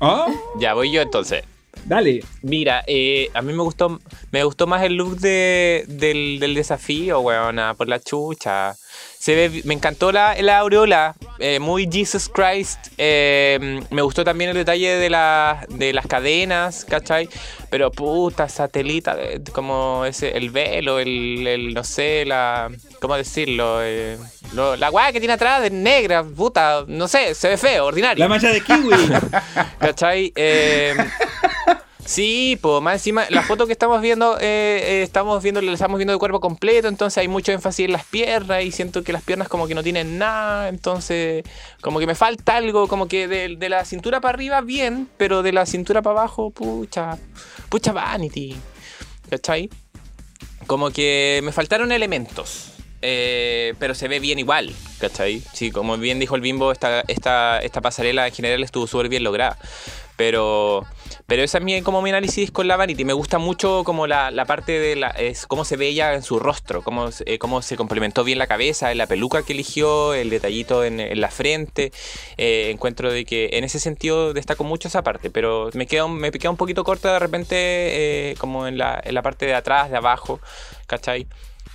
[0.00, 0.26] Ah,
[0.60, 1.42] Ya voy yo entonces.
[1.86, 2.22] dale.
[2.42, 3.98] Mira, eh, a mí me gustó
[4.30, 8.76] me gustó más el look de, del, del desafío, weona, por la chucha.
[9.18, 12.78] Se ve, me encantó la, la aureola, eh, muy Jesus Christ.
[12.98, 17.28] eh, me gustó también el detalle de, la, de las cadenas, ¿cachai?
[17.68, 19.16] Pero puta, satelita,
[19.52, 22.70] como ese, el velo, el, el, no sé, la...
[23.00, 23.80] ¿Cómo decirlo?
[23.82, 24.16] Eh,
[24.54, 28.24] lo- la weá que tiene atrás de negra, puta, no sé, se ve feo, ordinario.
[28.24, 28.94] La mancha de kiwi.
[29.80, 30.32] ¿Cachai?
[32.08, 35.98] Sí, pues más encima, la foto que estamos viendo, eh, eh, estamos viendo, la estamos
[35.98, 39.22] viendo de cuerpo completo, entonces hay mucho énfasis en las piernas y siento que las
[39.22, 41.44] piernas como que no tienen nada, entonces
[41.82, 45.42] como que me falta algo, como que de, de la cintura para arriba bien, pero
[45.42, 47.18] de la cintura para abajo, pucha,
[47.68, 48.56] pucha vanity,
[49.28, 49.68] ¿cachai?
[50.66, 52.72] Como que me faltaron elementos.
[53.02, 55.42] eh, pero se ve bien igual, ¿cachai?
[55.52, 59.22] Sí, como bien dijo el Bimbo, esta, esta, esta pasarela en general estuvo súper bien
[59.24, 59.58] lograda.
[60.16, 60.84] Pero,
[61.28, 63.04] pero esa es mi, como mi análisis con la Vanity.
[63.04, 66.22] Me gusta mucho como la, la parte de la, es cómo se ve ella en
[66.22, 70.30] su rostro, cómo, eh, cómo se complementó bien la cabeza, la peluca que eligió, el
[70.30, 71.92] detallito en, la frente.
[72.38, 76.30] Eh, encuentro de que en ese sentido destaco mucho esa parte, pero me queda, me
[76.30, 79.90] queda un poquito corta de repente eh, como en la, en la parte de atrás,
[79.90, 80.40] de abajo,
[80.86, 81.26] ¿cachai?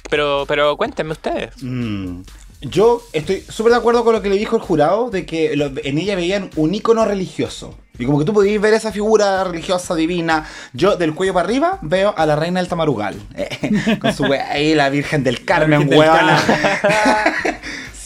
[0.10, 1.62] Pero, pero cuéntenme ustedes.
[1.62, 2.24] Mm.
[2.62, 5.98] Yo estoy súper de acuerdo con lo que le dijo el jurado, de que en
[6.00, 7.78] ella veían un ícono religioso.
[7.98, 10.46] Y como que tú podías ver esa figura religiosa divina.
[10.74, 13.16] Yo del cuello para arriba veo a la reina del Tamarugal.
[13.36, 16.42] eh, con su ahí, la Virgen del Carmen, weona.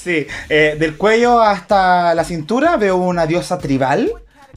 [0.07, 4.09] Sí, eh, del cuello hasta la cintura veo una diosa tribal.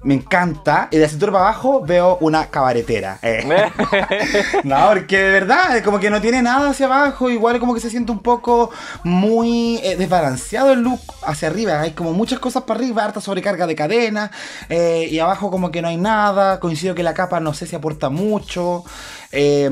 [0.02, 0.89] Me encanta.
[0.90, 3.18] Y de cintura para abajo veo una cabaretera.
[3.22, 3.44] eh.
[4.64, 7.90] No, porque de verdad, como que no tiene nada hacia abajo, igual como que se
[7.90, 8.70] siente un poco
[9.05, 13.66] muy eh, desbalanceado el look hacia arriba, hay como muchas cosas para arriba, harta sobrecarga
[13.66, 14.31] de cadena,
[14.68, 17.77] eh, y abajo como que no hay nada, coincido que la capa no sé si
[17.77, 18.85] aporta mucho,
[19.32, 19.70] eh,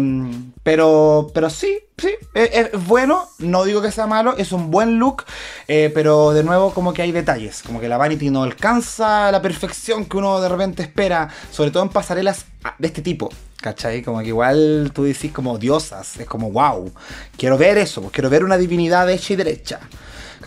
[0.63, 4.99] pero, pero sí, sí, es, es bueno, no digo que sea malo, es un buen
[4.99, 5.25] look,
[5.67, 9.43] eh, pero de nuevo como que hay detalles, como que la Vanity no alcanza la
[9.43, 13.31] perfección que uno de repente espera, sobre todo en pasarelas ah, de este tipo.
[13.61, 14.03] ¿Cachai?
[14.03, 16.93] Como que igual tú decís como diosas, es como wow,
[17.37, 19.81] quiero ver eso, pues quiero ver una divinidad hecha y derecha.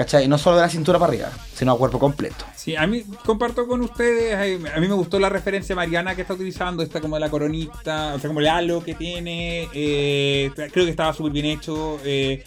[0.02, 0.28] ¿Cachai?
[0.28, 2.44] No solo de la cintura para arriba, sino a cuerpo completo.
[2.56, 4.34] Sí, a mí comparto con ustedes.
[4.74, 8.16] A mí me gustó la referencia mariana que está utilizando, esta como de la coronita,
[8.16, 9.70] o sea, como el halo que tiene.
[9.76, 12.00] eh, creo que estaba súper bien hecho.
[12.04, 12.44] eh,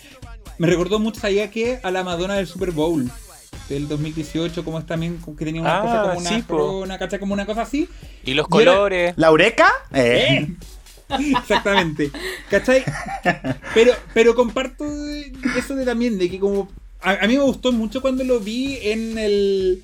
[0.58, 3.08] me recordó mucho, sabía que a la Madonna del Super Bowl
[3.68, 7.20] del 2018, como es también, que tenía una Ah, cosa como una sí, corona, ¿cachai?
[7.20, 7.88] Como una cosa así.
[8.24, 9.14] y los Y era- colores.
[9.16, 9.68] ¿La Eureka?
[9.92, 10.48] Eh.
[10.48, 10.54] ¡Eh!
[11.38, 12.10] Exactamente.
[12.50, 12.82] ¿Cachai?
[13.74, 14.84] Pero, pero comparto
[15.56, 16.68] eso de también, de que como.
[17.04, 19.82] A, a mí me gustó mucho cuando lo vi en el.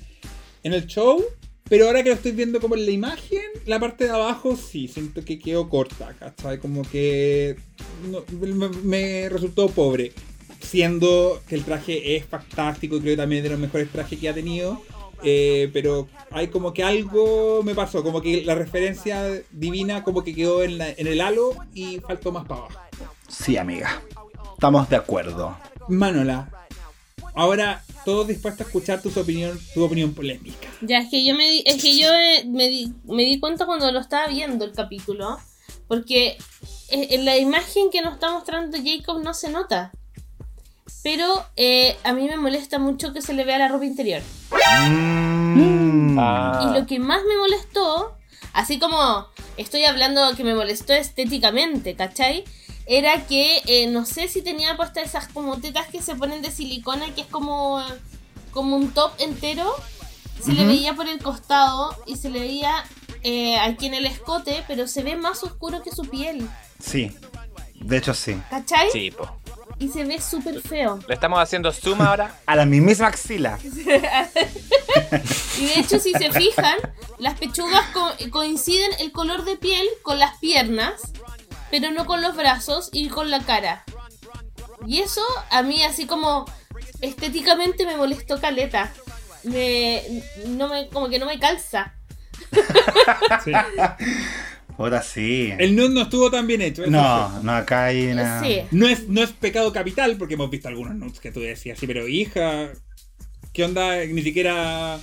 [0.63, 1.23] en el show.
[1.69, 4.89] Pero ahora que lo estoy viendo como en la imagen, la parte de abajo sí,
[4.89, 6.59] siento que quedó corta, ¿cachai?
[6.59, 7.55] Como que
[8.09, 10.11] no- me, me resultó pobre.
[10.59, 14.19] Siendo que el traje es fantástico y creo que también es de los mejores trajes
[14.19, 14.81] que ha tenido.
[15.23, 20.33] Eh, pero hay como que algo me pasó, como que la referencia divina como que
[20.35, 22.79] quedó en, la- en el halo y faltó más para abajo.
[23.29, 24.01] Sí, amiga.
[24.53, 25.55] Estamos de acuerdo.
[25.87, 26.49] Manola,
[27.33, 30.67] ahora todos dispuestos a escuchar tu opinión, tu opinión polémica.
[30.81, 33.65] Ya, es que yo me di, es que yo eh, me, di, me di cuenta
[33.65, 35.37] cuando lo estaba viendo el capítulo,
[35.87, 36.37] porque
[36.89, 39.91] eh, en la imagen que nos está mostrando Jacob no se nota.
[41.03, 44.21] Pero eh, a mí me molesta mucho que se le vea la ropa interior.
[44.87, 46.17] Mm.
[46.19, 46.61] Ah.
[46.63, 48.15] Y lo que más me molestó
[48.53, 49.27] así como
[49.57, 52.43] estoy hablando que me molestó estéticamente, ¿cachai?
[52.85, 56.51] Era que eh, no sé si tenía puestas esas como tetas que se ponen de
[56.51, 57.81] silicona, que es como,
[58.51, 59.73] como un top entero.
[60.43, 62.83] Se le veía por el costado y se le veía
[63.23, 66.49] eh, aquí en el escote, pero se ve más oscuro que su piel,
[66.83, 67.11] Sí.
[67.75, 68.35] De hecho, sí.
[68.49, 68.89] ¿cachai?
[68.91, 69.29] Sí, po.
[69.79, 70.99] Y se ve súper feo.
[71.07, 72.39] Le estamos haciendo zoom ahora.
[72.45, 73.57] A la mismísima axila.
[75.59, 76.77] Y de hecho, si se fijan,
[77.19, 81.01] las pechugas co- coinciden el color de piel con las piernas,
[81.71, 83.83] pero no con los brazos y con la cara.
[84.85, 86.45] Y eso a mí así como
[87.01, 88.93] estéticamente me molestó caleta.
[89.43, 90.03] Me,
[90.47, 91.95] no me, como que no me calza.
[93.45, 93.51] Sí.
[94.77, 95.53] Ahora sí.
[95.57, 96.85] El nude no estuvo tan bien hecho.
[96.87, 98.41] No, no, acá hay una.
[98.41, 98.61] Sí.
[98.71, 101.87] No es, no es pecado capital, porque hemos visto algunos nudes que tú decías, sí,
[101.87, 102.69] pero hija,
[103.53, 104.05] ¿qué onda?
[104.05, 104.99] Ni siquiera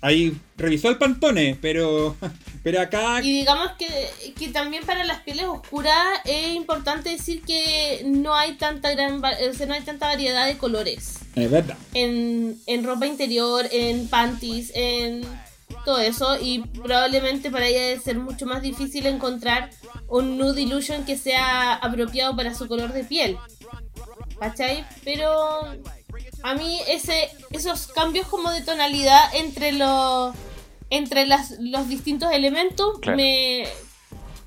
[0.00, 2.16] ahí revisó el pantone, pero,
[2.62, 8.02] pero acá Y digamos que, que también para las pieles oscuras es importante decir que
[8.06, 11.20] no hay tanta gran o sea, no hay tanta variedad de colores.
[11.34, 11.76] es verdad.
[11.94, 15.22] en, en ropa interior, en panties, en
[15.84, 16.38] todo eso.
[16.40, 19.70] Y probablemente para ella debe ser mucho más difícil encontrar
[20.08, 23.36] un nude illusion que sea apropiado para su color de piel.
[24.38, 24.86] ¿Cachai?
[25.04, 25.76] Pero
[26.42, 30.34] a mí ese, esos cambios como de tonalidad entre los
[30.90, 33.16] entre las, los distintos elementos Claro.
[33.16, 33.64] me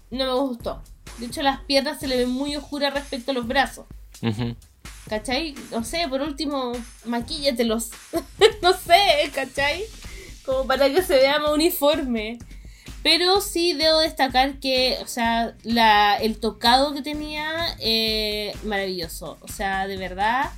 [0.09, 0.81] no me gustó.
[1.19, 3.85] De hecho las piernas se le ven muy oscuras respecto a los brazos.
[4.21, 4.55] Ujú.
[5.09, 5.55] ¿Cachai?
[5.71, 6.71] No sé, por último,
[7.05, 7.89] maquíllatelos.
[8.61, 9.83] no sé, ¿cachai?
[10.45, 12.39] Como para que se vea más uniforme.
[13.03, 19.37] Pero sí debo destacar que, o sea, la, el tocado que tenía, eh, maravilloso.
[19.41, 20.51] O sea, de verdad,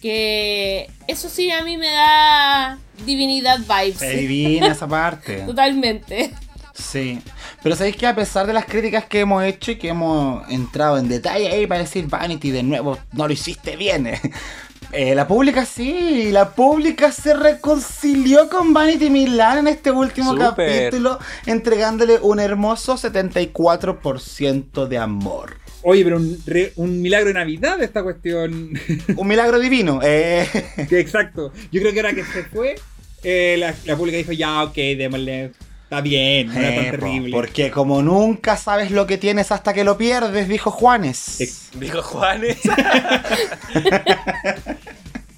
[0.00, 3.98] que eso sí a mí me da divinidad vibes.
[3.98, 5.42] Se adivina esa parte.
[5.46, 6.32] Totalmente.
[6.74, 7.20] Sí.
[7.62, 10.96] Pero sabéis que a pesar de las críticas que hemos hecho y que hemos entrado
[10.98, 14.06] en detalle ahí para decir Vanity de nuevo, no lo hiciste bien.
[14.92, 21.18] eh, la pública sí, la pública se reconcilió con Vanity Milan en este último capítulo,
[21.44, 25.59] entregándole un hermoso 74% de amor.
[25.82, 28.78] Oye, pero un, re- un milagro de Navidad esta cuestión.
[29.16, 30.00] Un milagro divino.
[30.02, 30.46] Eh,
[30.88, 31.52] Que exacto.
[31.72, 32.76] Yo creo que ahora que se fue,
[33.22, 35.52] eh, la, la pública dijo, ya, ok, démosle.
[35.84, 37.32] Está bien, no era eh, tan terrible.
[37.32, 41.40] porque como nunca sabes lo que tienes hasta que lo pierdes, dijo Juanes.
[41.40, 42.58] Ex- Dijo Juanes.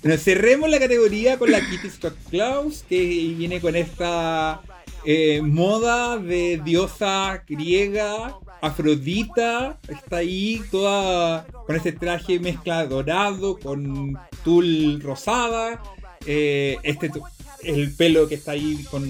[0.02, 2.98] Bueno, cerremos la categoría con la Kitty Scott Claus, que
[3.38, 4.60] viene con esta
[5.04, 14.16] eh, moda de diosa griega, Afrodita, está ahí toda con este traje mezcla dorado con
[14.44, 15.82] tul rosada,
[16.26, 17.10] eh, este
[17.64, 19.04] el pelo que está ahí con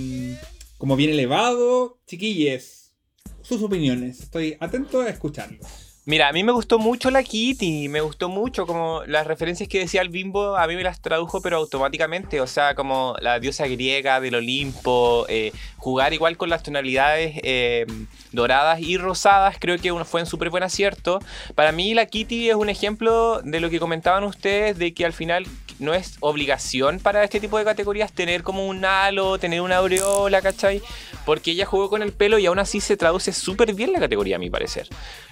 [0.79, 1.99] como bien elevado.
[2.07, 2.95] Chiquilles,
[3.43, 5.82] sus opiniones, estoy atento a escucharlos.
[6.05, 9.79] Mira, a mí me gustó mucho la Kitty, me gustó mucho como las referencias que
[9.79, 13.69] decía el bimbo, a mí me las tradujo pero automáticamente, o sea, como la diosa
[13.69, 17.87] griega del Olimpo, eh, jugar igual con las tonalidades eh,
[18.33, 21.21] doradas y rosadas, creo que uno fue un súper buen acierto.
[21.55, 25.13] Para mí la Kitty es un ejemplo de lo que comentaban ustedes, de que al
[25.13, 25.47] final
[25.79, 30.43] no es obligación para este tipo de categorías tener como un halo, tener una aureola,
[30.43, 30.83] ¿cachai?
[31.25, 34.37] Porque ella jugó con el pelo y aún así se traduce súper bien la categoría,
[34.37, 34.89] a mi parecer.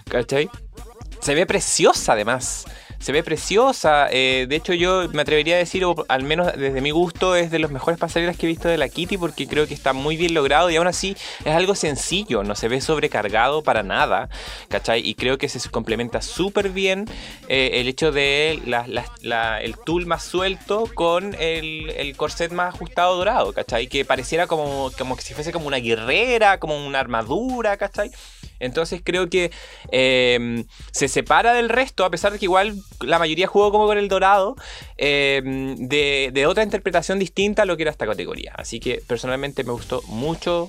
[0.09, 0.49] ¿Cachai?
[1.21, 2.67] Se ve preciosa además.
[3.01, 4.09] Se ve preciosa.
[4.11, 7.51] eh, de hecho, yo me atrevería a decir, o al menos desde mi gusto, es
[7.51, 10.17] de los mejores pasarelas que he visto de la Kitty porque creo que está muy
[10.19, 14.29] bien logrado y aún así es algo sencillo, no se ve sobrecargado para nada.
[14.69, 15.01] ¿Cachai?
[15.01, 17.07] Y creo que se complementa súper bien
[17.49, 18.61] eh, el hecho de
[19.63, 23.87] el tul más suelto con el, el corset más ajustado dorado, ¿cachai?
[23.87, 28.11] Que pareciera como, como que si fuese como una guerrera, como una armadura, ¿cachai?
[28.59, 29.51] Entonces creo que
[29.91, 33.99] eh, se separa del resto, a pesar de que igual la mayoría jugó como con
[33.99, 34.57] el dorado,
[34.99, 35.43] eh,
[35.79, 38.53] de, otra interpretación distinta a lo que era esta categoría.
[38.57, 40.69] Así que personalmente me gustó mucho,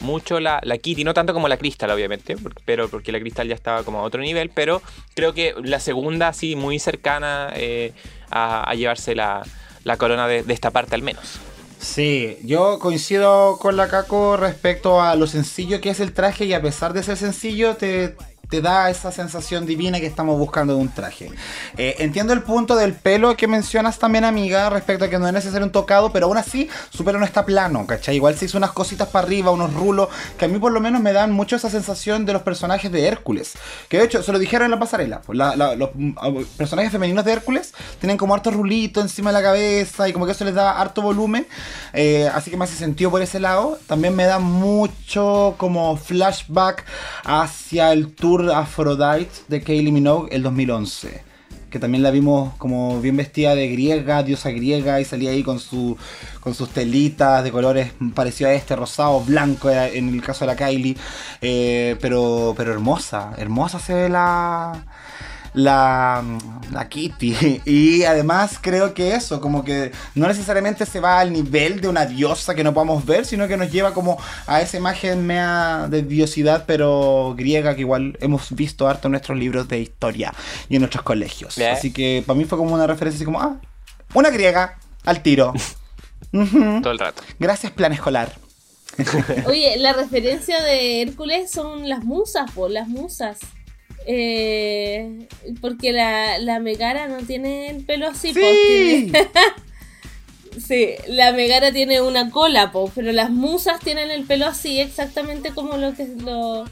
[0.00, 3.54] mucho la, la Kitty, no tanto como la Crystal, obviamente, pero porque la Crystal ya
[3.54, 4.82] estaba como a otro nivel, pero
[5.14, 7.92] creo que la segunda, sí, muy cercana eh,
[8.30, 9.42] a, llevarse la,
[9.84, 11.40] la corona de esta parte al menos.
[11.82, 16.54] Sí, yo coincido con la Caco respecto a lo sencillo que es el traje y
[16.54, 18.14] a pesar de ser sencillo te,
[18.52, 21.30] te da esa sensación divina que estamos buscando de un traje.
[21.78, 25.32] Eh, entiendo el punto del pelo que mencionas también, amiga, respecto a que no es
[25.32, 28.16] necesario un tocado, pero aún así su pelo no está plano, ¿cachai?
[28.16, 31.00] Igual se hizo unas cositas para arriba, unos rulos, que a mí por lo menos
[31.00, 33.54] me dan mucho esa sensación de los personajes de Hércules.
[33.88, 35.22] Que de hecho, se lo dijeron en la pasarela.
[35.22, 36.12] pues, la- los mm,
[36.58, 40.32] personajes femeninos de Hércules tienen como harto rulito encima de la cabeza y como que
[40.32, 41.46] eso les da harto volumen.
[41.94, 43.78] Eh, así que me hace sentido por ese lado.
[43.86, 46.84] También me da mucho como flashback
[47.24, 51.22] hacia el tour Aphrodite de Kylie Minogue el 2011.
[51.70, 55.58] Que también la vimos como bien vestida de griega, diosa griega, y salía ahí con,
[55.58, 55.96] su,
[56.40, 60.56] con sus telitas de colores parecido a este, rosado, blanco en el caso de la
[60.56, 60.96] Kylie.
[61.40, 64.84] Eh, pero, pero hermosa, hermosa se ve la,
[65.54, 66.22] la,
[66.70, 67.60] la Kitty.
[67.64, 72.06] Y además creo que eso, como que no necesariamente se va al nivel de una
[72.06, 76.02] diosa que no podamos ver, sino que nos lleva como a esa imagen mea de
[76.02, 80.32] diosidad, pero griega, que igual hemos visto harto en nuestros libros de historia
[80.68, 81.58] y en nuestros colegios.
[81.58, 83.56] Así que para mí fue como una referencia así como, ah,
[84.14, 85.52] una griega al tiro.
[86.32, 87.22] Todo el rato.
[87.38, 88.32] Gracias, plan escolar.
[89.46, 93.38] Oye, la referencia de Hércules son las musas, po, las musas.
[94.06, 95.26] Eh,
[95.60, 99.12] porque la, la Megara no tiene el pelo así, Sí.
[100.66, 105.52] sí, la Megara tiene una cola, po, pero las musas tienen el pelo así, exactamente
[105.52, 106.64] como lo que lo,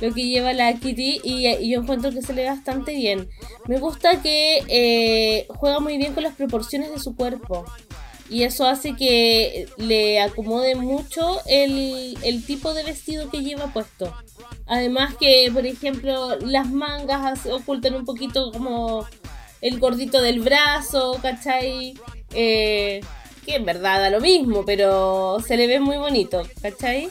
[0.00, 3.28] lo que lleva la Kitty, y, y yo encuentro que se le ve bastante bien.
[3.66, 7.64] Me gusta que eh, juega muy bien con las proporciones de su cuerpo.
[8.28, 14.12] Y eso hace que le acomode mucho el, el tipo de vestido que lleva puesto.
[14.66, 19.06] Además que, por ejemplo, las mangas ocultan un poquito como
[19.60, 21.94] el gordito del brazo, ¿cachai?
[22.32, 23.00] Eh,
[23.44, 27.08] que en verdad da lo mismo, pero se le ve muy bonito, ¿cachai?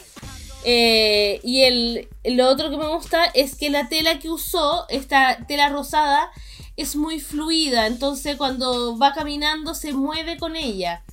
[0.66, 5.46] Eh, y el, lo otro que me gusta es que la tela que usó, esta
[5.48, 6.30] tela rosada,
[6.78, 11.04] es muy fluida, entonces cuando va caminando se mueve con ella.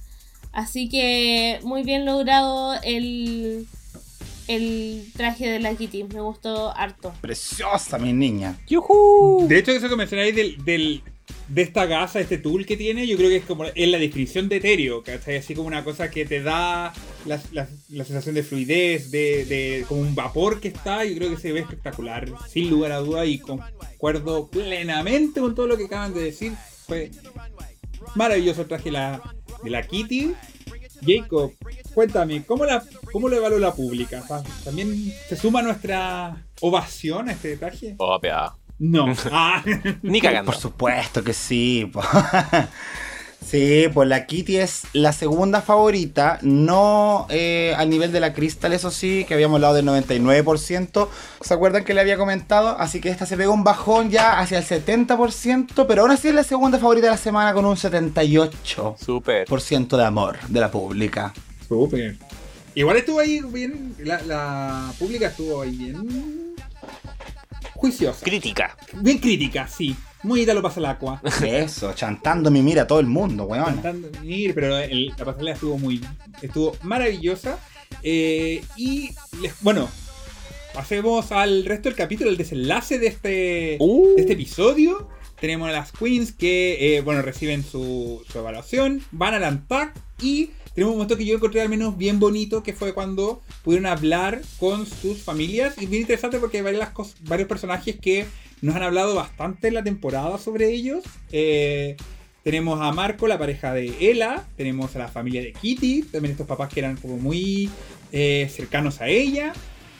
[0.53, 3.67] Así que muy bien logrado el,
[4.49, 7.13] el traje de la Kitty, me gustó harto.
[7.21, 8.59] Preciosa, mi niña.
[9.49, 11.03] De hecho, eso que mencionáis del, del-
[11.49, 14.49] de esta gasa, este tool que tiene, yo creo que es como es la descripción
[14.49, 15.36] de Ethereum, ¿cachai?
[15.36, 16.93] Así como una cosa que te da
[17.27, 21.31] la, la- la sensación de fluidez, de, de como un vapor que está, yo creo
[21.31, 25.85] que se ve espectacular, sin lugar a duda, y concuerdo plenamente con todo lo que
[25.86, 26.53] acaban de decir.
[26.86, 27.11] Fue
[28.15, 29.23] maravilloso el traje la,
[29.62, 30.32] de la Kitty.
[31.05, 31.53] Jacob,
[31.94, 34.23] cuéntame, ¿cómo, la, cómo lo evaluó la pública?
[34.65, 37.97] ¿También se suma nuestra ovación a este traje?
[37.99, 38.57] Obvio.
[38.83, 39.07] No.
[39.31, 39.63] Ah.
[40.03, 40.51] Ni cagando.
[40.51, 41.89] Por supuesto que sí.
[41.93, 42.03] po.
[43.45, 48.73] Sí, pues la Kitty es la segunda favorita, no eh, al nivel de la Crystal,
[48.73, 51.09] eso sí, que habíamos hablado del 99%.
[51.41, 52.77] ¿Se acuerdan que le había comentado?
[52.79, 56.35] Así que esta se pegó un bajón ya hacia el 70%, pero aún así es
[56.35, 59.49] la segunda favorita de la semana con un 78% Súper.
[59.49, 61.35] de amor de la pública.
[61.69, 62.17] Súper.
[62.77, 63.97] Igual estuvo ahí bien.
[63.99, 66.55] La, la pública estuvo ahí bien.
[67.83, 68.25] Juiciosa.
[68.25, 68.77] Crítica.
[69.01, 69.97] Bien crítica, sí.
[70.23, 71.21] Muy lo pasa el agua.
[71.45, 73.65] Eso, chantando mi mira a todo el mundo, weón.
[73.65, 76.01] Cantando, mir, pero el- la pasarela estuvo muy.
[76.41, 77.59] Estuvo maravillosa.
[78.05, 79.11] Eh, y
[79.41, 79.89] les- bueno,
[80.75, 84.15] pasemos al resto del capítulo, el desenlace de este, Uh.
[84.15, 85.09] de este episodio.
[85.41, 89.93] Tenemos a las queens que, eh, bueno, reciben su, su evaluación, van al Antac
[90.23, 93.86] y tenemos un momento que yo encontré al menos bien bonito, que fue cuando pudieron
[93.86, 95.74] hablar con sus familias.
[95.81, 98.27] Y bien interesante porque hay varias cos- varios personajes que
[98.61, 101.05] nos han hablado bastante en la temporada sobre ellos.
[101.32, 101.97] Eh,
[102.43, 104.44] tenemos a Marco, la pareja de Ella.
[104.57, 106.03] Tenemos a la familia de Kitty.
[106.05, 107.70] También estos papás que eran como muy
[108.11, 109.53] eh, cercanos a ella.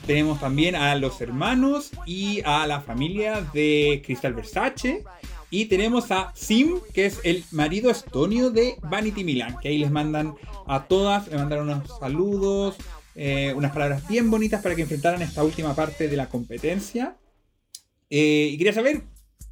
[0.07, 5.05] Tenemos también a los hermanos y a la familia de Crystal Versace.
[5.53, 9.59] Y tenemos a Sim, que es el marido estonio de Vanity Milan.
[9.61, 10.35] Que ahí les mandan
[10.66, 12.77] a todas, le mandaron unos saludos,
[13.15, 17.19] eh, unas palabras bien bonitas para que enfrentaran esta última parte de la competencia.
[18.09, 19.03] Eh, y quería saber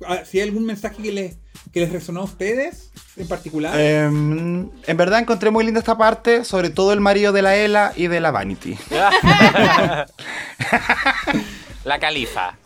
[0.06, 1.36] ah, si hay algún mensaje que les,
[1.70, 3.78] que les resonó a ustedes en particular.
[3.78, 7.93] Em, en verdad encontré muy linda esta parte, sobre todo el marido de la Ela
[7.94, 8.78] y de la Vanity.
[11.85, 12.56] La califa.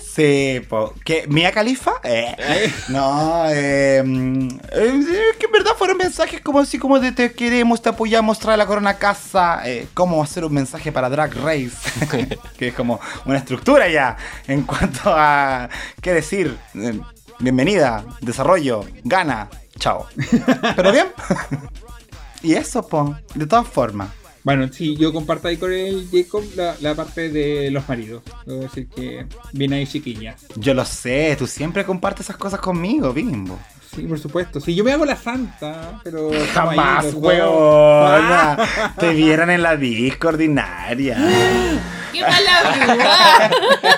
[0.00, 0.94] Sí, po.
[1.04, 1.26] ¿Qué?
[1.28, 1.92] ¿Mía Califa?
[2.02, 2.72] Eh.
[2.88, 7.32] No, eh, mm, eh, es que en verdad fueron mensajes como así como de te
[7.32, 9.62] queremos, te apoyamos, trae la corona a casa.
[9.64, 11.76] Eh, ¿Cómo hacer un mensaje para Drag Race?
[12.58, 14.16] que es como una estructura ya
[14.46, 15.68] en cuanto a
[16.00, 16.56] qué decir.
[16.74, 17.00] Eh,
[17.38, 19.48] bienvenida, desarrollo, gana,
[19.78, 20.06] chao.
[20.76, 21.08] Pero bien.
[22.42, 24.08] y eso, po, de todas formas.
[24.48, 28.22] Bueno, sí, yo comparto ahí con el Jacob la, la parte de los maridos.
[28.46, 30.46] Debo decir que viene ahí chiquillas.
[30.56, 33.58] Yo lo sé, tú siempre compartes esas cosas conmigo, bimbo.
[33.98, 34.60] Sí, por supuesto.
[34.60, 36.30] Sí, yo me hago la santa, pero.
[36.30, 37.14] ahí Jamás, dos.
[37.14, 38.56] weona.
[38.98, 41.16] Te vieran en la disco ordinaria.
[42.12, 43.50] ¡Qué mala!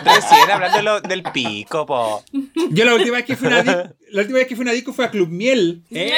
[0.04, 2.24] Recién hablando de lo- del pico, po.
[2.70, 4.66] Yo la última vez que fui a una disco, la última vez que fui a
[4.66, 5.84] una disco fue a Club Miel.
[5.90, 6.10] ¿eh?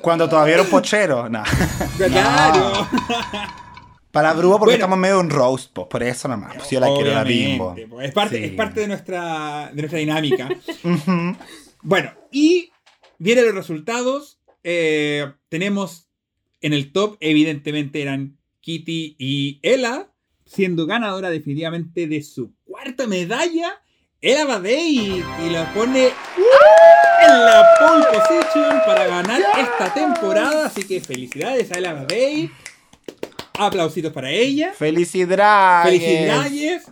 [0.00, 1.28] Cuando todavía era un pochero.
[1.28, 1.44] Nah.
[1.98, 2.88] Claro.
[4.14, 4.84] Para brúa porque Bueno.
[4.84, 6.54] estamos medio en roast, pues, por eso nomás.
[6.56, 7.74] Pues yo la quiero la bimbo.
[7.90, 8.44] pues, Es parte, Sí.
[8.44, 10.48] es parte de, nuestra, de nuestra dinámica.
[11.86, 12.70] Bueno, y
[13.18, 14.40] vienen los resultados.
[14.62, 16.08] Eh, tenemos
[16.62, 20.08] en el top, evidentemente eran Kitty y Ella,
[20.46, 23.82] siendo ganadora definitivamente de su cuarta medalla.
[24.22, 30.64] Ella Badei y la pone en la pole position para ganar esta temporada.
[30.66, 32.50] Así que felicidades a Ella Badei.
[33.58, 34.72] Aplausitos para ella.
[34.72, 36.00] Felicidades.
[36.00, 36.82] Felicidades.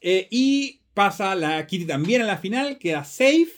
[0.00, 3.48] Eh, y pasa la Kitty también a la final, queda safe.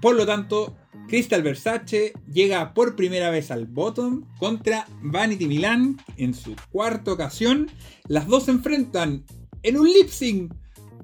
[0.00, 0.76] Por lo tanto,
[1.08, 7.70] Crystal Versace llega por primera vez al bottom contra Vanity Milan en su cuarta ocasión.
[8.06, 9.24] Las dos se enfrentan
[9.62, 10.54] en un lip sync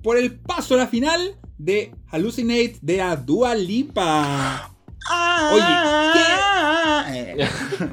[0.02, 4.75] por el paso a la final de Hallucinate de a Dua Lipa.
[5.08, 7.48] Ah, eh,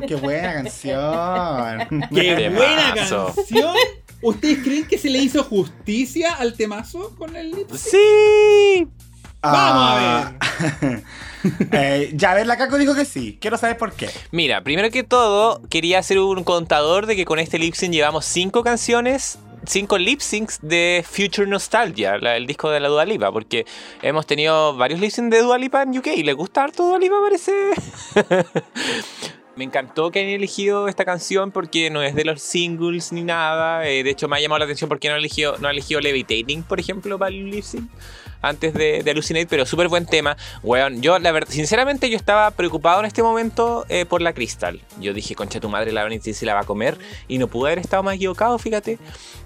[0.07, 1.87] qué buena canción.
[2.13, 3.75] ¡Qué buena canción!
[4.21, 7.79] ¿Ustedes creen que se le hizo justicia al temazo con el lip sync?
[7.91, 8.87] ¡Sí!
[9.41, 10.33] Vamos Ah.
[10.39, 11.03] a ver.
[11.73, 13.37] Eh, ya, ver, la Caco dijo que sí.
[13.41, 14.09] Quiero saber por qué.
[14.31, 18.23] Mira, primero que todo, quería hacer un contador de que con este lip sync llevamos
[18.23, 23.65] cinco canciones, cinco lip syncs de Future Nostalgia, el disco de la Dua Lipa, porque
[24.01, 26.07] hemos tenido varios lip syncs de Dua Lipa en UK.
[26.23, 27.51] ¿Le gusta harto Dua Lipa, parece?
[29.55, 33.87] Me encantó que hayan elegido esta canción porque no es de los singles ni nada.
[33.87, 36.63] Eh, de hecho, me ha llamado la atención porque no ha elegido, no elegido Levitating,
[36.63, 37.87] por ejemplo, para el lip sync
[38.43, 40.37] antes de, de pero súper buen tema.
[40.61, 44.79] Weón, yo, la verdad, sinceramente, yo estaba preocupado en este momento eh, por la Crystal.
[44.99, 46.97] Yo dije, concha tu madre, la Vanity se la va a comer.
[47.27, 48.99] Y no pude haber estado más equivocado, fíjate.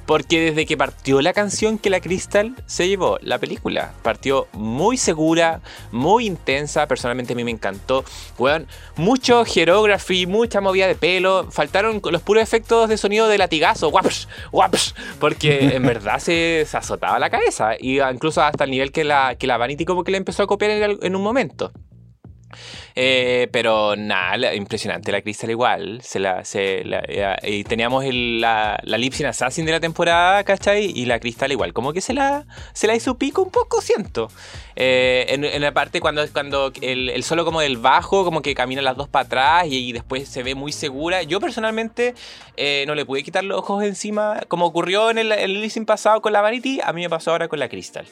[0.07, 4.95] Porque desde que partió la canción que la Crystal se llevó, la película, partió muy
[4.97, 5.59] segura,
[5.91, 6.87] muy intensa.
[6.87, 8.05] Personalmente a mí me encantó.
[8.39, 11.51] Weón, mucho hierography, mucha movida de pelo.
[11.51, 13.91] Faltaron los puros efectos de sonido de latigazo.
[13.91, 17.75] Guapsh, guapsh, porque en verdad se, se azotaba la cabeza.
[17.77, 20.47] Y incluso hasta el nivel que la, que la Vanity como que le empezó a
[20.47, 21.73] copiar en un momento.
[22.95, 26.01] Eh, pero nada, impresionante la Crystal igual.
[26.13, 30.91] Eh, teníamos la, la Lip Sync Assassin de la temporada, ¿cachai?
[30.95, 31.73] Y la Crystal igual.
[31.73, 34.29] Como que se la, se la hizo pico un poco, siento.
[34.75, 38.97] Eh, en, la parte cuando, cuando el, solo como del bajo, como que camina las
[38.97, 41.23] dos para atrás y, después se ve muy segura.
[41.23, 42.15] Yo personalmente
[42.87, 46.41] no le pude quitar los ojos encima, como ocurrió en el, el pasado con la
[46.41, 48.05] Vanity, a mí me pasó ahora con la Crystal.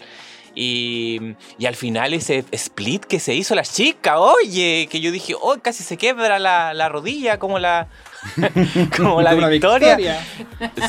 [0.56, 5.34] Y, y al final ese split que se hizo la chica, oye, que yo dije,
[5.40, 7.88] oh, casi se quebra la, la rodilla como la,
[8.98, 9.98] como la Como victoria.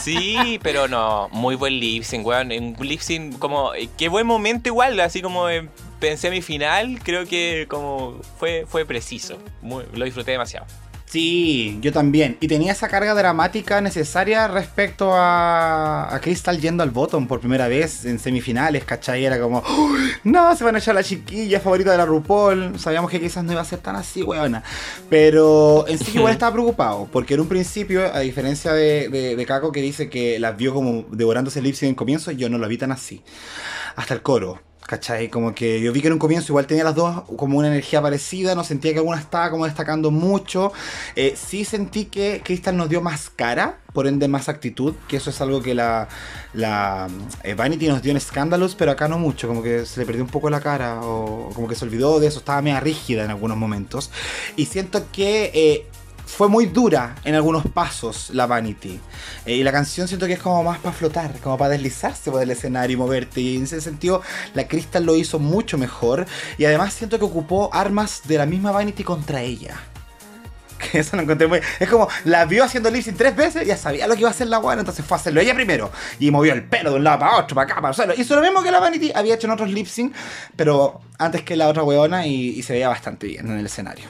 [0.01, 2.53] Sí, pero no, muy buen lip sync, weón.
[2.53, 5.69] Un lip sync como, eh, qué buen momento igual, así como eh,
[6.01, 9.39] pensé mi final, creo que como fue, fue preciso.
[9.63, 10.67] Muy- lo disfruté demasiado.
[11.07, 12.37] Sí, yo también.
[12.41, 17.69] Y tenía esa carga dramática necesaria respecto a, a Crystal yendo al bottom por primera
[17.69, 19.25] vez en semifinales, ¿cachai?
[19.25, 19.91] Era como, "Oh,
[20.25, 22.79] no, se van a echar la chiquilla favorita de la RuPaul.
[22.79, 24.65] Sabíamos que quizás no iba a ser tan así, weona.
[25.09, 29.47] Pero en sí igual estaba preocupado, porque en un principio, a diferencia de, de, de
[29.47, 32.59] Kako que dice que las vio como devorándose el lip sync en comienzo, yo no
[32.59, 33.23] lo vi tan así.
[33.95, 34.61] Hasta el coro.
[34.87, 35.29] ¿Cachai?
[35.29, 38.01] Como que yo vi que en un comienzo igual tenía las dos como una energía
[38.01, 40.73] parecida, no sentía que alguna estaba como destacando mucho.
[41.17, 45.31] Eh, sí sentí que Crystal nos dio más cara, por ende más actitud, que eso
[45.31, 46.07] es algo que la,
[46.55, 47.09] la
[47.43, 50.23] eh, Vanity nos dio en Scandalous, pero acá no mucho, como que se le perdió
[50.23, 53.31] un poco la cara, o como que se olvidó de eso, estaba media rígida en
[53.31, 54.13] algunos momentos.
[54.55, 55.51] Y siento que...
[55.53, 55.87] eh,
[56.27, 59.01] fue muy dura en algunos pasos la Vanity.
[59.47, 62.43] Eh, y la canción siento que es como más para flotar, como para deslizarse por
[62.43, 63.41] el escenario y moverte.
[63.41, 64.21] Y en ese sentido,
[64.53, 66.27] la Crystal lo hizo mucho mejor.
[66.59, 69.77] Y además siento que ocupó armas de la misma Vanity contra ella.
[70.93, 71.61] Que eso lo encontré muy.
[71.81, 74.49] Es como la vio haciendo lip tres veces, ya sabía lo que iba a hacer
[74.49, 75.91] la buena, entonces fue a hacerlo ella primero.
[76.21, 78.13] Y movió el pelo de un lado para otro, para acá, para el suelo.
[78.15, 80.15] Hizo lo mismo que la Vanity había hecho en otros lip sync,
[80.55, 84.07] pero antes que la otra weona y, y se veía bastante bien en el escenario.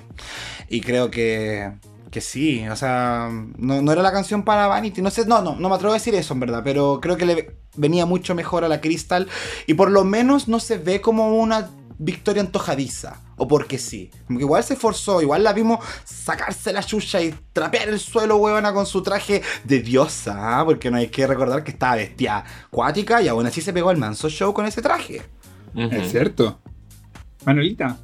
[0.69, 1.71] Y creo que.
[2.11, 3.29] Que sí, o sea,
[3.59, 5.97] no, no era la canción para Vanity, no sé, no, no, no me atrevo a
[5.99, 9.29] decir eso en verdad, pero creo que le venía mucho mejor a la Crystal
[9.67, 11.69] y por lo menos no se ve como una
[11.99, 13.21] victoria antojadiza.
[13.39, 14.11] O porque sí.
[14.27, 18.37] Como que igual se esforzó, igual la vimos sacarse la chucha y trapear el suelo,
[18.37, 20.61] huevona, con su traje de diosa.
[20.61, 20.65] ¿ah?
[20.65, 23.99] Porque no hay que recordar que estaba vestida cuática y aún así se pegó el
[23.99, 25.23] manso show con ese traje.
[25.75, 25.95] Ujú.
[25.95, 26.61] Es cierto.
[27.45, 27.99] Manuelita,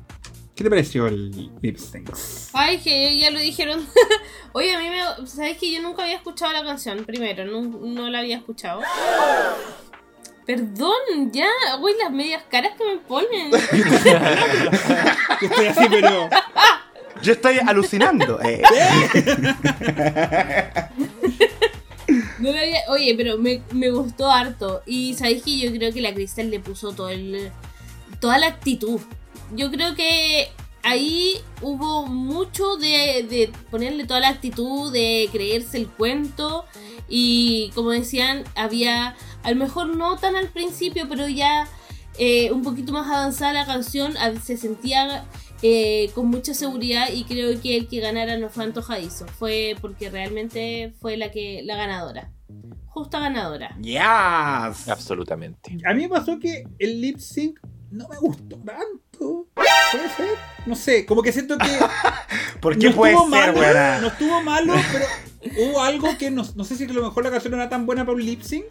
[0.54, 1.30] ¿qué te pareció el
[1.60, 2.10] lip sync?
[2.52, 3.86] Ay, que ya lo dijeron.
[4.52, 5.26] Oye, a mí me.
[5.26, 7.04] ¿Sabes que yo nunca había escuchado la canción?
[7.04, 8.80] Primero, no, no la había escuchado.
[10.46, 11.46] Perdón, ya,
[11.78, 13.50] güey, las medias caras que me ponen.
[15.40, 16.28] Yo estoy así, pero.
[17.22, 18.40] Yo estoy alucinando.
[18.42, 18.60] eh.
[22.38, 24.82] No había- Oye, pero me, me gustó harto.
[24.86, 27.50] Y sabéis que yo creo que la Crystal le puso todo el,
[28.20, 29.00] toda la actitud.
[29.54, 30.48] Yo creo que
[30.82, 36.64] ahí hubo mucho de, de ponerle toda la actitud, de creerse el cuento.
[37.08, 41.68] Y como decían, había, a lo mejor no tan al principio, pero ya
[42.18, 45.24] eh, un poquito más avanzada la canción, se sentía
[45.62, 50.10] eh, con mucha seguridad y creo que el que ganara no fue antojadizo, fue porque
[50.10, 52.30] realmente fue la que la ganadora,
[52.86, 53.76] justa ganadora.
[53.80, 54.88] Yes.
[54.88, 55.78] Absolutamente.
[55.86, 57.58] A mí me pasó que el lip sync
[57.90, 59.11] no me gustó tanto.
[59.54, 60.38] ¿Puede ser?
[60.66, 61.66] No sé, como que siento que.
[62.60, 63.98] ¿Por qué no puede estuvo ser, malo, buena?
[64.00, 65.06] No estuvo malo, pero
[65.58, 67.86] hubo algo que no, no sé si a lo mejor la canción no era tan
[67.86, 68.64] buena para un lip sync.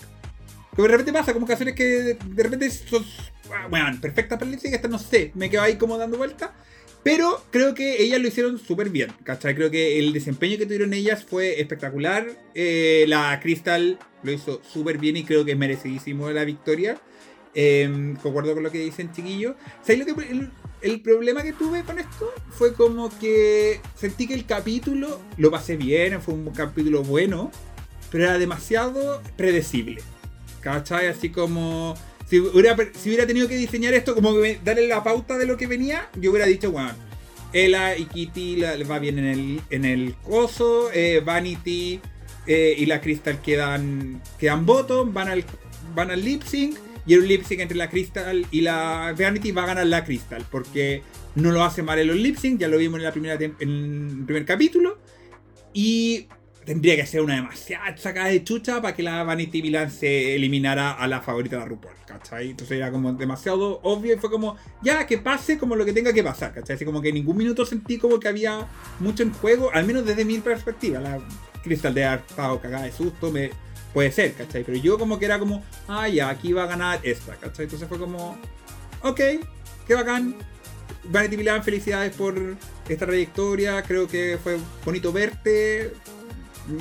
[0.75, 3.05] Que de repente pasa, como canciones que de, de repente son,
[3.53, 6.17] ah, bueno, perfectas para el lip sync, esta no sé, me quedo ahí como dando
[6.17, 6.53] vuelta.
[7.03, 9.55] Pero creo que ellas lo hicieron súper bien, ¿cachai?
[9.55, 12.27] Creo que el desempeño que tuvieron ellas fue espectacular.
[12.53, 17.01] Eh, la Crystal lo hizo súper bien y creo que es merecidísimo la victoria.
[17.53, 19.55] Eh, concuerdo con lo que dicen, chiquillos.
[19.81, 20.49] ¿Sabéis lo que
[20.81, 22.31] el, problema que tuve con esto?
[22.49, 27.51] Fue como que sentí que el capítulo lo pasé bien, fue un capítulo bueno,
[28.09, 30.01] pero era demasiado predecible.
[30.61, 31.07] ¿Cachai?
[31.07, 31.95] Así como.
[32.27, 32.77] Si hubiera,
[33.27, 36.45] tenido que diseñar esto, como que darle la pauta de lo que venía, yo hubiera
[36.45, 36.93] dicho, bueno,
[37.51, 41.99] Ella y Kitty la- va bien en el, en el coso, eh, Vanity
[42.47, 45.43] eh, y la Crystal quedan, quedan bottom, van al,
[45.93, 49.51] van al lip sync, y en un lip sync entre la Crystal y la Vanity
[49.51, 51.01] va a ganar la Crystal, porque
[51.35, 54.23] no lo hace mal en los lip sync, ya lo vimos en, la primera el
[54.25, 54.99] primer capítulo,
[55.73, 56.27] y
[56.65, 60.91] tendría que ser una demasiada sacada de chucha para que la Vanity Milan se eliminara
[60.91, 62.51] a la favorita de RuPaul, ¿cachai?
[62.51, 66.13] Entonces era como demasiado obvio y fue como, ya, que pase como lo que tenga
[66.13, 66.75] que pasar, ¿cachai?
[66.75, 68.67] Así como que en ningún minuto sentí como que había
[68.99, 70.99] mucho en juego, al menos desde mi perspectiva.
[70.99, 71.19] La
[71.63, 73.51] Crystal de estado cagada de susto, me,
[73.93, 74.63] puede ser, ¿cachai?
[74.63, 77.65] Pero yo como que era como, ah, ya, aquí va a ganar esta, ¿cachai?
[77.65, 78.37] Entonces fue como,
[79.03, 79.19] ok,
[79.87, 80.35] qué bacán.
[81.05, 82.39] Vanity Milan, felicidades por
[82.87, 85.93] esta trayectoria, creo que fue bonito verte,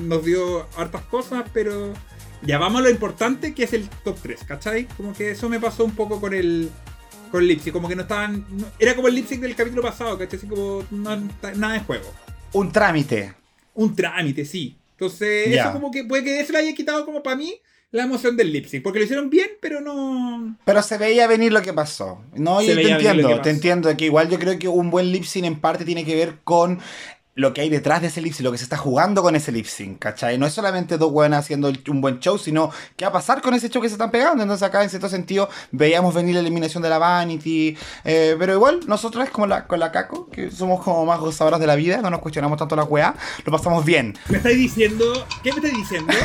[0.03, 1.95] nos dio hartas cosas, pero
[2.43, 4.87] ya vamos a lo importante que es el top 3, ¿cachai?
[4.97, 6.71] Como que eso me pasó un poco con el
[7.31, 10.19] con el lipsync, como que no estaban no- era como el lipsync del capítulo pasado,
[10.19, 10.37] ¿cachai?
[10.39, 11.17] Así como no,
[11.55, 12.13] nada de juego.
[12.53, 13.35] Un trámite.
[13.75, 14.80] Un trámite, sí.
[15.01, 17.55] Entonces, eso como que puede que eso le haya quitado como para mí
[17.91, 20.59] la emoción del lipsync, porque lo hicieron bien, pero no.
[20.65, 22.23] Pero se veía venir lo que pasó.
[22.35, 25.11] No, Se yo te entiendo, que te entiendo que igual yo creo que un buen
[25.11, 26.81] lip sync en parte tiene que ver con
[27.35, 29.53] lo que hay detrás de ese lip sync, lo que se está jugando con ese
[29.53, 30.37] lip sync, ¿cachai?
[30.37, 33.55] No es solamente dos buenas haciendo un buen show, sino qué va a pasar con
[33.55, 34.43] ese show que se están pegando.
[34.43, 38.81] Entonces acá en cierto sentido veíamos venir la eliminación de la Vanity, eh, pero igual
[38.87, 42.03] nosotros es como la, con la Caco, que somos como más gozadoras de la vida,
[42.03, 44.19] no nos cuestionamos tanto la weá, lo pasamos bien.
[44.29, 46.13] me estáis diciendo, ¿qué me estáis diciendo?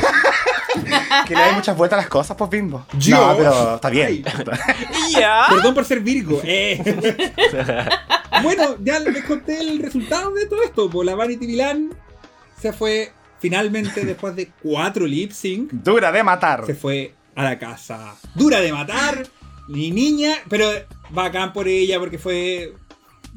[1.26, 2.84] Que le hay muchas vueltas a las cosas, pues bimbo.
[2.98, 3.16] Yo.
[3.16, 4.22] No, pero está bien.
[5.48, 6.40] Perdón por ser Virgo.
[6.44, 6.82] eh.
[8.42, 10.88] bueno, ya les conté el resultado de todo esto.
[11.04, 11.90] La Vanity Milan
[12.60, 15.72] se fue finalmente después de cuatro lip sync.
[15.72, 16.66] Dura de matar.
[16.66, 18.16] Se fue a la casa.
[18.34, 19.26] Dura de matar.
[19.68, 20.68] Ni niña, pero
[21.10, 22.72] bacán por ella porque fue.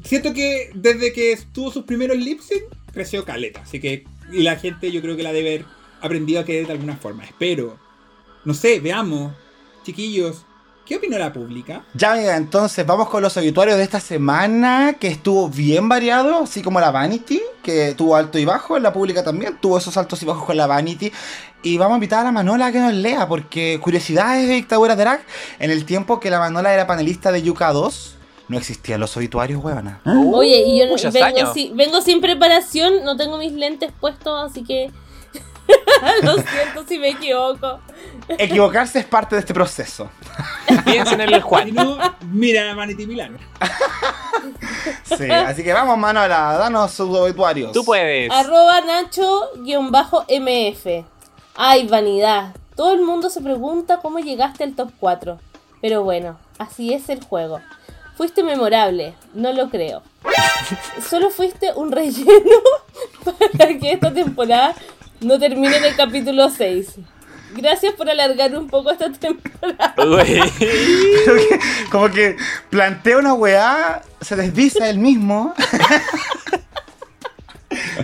[0.04, 2.62] Siento que desde que estuvo sus primeros lip sync
[2.92, 3.62] creció caleta.
[3.62, 4.04] Así que.
[4.32, 5.66] Y la gente yo creo que la debe haber
[6.00, 7.24] aprendido a querer de alguna forma.
[7.24, 7.78] Espero.
[8.44, 9.34] No sé, veamos.
[9.84, 10.46] Chiquillos.
[10.90, 11.84] ¿Qué opinó la pública?
[11.94, 16.62] Ya, amiga, entonces vamos con los obituarios de esta semana, que estuvo bien variado, así
[16.62, 20.20] como la Vanity, que tuvo alto y bajo, en la pública también tuvo esos altos
[20.20, 21.12] y bajos con la Vanity.
[21.62, 24.96] Y vamos a invitar a la Manola a que nos lea, porque curiosidades de dictadura
[24.96, 25.20] drag,
[25.60, 28.16] en el tiempo que la Manola era panelista de Yuka 2,
[28.48, 30.00] no existían los obituarios, huevona.
[30.34, 34.90] Oye, y yo vengo, si- vengo sin preparación, no tengo mis lentes puestos, así que
[36.22, 37.80] lo siento si me equivoco.
[38.28, 40.08] Equivocarse es parte de este proceso.
[40.84, 41.74] Piensen en el Si Juan.
[41.74, 41.98] no,
[42.30, 43.38] mira a Vanity Milan.
[45.04, 47.72] Sí, así que vamos, Manola, danos sus obituarios.
[47.72, 48.30] Tú puedes.
[48.30, 50.86] Arroba Nacho-MF.
[51.56, 52.54] Ay, vanidad.
[52.76, 55.38] Todo el mundo se pregunta cómo llegaste al top 4.
[55.82, 57.60] Pero bueno, así es el juego.
[58.16, 60.02] fuiste memorable, no lo creo.
[61.08, 62.56] Solo fuiste un relleno
[63.24, 64.74] para que esta temporada
[65.20, 66.96] no termine en el capítulo 6.
[67.52, 69.94] Gracias por alargar un poco esta temporada.
[69.96, 70.40] Güey.
[71.24, 71.58] Creo que-
[71.90, 72.36] como que
[72.70, 75.52] plantea una weá, se desdice él mismo.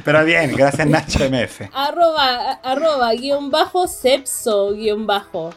[0.05, 1.62] Pero bien, gracias Nacho MF.
[1.72, 5.52] Arroba, arroba, guion bajo, sepso, guion bajo.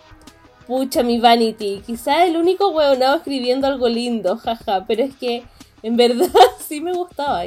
[0.65, 1.84] Pucha, mi vanity.
[1.86, 4.86] Quizás el único huevonado escribiendo algo lindo, jaja.
[4.88, 5.44] Pero es que,
[5.84, 6.30] en verdad,
[6.68, 7.44] sí me gustaba.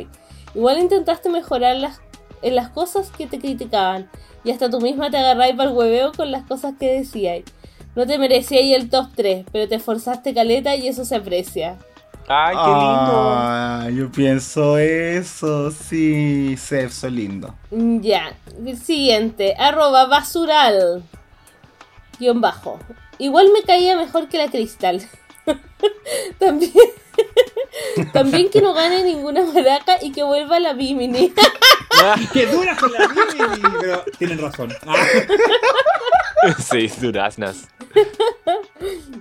[0.55, 2.01] Igual intentaste mejorar las,
[2.43, 4.11] en las cosas que te criticaban.
[4.45, 7.45] Y hasta tú misma te agarráis para el hueveo con las cosas que decíais.
[7.95, 11.79] No te merecíais el top 3, pero te esforzaste caleta y eso se aprecia.
[12.29, 13.13] Ay, qué lindo.
[13.15, 17.55] Ah, yo pienso eso, sí, Sepso lindo.
[17.71, 18.35] Ya,
[18.83, 21.03] siguiente, arroba basural.
[22.19, 22.79] Guión bajo.
[23.19, 25.03] Igual me caía mejor que la cristal.
[26.39, 26.73] También.
[28.13, 31.33] También que no gane ninguna maraca y que vuelva la Bimini.
[32.33, 33.63] ¡Qué dura con la Mimi!
[33.81, 34.73] Pero tienen razón.
[34.87, 34.97] Ah,
[36.59, 37.69] Sí, duraznas.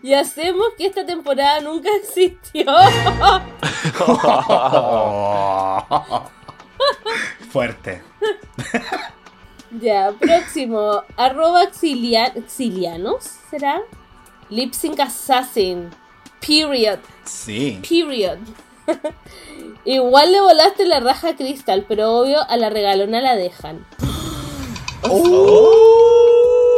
[0.01, 2.65] y hacemos que esta temporada nunca existió.
[7.51, 8.01] Fuerte.
[9.79, 11.03] ya, próximo.
[11.17, 13.81] Arroba exilia- exilianos, ¿será?
[14.49, 15.89] Lip Sync Assassin.
[16.45, 16.99] Period.
[17.25, 17.79] Sí.
[17.87, 18.39] Period.
[19.85, 23.85] Igual le volaste la raja a Crystal, pero obvio a la regalona la dejan.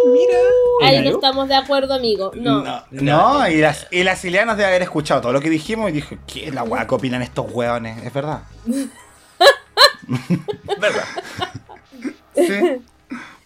[0.06, 0.38] mira.
[0.81, 2.31] Ahí ¿Era no estamos de acuerdo, amigo.
[2.35, 2.61] No.
[2.64, 5.94] No, no, y las, y las Ilianas deben haber escuchado todo lo que dijimos y
[5.94, 8.03] dije, ¿qué es la weá que opinan estos weones?
[8.03, 8.44] Es verdad.
[10.80, 11.06] ¿Verdad?
[12.35, 12.81] Sí.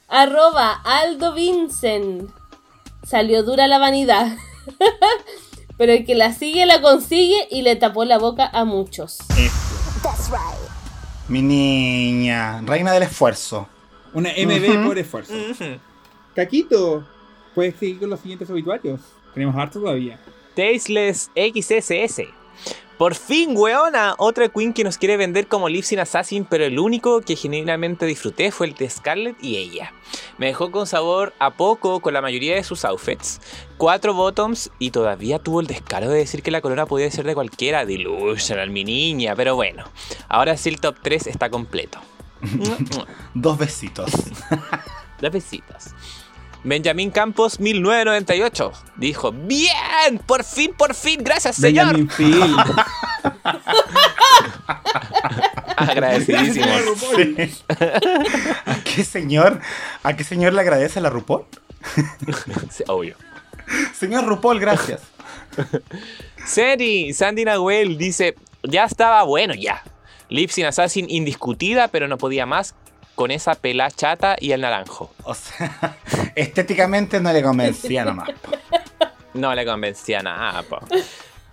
[0.07, 2.31] Arroba Aldo Vincent.
[3.03, 4.37] Salió dura la vanidad.
[5.77, 9.19] Pero el que la sigue la consigue y le tapó la boca a muchos.
[11.27, 13.67] Mi niña, reina del esfuerzo.
[14.13, 14.87] Una MB Ujú.
[14.87, 15.33] por esfuerzo.
[16.35, 17.05] Caquito,
[17.53, 19.01] puedes seguir con los siguientes obituarios.
[19.33, 20.19] Tenemos harto todavía.
[20.55, 22.21] Tasteless XSS.
[22.97, 26.79] Por fin, weona, otra queen que nos quiere vender como Lip Sync Assassin, pero el
[26.79, 29.93] único que genuinamente disfruté fue el de Scarlett y ella.
[30.39, 33.39] Me dejó con sabor a poco con la mayoría de sus outfits.
[33.77, 37.35] Cuatro bottoms y todavía tuvo el descaro de decir que la corona podía ser de
[37.35, 37.85] cualquiera.
[37.85, 39.83] Delusional, mi niña, pero bueno.
[40.27, 41.99] Ahora sí el top 3 está completo.
[43.35, 44.11] Dos besitos.
[45.21, 45.93] Dos besitos.
[46.63, 51.87] Benjamín Campos 1998 dijo, bien, por fin, por fin, gracias señor.
[51.87, 52.55] Benjamin Phil.
[55.77, 56.85] Agradecidísimos.
[56.85, 57.49] RuPaul.
[58.65, 59.61] ¿A qué señor?
[60.03, 61.45] ¿A qué señor le agradece la RuPaul?
[62.71, 63.15] Sí, obvio.
[63.97, 65.01] Señor RuPaul, gracias.
[66.45, 69.83] Seri, Sandy Nahuel dice, ya estaba bueno ya.
[70.29, 72.75] Lipsin Assassin indiscutida, pero no podía más
[73.15, 75.11] con esa pela chata y el naranjo.
[75.23, 75.97] O sea,
[76.37, 78.29] estéticamente no le convencía nomás.
[79.33, 80.79] No le convencía nada, po.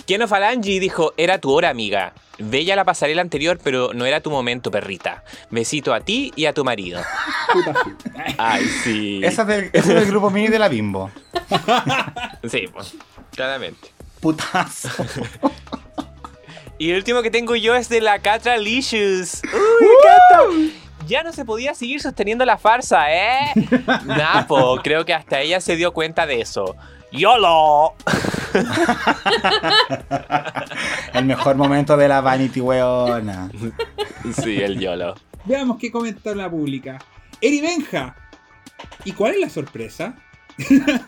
[0.06, 2.12] Keno Falangi dijo, era tu hora, amiga.
[2.38, 5.24] Bella la pasarela anterior, pero no era tu momento, perrita.
[5.50, 7.00] Besito a ti y a tu marido.
[8.38, 9.20] Ay, sí.
[9.24, 11.10] Esa es del, esa es del grupo mini de la Bimbo.
[12.50, 12.94] Sí, pues,
[13.34, 13.88] claramente.
[14.20, 14.90] Putazo.
[16.78, 19.40] Y el último que tengo yo es de la Catra Licious.
[20.50, 20.74] ¡Uy!
[21.06, 23.52] Ya no se podía seguir sosteniendo la farsa, ¿eh?
[24.06, 26.76] Napo, creo que hasta ella se dio cuenta de eso.
[27.12, 27.94] ¡YOLO!
[31.12, 33.50] El mejor momento de la Vanity weona.
[34.42, 35.14] Sí, el YOLO.
[35.44, 36.98] Veamos qué comenta la pública.
[37.40, 38.16] Eri Benja.
[39.04, 40.16] ¿Y cuál es la sorpresa?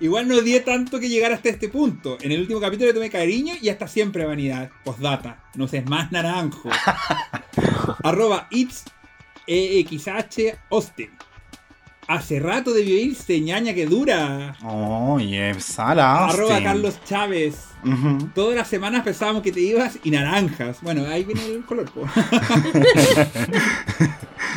[0.00, 2.16] Igual no di tanto que llegar hasta este punto.
[2.20, 4.70] En el último capítulo le tomé cariño y hasta siempre vanidad.
[4.84, 5.44] Postdata.
[5.54, 6.70] No sé, es más naranjo.
[8.02, 8.84] Arroba it's
[9.46, 11.10] EXH Austin.
[12.06, 14.56] Hace rato debió irse, ñaña que dura.
[14.62, 16.26] Oye, Sala.
[16.26, 16.62] Arroba.
[16.62, 17.68] Carlos Chávez.
[18.34, 20.78] Todas las semanas pensábamos que te ibas y naranjas.
[20.82, 21.90] Bueno, ahí viene el color.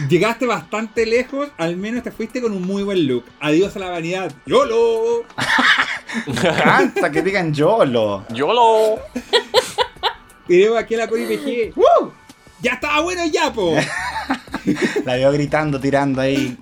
[0.09, 3.25] Llegaste bastante lejos, al menos te fuiste con un muy buen look.
[3.39, 4.31] Adiós a la vanidad.
[4.45, 5.23] ¡Yolo!
[6.41, 8.25] Canta, que digan YOLO.
[8.33, 8.99] ¡YOLO!
[10.45, 11.73] Creo aquí a la Cori PG.
[11.75, 12.13] ¡Woo!
[12.61, 13.75] ¡Ya estaba bueno ya, po!
[15.05, 16.57] La veo gritando, tirando ahí.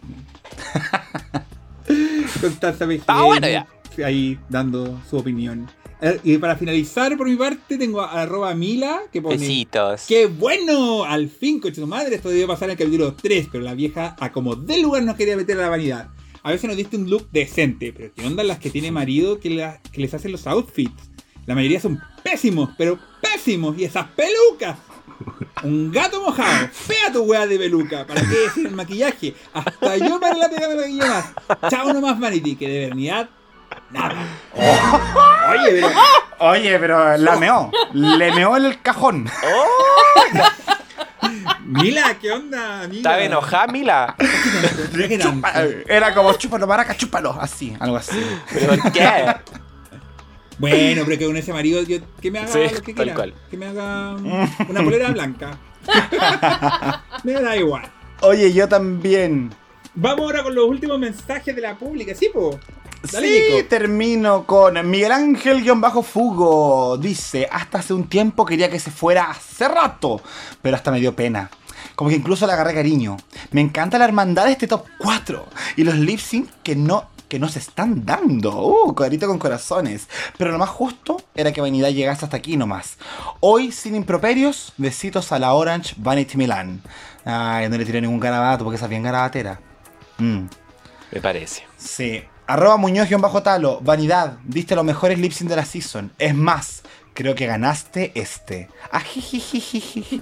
[2.41, 2.85] Constanza.
[2.91, 3.67] Estaba bueno ya.
[4.03, 5.69] Ahí dando su opinión.
[6.01, 9.37] Eh, Y para finalizar, por mi parte, tengo a arroba Mila que pone.
[9.37, 10.03] Besitos.
[10.07, 11.05] ¡Qué bueno!
[11.05, 14.15] Al fin, coche su madre, esto debió pasar en el capítulo 3, pero la vieja,
[14.19, 16.09] a como de lugar, nos quería meter a la vanidad.
[16.43, 19.49] A veces nos diste un look decente, pero ¿qué onda las que tiene marido que,
[19.51, 21.09] la- que les hacen los outfits?
[21.45, 23.77] La mayoría son pésimos, pero pésimos.
[23.79, 24.77] Y esas pelucas.
[25.63, 26.67] Un gato mojado.
[26.71, 28.05] Fea tu weá de peluca.
[28.05, 29.33] ¿Para qué decir el maquillaje?
[29.53, 31.25] Hasta yo para la pega me maquillo más.
[31.71, 32.55] Chao nomás, Vanity.
[32.55, 33.29] Que de verdad,
[33.91, 34.15] nada.
[35.51, 35.89] Oye, pero.
[36.39, 37.71] Oye, pero la meó.
[37.93, 39.29] Le meó el cajón.
[41.63, 42.83] Mila, ¿qué onda?
[42.91, 44.15] Estaba enojada, Mila.
[45.19, 47.35] Chupa- Era como chúpalo, maraca, chúpalo.
[47.39, 48.19] Así, algo así.
[48.53, 49.35] ¿Pero qué?
[50.57, 53.13] Bueno, pero que con ese marido, yo, que me haga Sí, lo que tal quiera.
[53.15, 53.33] cual.
[53.51, 55.57] Que me haga una polera blanca.
[57.23, 57.83] me da igual.
[58.21, 59.51] Oye, yo también.
[59.93, 62.59] Vamos ahora con los últimos mensajes de la pública, ¿sí, po?
[63.11, 63.67] Dale, sí, Nico.
[63.69, 66.97] termino con Miguel Ángel-Fugo.
[66.97, 70.21] Dice, hasta hace un tiempo quería que se fuera hace rato,
[70.61, 71.49] pero hasta me dio pena.
[71.95, 73.15] Como que incluso le agarré cariño.
[73.51, 75.45] Me encanta la hermandad de este top 4
[75.77, 78.65] y los lip sync que no, que no se están dando.
[78.65, 80.07] Uh, cuadrito con corazones.
[80.37, 82.97] Pero lo más justo era que Vanidad llegase hasta aquí nomás.
[83.39, 86.81] Hoy, sin improperios, besitos a la Orange Vanity Milan.
[87.23, 89.59] Ay, no le tiré ningún garabato porque esa es bien garabatera.
[90.17, 90.45] Mm.
[91.11, 91.63] Me parece.
[91.77, 92.23] Sí.
[92.47, 93.81] Arroba Muñoz-Talo.
[93.81, 96.11] Vanidad, diste los mejores lip sync de la season.
[96.19, 96.83] Es más,
[97.13, 98.69] creo que ganaste este.
[98.91, 100.21] Ajijijijiji.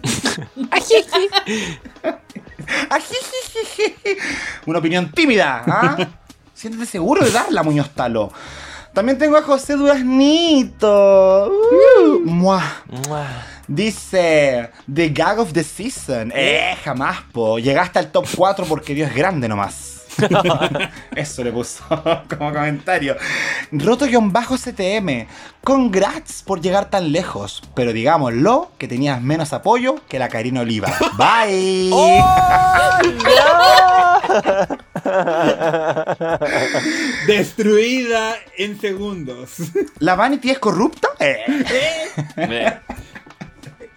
[0.71, 1.29] Ajiji.
[2.89, 4.17] Ajijijiji.
[4.65, 5.63] Una opinión tímida.
[5.67, 5.97] ¿ah?
[6.63, 8.31] Siéntete seguro de darla, Muñoz Talo.
[8.93, 11.51] También tengo a José Duraznito.
[11.51, 12.83] Uh, muah.
[12.87, 13.27] Mua.
[13.67, 16.31] Dice, The Gag of the Season.
[16.33, 17.59] Eh, jamás, po.
[17.59, 20.05] Llegaste al top 4 porque Dios es grande nomás.
[21.17, 21.83] Eso le puso
[22.29, 23.17] como comentario.
[23.73, 25.27] Roto-CTM.
[25.65, 27.61] Congrats por llegar tan lejos.
[27.75, 30.87] Pero digámoslo, que tenías menos apoyo que la Karina Oliva.
[31.17, 31.91] Bye.
[37.27, 39.55] Destruida en segundos.
[39.99, 41.09] ¿La Vanity es corrupta?
[41.19, 41.39] Eh.
[42.37, 42.79] Me-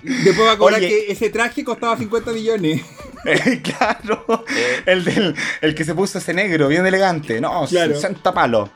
[0.02, 0.88] Después va a cobrar Oye.
[0.88, 2.82] que ese traje costaba 50 millones.
[3.28, 4.44] Eh, claro.
[4.56, 4.82] Eh.
[4.86, 7.40] El, del, el que se puso ese negro, bien elegante.
[7.40, 7.92] No, Claro.
[7.96, 8.70] 60 palos.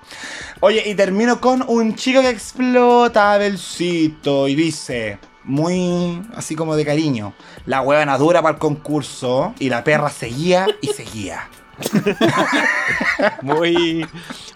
[0.58, 6.84] Oye, y termino con un chico que explota Belcito y dice, muy así como de
[6.84, 7.32] cariño,
[7.66, 11.48] la huevona dura para el concurso y la perra seguía y seguía.
[13.42, 14.06] Muy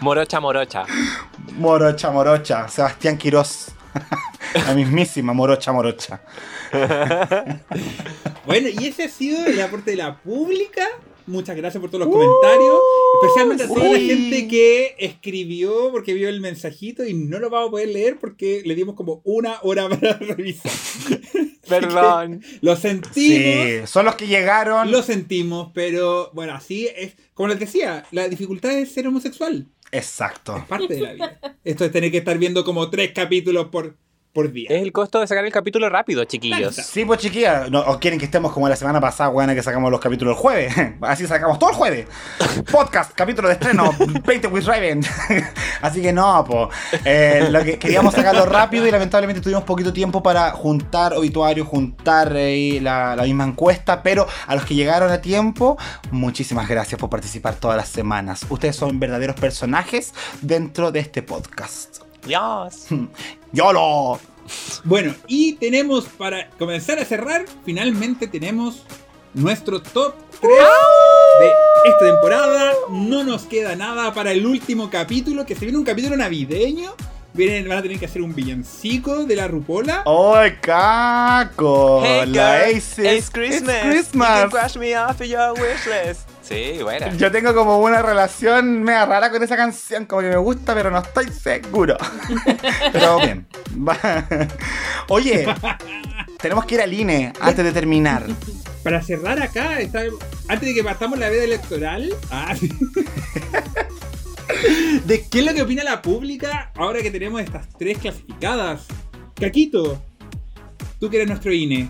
[0.00, 0.84] morocha, morocha.
[1.56, 2.68] Morocha, morocha.
[2.68, 3.72] Sebastián Quirós.
[4.66, 6.20] La mismísima morocha, morocha.
[8.46, 10.82] Bueno, y ese ha sido el aporte de la pública.
[11.26, 12.78] Muchas gracias por todos los comentarios.
[13.22, 17.68] Especialmente a toda la gente que escribió porque vio el mensajito y no lo vamos
[17.68, 20.72] a poder leer porque le dimos como una hora para revisar.
[21.68, 22.42] Perdón.
[22.60, 23.14] Lo sentimos.
[23.14, 24.90] Sí, son los que llegaron.
[24.90, 27.14] Lo sentimos, pero bueno, así es.
[27.32, 29.66] Como les decía, la dificultad es ser homosexual.
[29.90, 30.56] Exacto.
[30.56, 31.58] Es parte de la vida.
[31.64, 33.96] Esto es tener que estar viendo como tres capítulos por,
[34.34, 34.66] por día.
[34.68, 36.74] Es el costo de sacar el capítulo rápido, chiquillos.
[36.74, 39.90] Sí, pues chiquilla, no, o quieren que estemos como la semana pasada, weón, que sacamos
[39.90, 40.74] los capítulos el jueves.
[41.00, 42.06] Así sacamos todo el jueves.
[42.70, 43.94] Podcast, capítulo de estreno,
[44.26, 45.02] 20 with Raven.
[45.80, 47.50] Así que no, pues.
[47.50, 52.80] lo que queríamos sacarlo rápido y lamentablemente tuvimos poquito tiempo para juntar obituarios, juntar eh,
[52.82, 55.78] la, la misma encuesta, pero a los que llegaron a tiempo,
[56.10, 58.44] muchísimas gracias por participar todas las semanas.
[58.50, 60.12] Ustedes son verdaderos personajes
[60.42, 62.04] dentro de este podcast.
[62.26, 62.86] Dios.
[63.52, 64.18] ¡Yolo!
[64.84, 68.82] Bueno, y tenemos para comenzar a cerrar, finalmente tenemos
[69.32, 70.52] nuestro top 3
[71.40, 72.72] de esta temporada.
[72.90, 76.92] No nos queda nada para el último capítulo, que se viene un capítulo navideño.
[77.32, 80.04] Vienen, van a tener que hacer un villancico de la rupola.
[80.06, 82.02] ¡Ay, caco!
[82.04, 83.74] Hey la girl, Ace it's Christmas.
[83.76, 84.28] It's You Christmas.
[84.28, 86.28] can crush me off your wish list.
[86.46, 87.10] Sí, buena.
[87.16, 90.90] Yo tengo como una relación mega rara con esa canción, como que me gusta, pero
[90.90, 91.96] no estoy seguro.
[92.92, 93.46] pero bien.
[95.08, 95.46] Oye,
[96.38, 98.26] tenemos que ir al INE antes de terminar.
[98.82, 100.02] Para cerrar acá, está-
[100.48, 102.68] antes de que partamos la veda electoral, ah, sí.
[105.06, 108.82] ¿de qué es lo que opina la pública ahora que tenemos estas tres clasificadas?
[109.34, 110.02] Caquito,
[111.00, 111.88] tú que eres nuestro INE,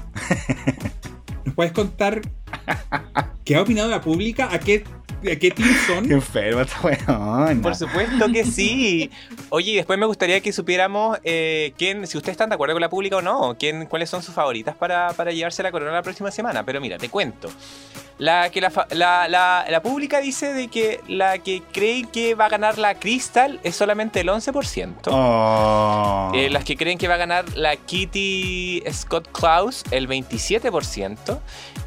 [1.45, 2.21] ¿nos puedes contar
[3.45, 4.49] qué ha opinado la pública?
[4.53, 4.85] ¿A qué,
[5.25, 6.13] qué team Qué son?
[6.13, 7.63] enfermo esta weona.
[7.63, 9.11] Por supuesto que sí.
[9.49, 12.81] Oye, y después me gustaría que supiéramos eh, quién, si ustedes están de acuerdo con
[12.83, 16.03] la pública o no, quién, cuáles son sus favoritas para, para llevarse la corona la
[16.03, 16.65] próxima semana.
[16.65, 17.51] Pero mira, te cuento.
[18.17, 22.47] La que la, la, la, la pública dice de que la que cree que va
[22.47, 25.09] a ganar la Crystal es solamente el 11%.
[25.11, 26.31] Oh.
[26.33, 31.41] Eh, las que creen que va a ganar la Kitty Scott Klaus, el 27%.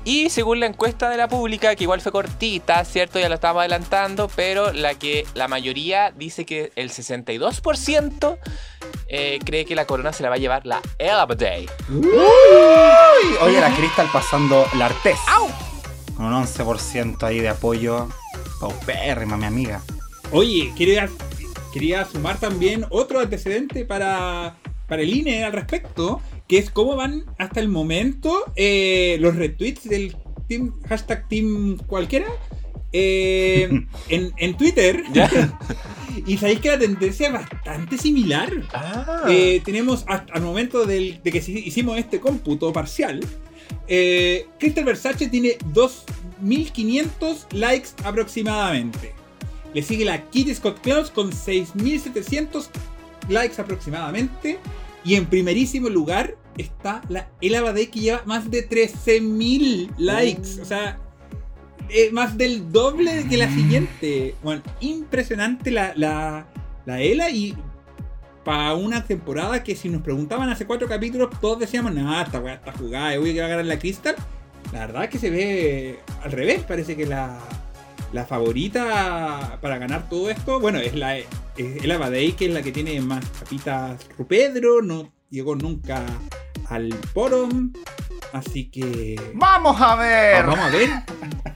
[0.04, 3.20] Y según la encuesta de la pública, que igual fue cortita, ¿cierto?
[3.28, 8.38] Ya lo estábamos adelantando, pero la que la mayoría dice que el 62%
[9.10, 11.68] eh, cree que la corona se la va a llevar la Elaba Day.
[11.90, 12.06] Uy,
[13.42, 15.18] Oye, la Crystal pasando la Artes.
[16.16, 18.08] Con un 11% ahí de apoyo.
[18.62, 19.82] Paupérrima, mi amiga.
[20.32, 21.10] Oye, quería,
[21.74, 24.56] quería sumar también otro antecedente para,
[24.88, 29.84] para el INE al respecto, que es cómo van hasta el momento eh, los retweets
[29.84, 30.16] del
[30.48, 32.28] team, hashtag team cualquiera
[32.94, 33.70] eh,
[34.10, 35.04] en, en Twitter.
[35.14, 35.30] ¿Ya?
[36.26, 38.52] Y sabéis que la tendencia es bastante similar.
[38.74, 39.26] Ah.
[39.30, 43.24] Eh, tenemos hasta al momento del- de que hicimos este cómputo parcial.
[43.88, 49.14] Eh, Crystal Versace tiene 2.500 likes aproximadamente.
[49.76, 52.68] Le sigue la Kitty Scott Claus con 6.700
[53.30, 54.58] likes aproximadamente.
[55.04, 60.60] Y en primerísimo lugar está la Ella Badei que lleva más de 13.000 likes.
[60.62, 61.00] O sea,
[61.90, 64.36] eh, más del doble que la siguiente.
[64.44, 66.46] Bueno, impresionante la, la,
[66.86, 67.56] la Ela y
[68.44, 72.54] para una temporada que si nos preguntaban hace cuatro capítulos, todos decíamos, nada, esta weá
[72.56, 74.16] está jugada, voy a ganar la Crystal.
[74.72, 77.40] La verdad es que se ve al revés, parece que la,
[78.14, 81.28] la favorita para ganar todo esto, bueno, es la es
[81.58, 86.06] el Abadei, que es la que tiene más capitas Rupedro, no llegó nunca
[86.70, 87.74] al Porom,
[88.34, 89.20] así que...
[89.34, 90.46] ¡Vamos a ver!
[90.46, 90.90] Vamos a ver.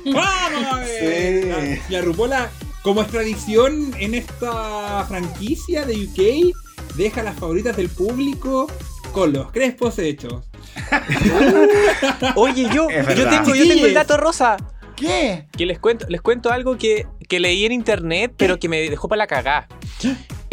[0.06, 1.44] Vamos a ver.
[1.44, 1.50] Sí.
[1.90, 2.50] La, la Rupola,
[2.84, 8.68] como es tradición en esta franquicia de UK, deja las favoritas del público
[9.12, 10.46] con los crespos hechos.
[12.36, 14.58] Oye, yo, yo, tengo, yo tengo el dato rosa.
[14.96, 15.48] ¿Qué?
[15.58, 19.08] Que les cuento, les cuento algo que, que leí en internet, pero que me dejó
[19.08, 19.68] para la cagá.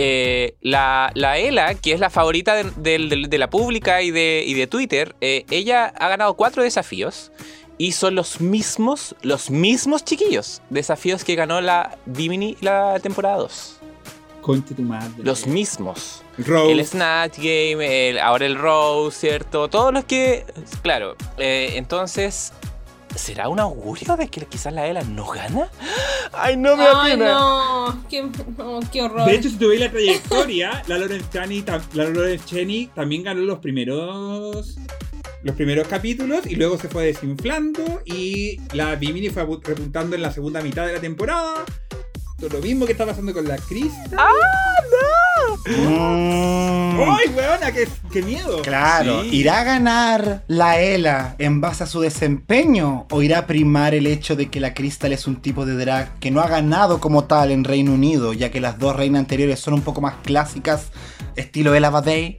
[0.00, 4.66] Eh, la, la Ela, que es la favorita de, la pública y de, y de
[4.68, 7.32] Twitter, eh, ella ha ganado cuatro desafíos
[7.78, 13.74] y son los mismos, los mismos chiquillos desafíos que ganó la Dimini la temporada 2.
[14.40, 15.10] Conche tu madre.
[15.18, 16.22] Los mismos.
[16.38, 16.72] Rose.
[16.72, 19.68] El Snatch Game, el- ahora el Rose, ¿cierto?
[19.68, 20.46] Todos los que.
[20.82, 21.16] Claro.
[21.38, 22.52] eh, entonces.
[23.18, 25.68] ¿Será un augurio de que quizás la Ela no gana?
[26.32, 27.32] ¡Ay, no me Ay, apena!
[27.34, 28.04] no.
[28.08, 29.26] Qué, no, qué horror.
[29.28, 33.40] De hecho, si tú veis la trayectoria, la Lawrence tam- la Lawrence Cheney también ganó
[33.42, 34.76] los primeros
[35.42, 40.32] los primeros capítulos y luego se fue desinflando y la Bimini fue repuntando en la
[40.32, 41.64] segunda mitad de la temporada.
[42.38, 44.18] Todo Lo mismo que está pasando con la Crystal.
[45.66, 47.72] Mm, ¡Ay, weona!
[47.72, 48.62] ¡Qué, qué miedo!
[48.62, 49.30] Claro, Sí.
[49.36, 54.06] ¿irá a ganar la ELA en base a su desempeño o irá a primar el
[54.06, 57.24] hecho de que la Crystal es un tipo de drag que no ha ganado como
[57.24, 60.86] tal en Reino Unido, ya que las dos reinas anteriores son un poco más clásicas,
[61.36, 62.36] estilo Ella Badei?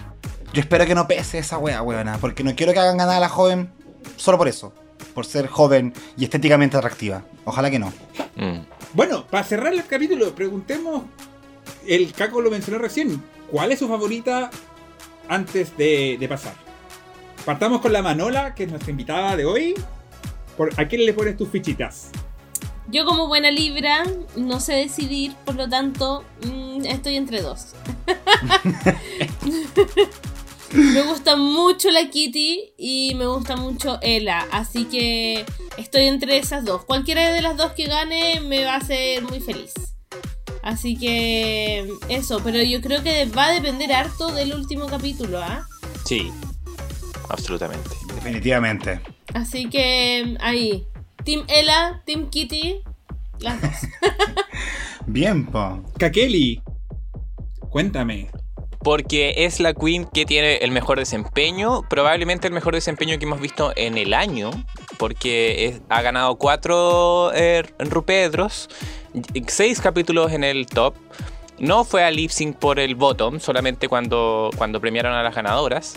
[0.53, 3.19] Yo espero que no pese esa wea, weona, porque no quiero que hagan ganar a
[3.19, 3.69] la joven
[4.15, 4.73] solo por eso,
[5.13, 7.23] por ser joven y estéticamente atractiva.
[7.45, 7.93] Ojalá que no.
[8.35, 8.59] Mm.
[8.93, 11.03] Bueno, para cerrar el capítulo, preguntemos.
[11.85, 13.21] El Caco lo mencionó recién.
[13.51, 14.49] ¿Cuál es su favorita
[15.27, 16.53] antes de, de pasar?
[17.45, 19.73] Partamos con la Manola, que es nuestra invitada de hoy.
[20.57, 22.09] Por, ¿A quién le pones tus fichitas?
[22.91, 24.03] Yo como buena libra
[24.35, 27.73] no sé decidir, por lo tanto mm, estoy entre dos.
[30.73, 35.45] me gusta mucho la Kitty y me gusta mucho Ella, así que
[35.77, 36.85] estoy entre esas dos.
[36.85, 39.73] Cualquiera de las dos que gane me va a hacer muy feliz.
[40.61, 45.65] Así que eso, pero yo creo que va a depender harto del último capítulo, ¿ah?
[46.05, 46.31] Sí,
[47.29, 47.89] absolutamente.
[48.15, 48.99] Definitivamente.
[49.33, 50.85] Así que ahí,
[51.23, 52.81] Team Ella, Team Kitty,
[53.39, 53.71] las dos.
[55.07, 55.83] Bien, po.
[55.97, 56.61] Kakeli,
[57.69, 58.29] cuéntame.
[58.81, 63.41] Porque es la Queen que tiene el mejor desempeño, probablemente el mejor desempeño que hemos
[63.41, 64.51] visto en el año,
[64.97, 68.69] porque es- ha ganado cuatro eh, Rupedros,
[69.47, 70.95] seis capítulos en el top.
[71.59, 75.95] No fue a lip sync por el bottom, solamente cuando, cuando premiaron a las ganadoras.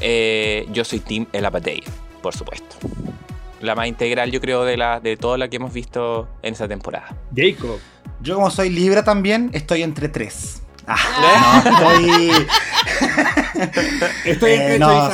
[0.00, 1.82] Eh, yo soy Team El Apatey,
[2.22, 2.76] por supuesto.
[3.60, 6.66] La más integral, yo creo, de, la, de toda la que hemos visto en esa
[6.66, 7.14] temporada.
[7.36, 7.78] Jacob.
[8.22, 10.61] Yo como soy Libra también, estoy entre tres.
[10.86, 12.32] Ah, no, estoy...
[14.24, 14.88] Estoy Eh, no.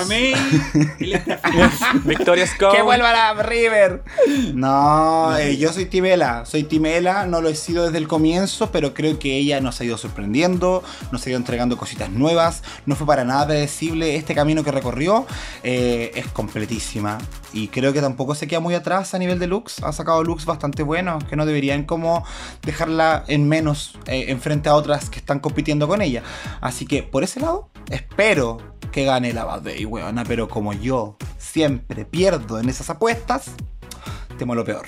[2.04, 2.72] Victoria Scott.
[2.76, 4.02] ¡Que vuelva la River!
[4.54, 6.44] No, eh, yo soy Timela.
[6.46, 9.84] Soy Timela, no lo he sido desde el comienzo, pero creo que ella nos ha
[9.84, 10.82] ido sorprendiendo,
[11.12, 12.62] nos ha ido entregando cositas nuevas.
[12.86, 15.26] No fue para nada predecible este camino que recorrió.
[15.62, 17.18] Eh, es completísima.
[17.52, 19.82] Y creo que tampoco se queda muy atrás a nivel de looks.
[19.82, 22.24] Ha sacado looks bastante buenos, que no deberían como
[22.62, 26.22] dejarla en menos eh, en frente a otras que están compitiendo con ella.
[26.60, 28.58] Así que por ese lado, espero
[28.92, 30.24] que gane la Bad Day, weona.
[30.24, 33.50] Pero como yo siempre pierdo en esas apuestas,
[34.38, 34.86] temo lo peor.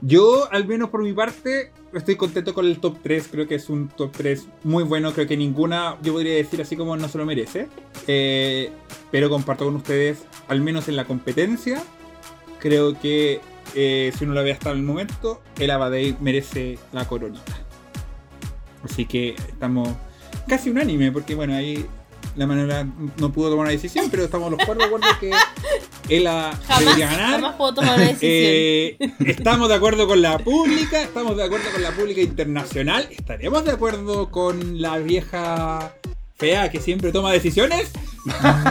[0.00, 3.28] Yo, al menos por mi parte, estoy contento con el top 3.
[3.30, 5.12] Creo que es un top 3 muy bueno.
[5.12, 7.68] Creo que ninguna, yo podría decir así como no se lo merece.
[8.06, 8.70] Eh,
[9.10, 11.82] pero comparto con ustedes, al menos en la competencia,
[12.58, 13.40] creo que
[13.74, 17.64] eh, si uno lo ve hasta el momento, el Abadei merece la coronita.
[18.82, 19.88] Así que estamos
[20.46, 21.86] casi unánime, porque bueno, ahí
[22.36, 22.86] la manera
[23.18, 25.30] no pudo tomar una decisión, pero estamos los cuatro de que
[26.08, 27.30] él debería Jamás, ganar.
[27.30, 28.30] jamás puedo tomar una decisión.
[28.32, 33.64] Eh, estamos de acuerdo con la pública, estamos de acuerdo con la pública internacional, estaremos
[33.64, 35.94] de acuerdo con la vieja
[36.36, 37.90] fea que siempre toma decisiones.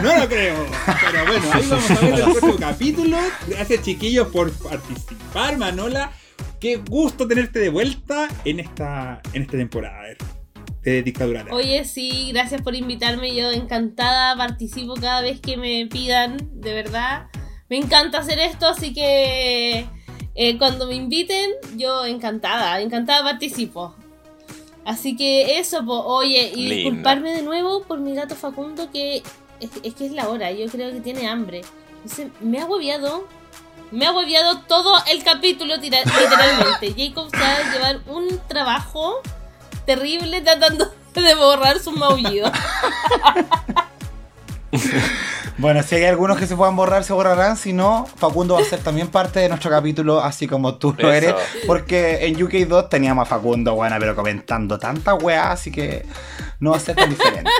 [0.02, 0.66] No lo creo.
[1.12, 3.16] Pero bueno, ahí vamos a ver el próximo capítulo.
[3.46, 6.10] Gracias chiquillos por participar, Manola.
[6.60, 10.02] Qué gusto tenerte de vuelta en esta, en esta temporada
[10.84, 11.46] de Dictadura.
[11.50, 13.34] Oye, sí, gracias por invitarme.
[13.34, 17.28] Yo encantada participo cada vez que me pidan, de verdad.
[17.68, 19.86] Me encanta hacer esto, así que
[20.34, 23.94] eh, cuando me inviten, yo encantada, encantada participo.
[24.84, 26.04] Así que eso, po.
[26.04, 26.74] oye, y Linda.
[26.74, 29.22] disculparme de nuevo por mi gato Facundo, que
[29.60, 31.62] es, es que es la hora, yo creo que tiene hambre.
[32.02, 33.26] Entonces, me ha hueviado,
[33.90, 36.94] me ha hueviado todo el capítulo, literalmente.
[36.96, 39.22] Jacob se va a llevar un trabajo
[39.86, 42.50] terrible tratando de borrar su maullido.
[45.56, 47.56] Bueno, si hay algunos que se puedan borrar, se borrarán.
[47.56, 51.12] Si no, Facundo va a ser también parte de nuestro capítulo, así como tú lo
[51.12, 51.28] Eso.
[51.28, 51.34] eres.
[51.66, 56.04] Porque en UK2 teníamos a Facundo, bueno, pero comentando tanta weá, así que
[56.58, 57.50] no va a ser tan diferente.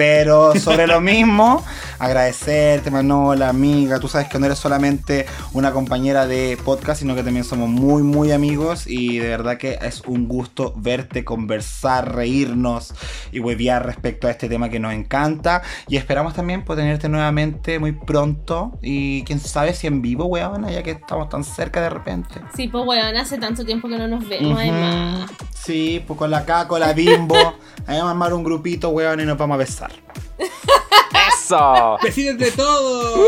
[0.00, 1.62] Pero sobre lo mismo,
[1.98, 4.00] agradecerte, Manola, amiga.
[4.00, 8.02] Tú sabes que no eres solamente una compañera de podcast, sino que también somos muy,
[8.02, 8.86] muy amigos.
[8.86, 12.94] Y de verdad que es un gusto verte, conversar, reírnos
[13.30, 15.60] y huevear respecto a este tema que nos encanta.
[15.86, 18.78] Y esperamos también poder tenerte nuevamente muy pronto.
[18.80, 22.40] Y quién sabe si en vivo, weón, ya que estamos tan cerca de repente.
[22.56, 25.30] Sí, pues weón, hace tanto tiempo que no nos vemos, además.
[25.52, 27.36] Sí, pues con la con la Bimbo.
[27.86, 29.89] Ahí vamos a armar un grupito, weón, y nos vamos a besar.
[31.28, 31.98] ¡Eso!
[32.02, 33.18] ¡Besitos de todos!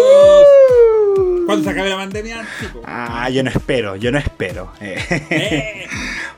[1.47, 2.83] Cuando se acabe la pandemia, tipo.
[2.87, 4.73] Ah, yo no espero, yo no espero.
[4.81, 5.87] Eh.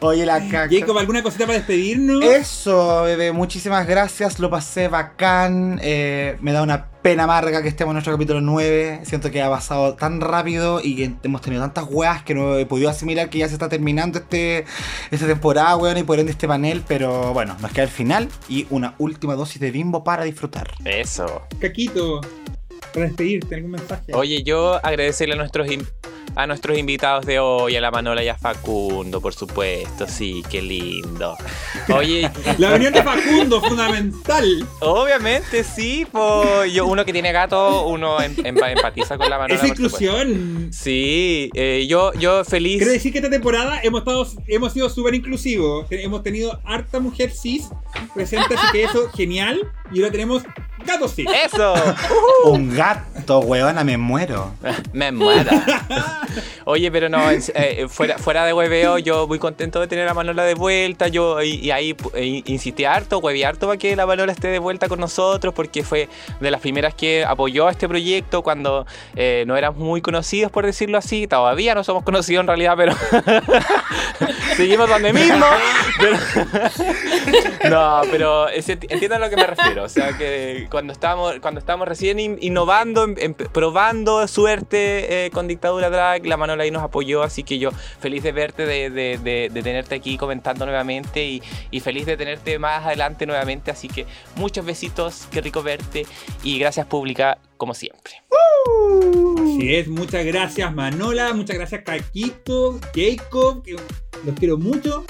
[0.01, 0.69] Oye, la caca.
[0.71, 2.25] Jacob, ¿alguna cosita para despedirnos?
[2.25, 5.79] Eso, bebé, muchísimas gracias, lo pasé bacán.
[5.83, 9.01] eh, me da una pena amarga que estemos en nuestro capítulo 9.
[9.05, 12.65] Siento que ha pasado tan rápido y que hemos tenido tantas weas que no he
[12.65, 14.65] podido asimilar que ya se está terminando este,
[15.11, 16.83] esta temporada, weón, y por ende este panel.
[16.89, 20.71] Pero bueno, nos queda el final y una última dosis de bimbo para disfrutar.
[20.87, 21.43] Eso.
[21.61, 22.23] Caquito,
[22.95, 24.13] para despedirte, algún mensaje.
[24.15, 25.69] Oye, yo agradecerle a nuestros
[26.37, 30.61] a nuestros invitados de hoy, a la Manola y a Facundo, por supuesto, sí, qué
[30.63, 31.37] lindo.
[31.95, 34.67] Oye, La unión de Facundo, fundamental.
[34.81, 39.61] obviamente sí, pues yo uno que tiene gato, uno em- empa- empatiza con la Manola.
[39.61, 39.83] Supuesto.
[39.85, 40.69] inclusión.
[40.73, 42.79] Sí, eh, yo, yo feliz.
[42.79, 45.87] Quiero decir que esta temporada hemos, estado, hemos sido súper inclusivos.
[45.91, 47.69] Hemos tenido harta mujer cis
[48.15, 49.61] presente, así que eso, genial.
[49.93, 50.43] Y ahora tenemos
[50.85, 51.27] gatos cis.
[51.45, 51.75] Eso.
[52.45, 54.53] Un gato, weona, me muero.
[54.93, 55.51] Me muera.
[56.67, 60.15] Oye, pero no, en- eh, fuera, fuera de hueveo, yo muy contento de tener a
[60.15, 61.09] Manola de vuelta.
[61.09, 64.89] Yo y, ahí eh, insistí harto, hueví harto para que la Manola esté de vuelta
[64.89, 66.09] con nosotros, porque fue
[66.41, 68.87] de las primeras que apoyó a este proyecto cuando
[69.17, 71.27] eh, no éramos muy conocidos, por decirlo así.
[71.27, 72.95] Todavía no somos conocidos en realidad, pero
[74.57, 75.45] seguimos donde mismo.
[77.71, 79.85] No, pero entiendan a lo que me refiero.
[79.85, 85.31] O sea, que cuando estábamos, cuando estábamos recién in- innovando, em- em- probando suerte eh,
[85.31, 87.23] con Dictadura Drag, la Manola ahí nos apoyó.
[87.23, 87.71] Así que yo
[88.01, 92.17] feliz de verte, de, de- de- de tenerte aquí comentando nuevamente y, y feliz de
[92.17, 93.71] tenerte más adelante nuevamente.
[93.71, 96.07] Así que muchos besitos, qué rico verte
[96.43, 98.23] y gracias pública como siempre.
[99.43, 103.73] Así es, muchas gracias Manola, muchas gracias Caquito, Jacob, que
[104.25, 105.05] los quiero mucho.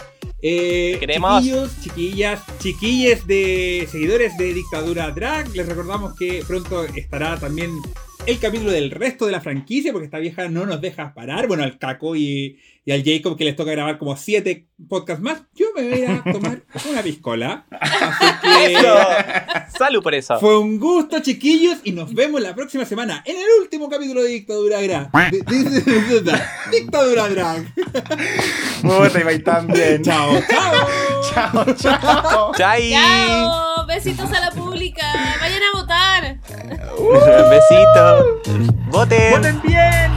[0.47, 1.43] Eh, queremos.
[1.43, 7.71] Chiquillos, chiquillas, chiquilles de seguidores de Dictadura Drag, les recordamos que pronto estará también
[8.27, 11.47] el capítulo del resto de la franquicia, porque esta vieja no nos deja parar.
[11.47, 15.43] Bueno, al Caco y, y al Jacob que les toca grabar como siete podcasts más,
[15.55, 17.67] yo me voy a tomar una piscola.
[17.71, 19.79] Así que...
[19.79, 20.39] Salud por eso.
[20.41, 24.31] Fue un gusto, chiquillos, y nos vemos la próxima semana en el último capítulo de
[24.31, 25.11] Dictadura Drag.
[26.71, 27.75] Dictadura Drag.
[28.83, 30.03] Puta, y tan bien.
[30.03, 31.75] Chao, chao.
[31.75, 33.74] chao, chao.
[33.87, 35.07] Besitos a la pública.
[35.41, 36.37] Vayan a votar.
[37.51, 38.27] Besitos.
[38.91, 39.33] Voten.
[39.33, 40.15] ¡Voten bien!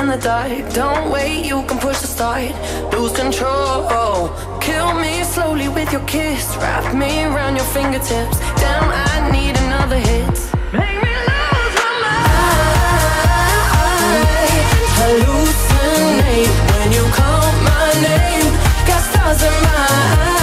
[0.00, 0.72] in the dark.
[0.72, 2.52] Don't wait, you can push the start.
[2.92, 4.30] Lose control.
[4.60, 6.56] Kill me slowly with your kiss.
[6.56, 8.38] Wrap me around your fingertips.
[8.60, 10.36] Damn, I need another hit.
[10.72, 12.54] Make me lose my mind.
[14.98, 18.50] Hallucinate when you call my name.
[18.88, 19.86] Got stars in my
[20.20, 20.33] eyes.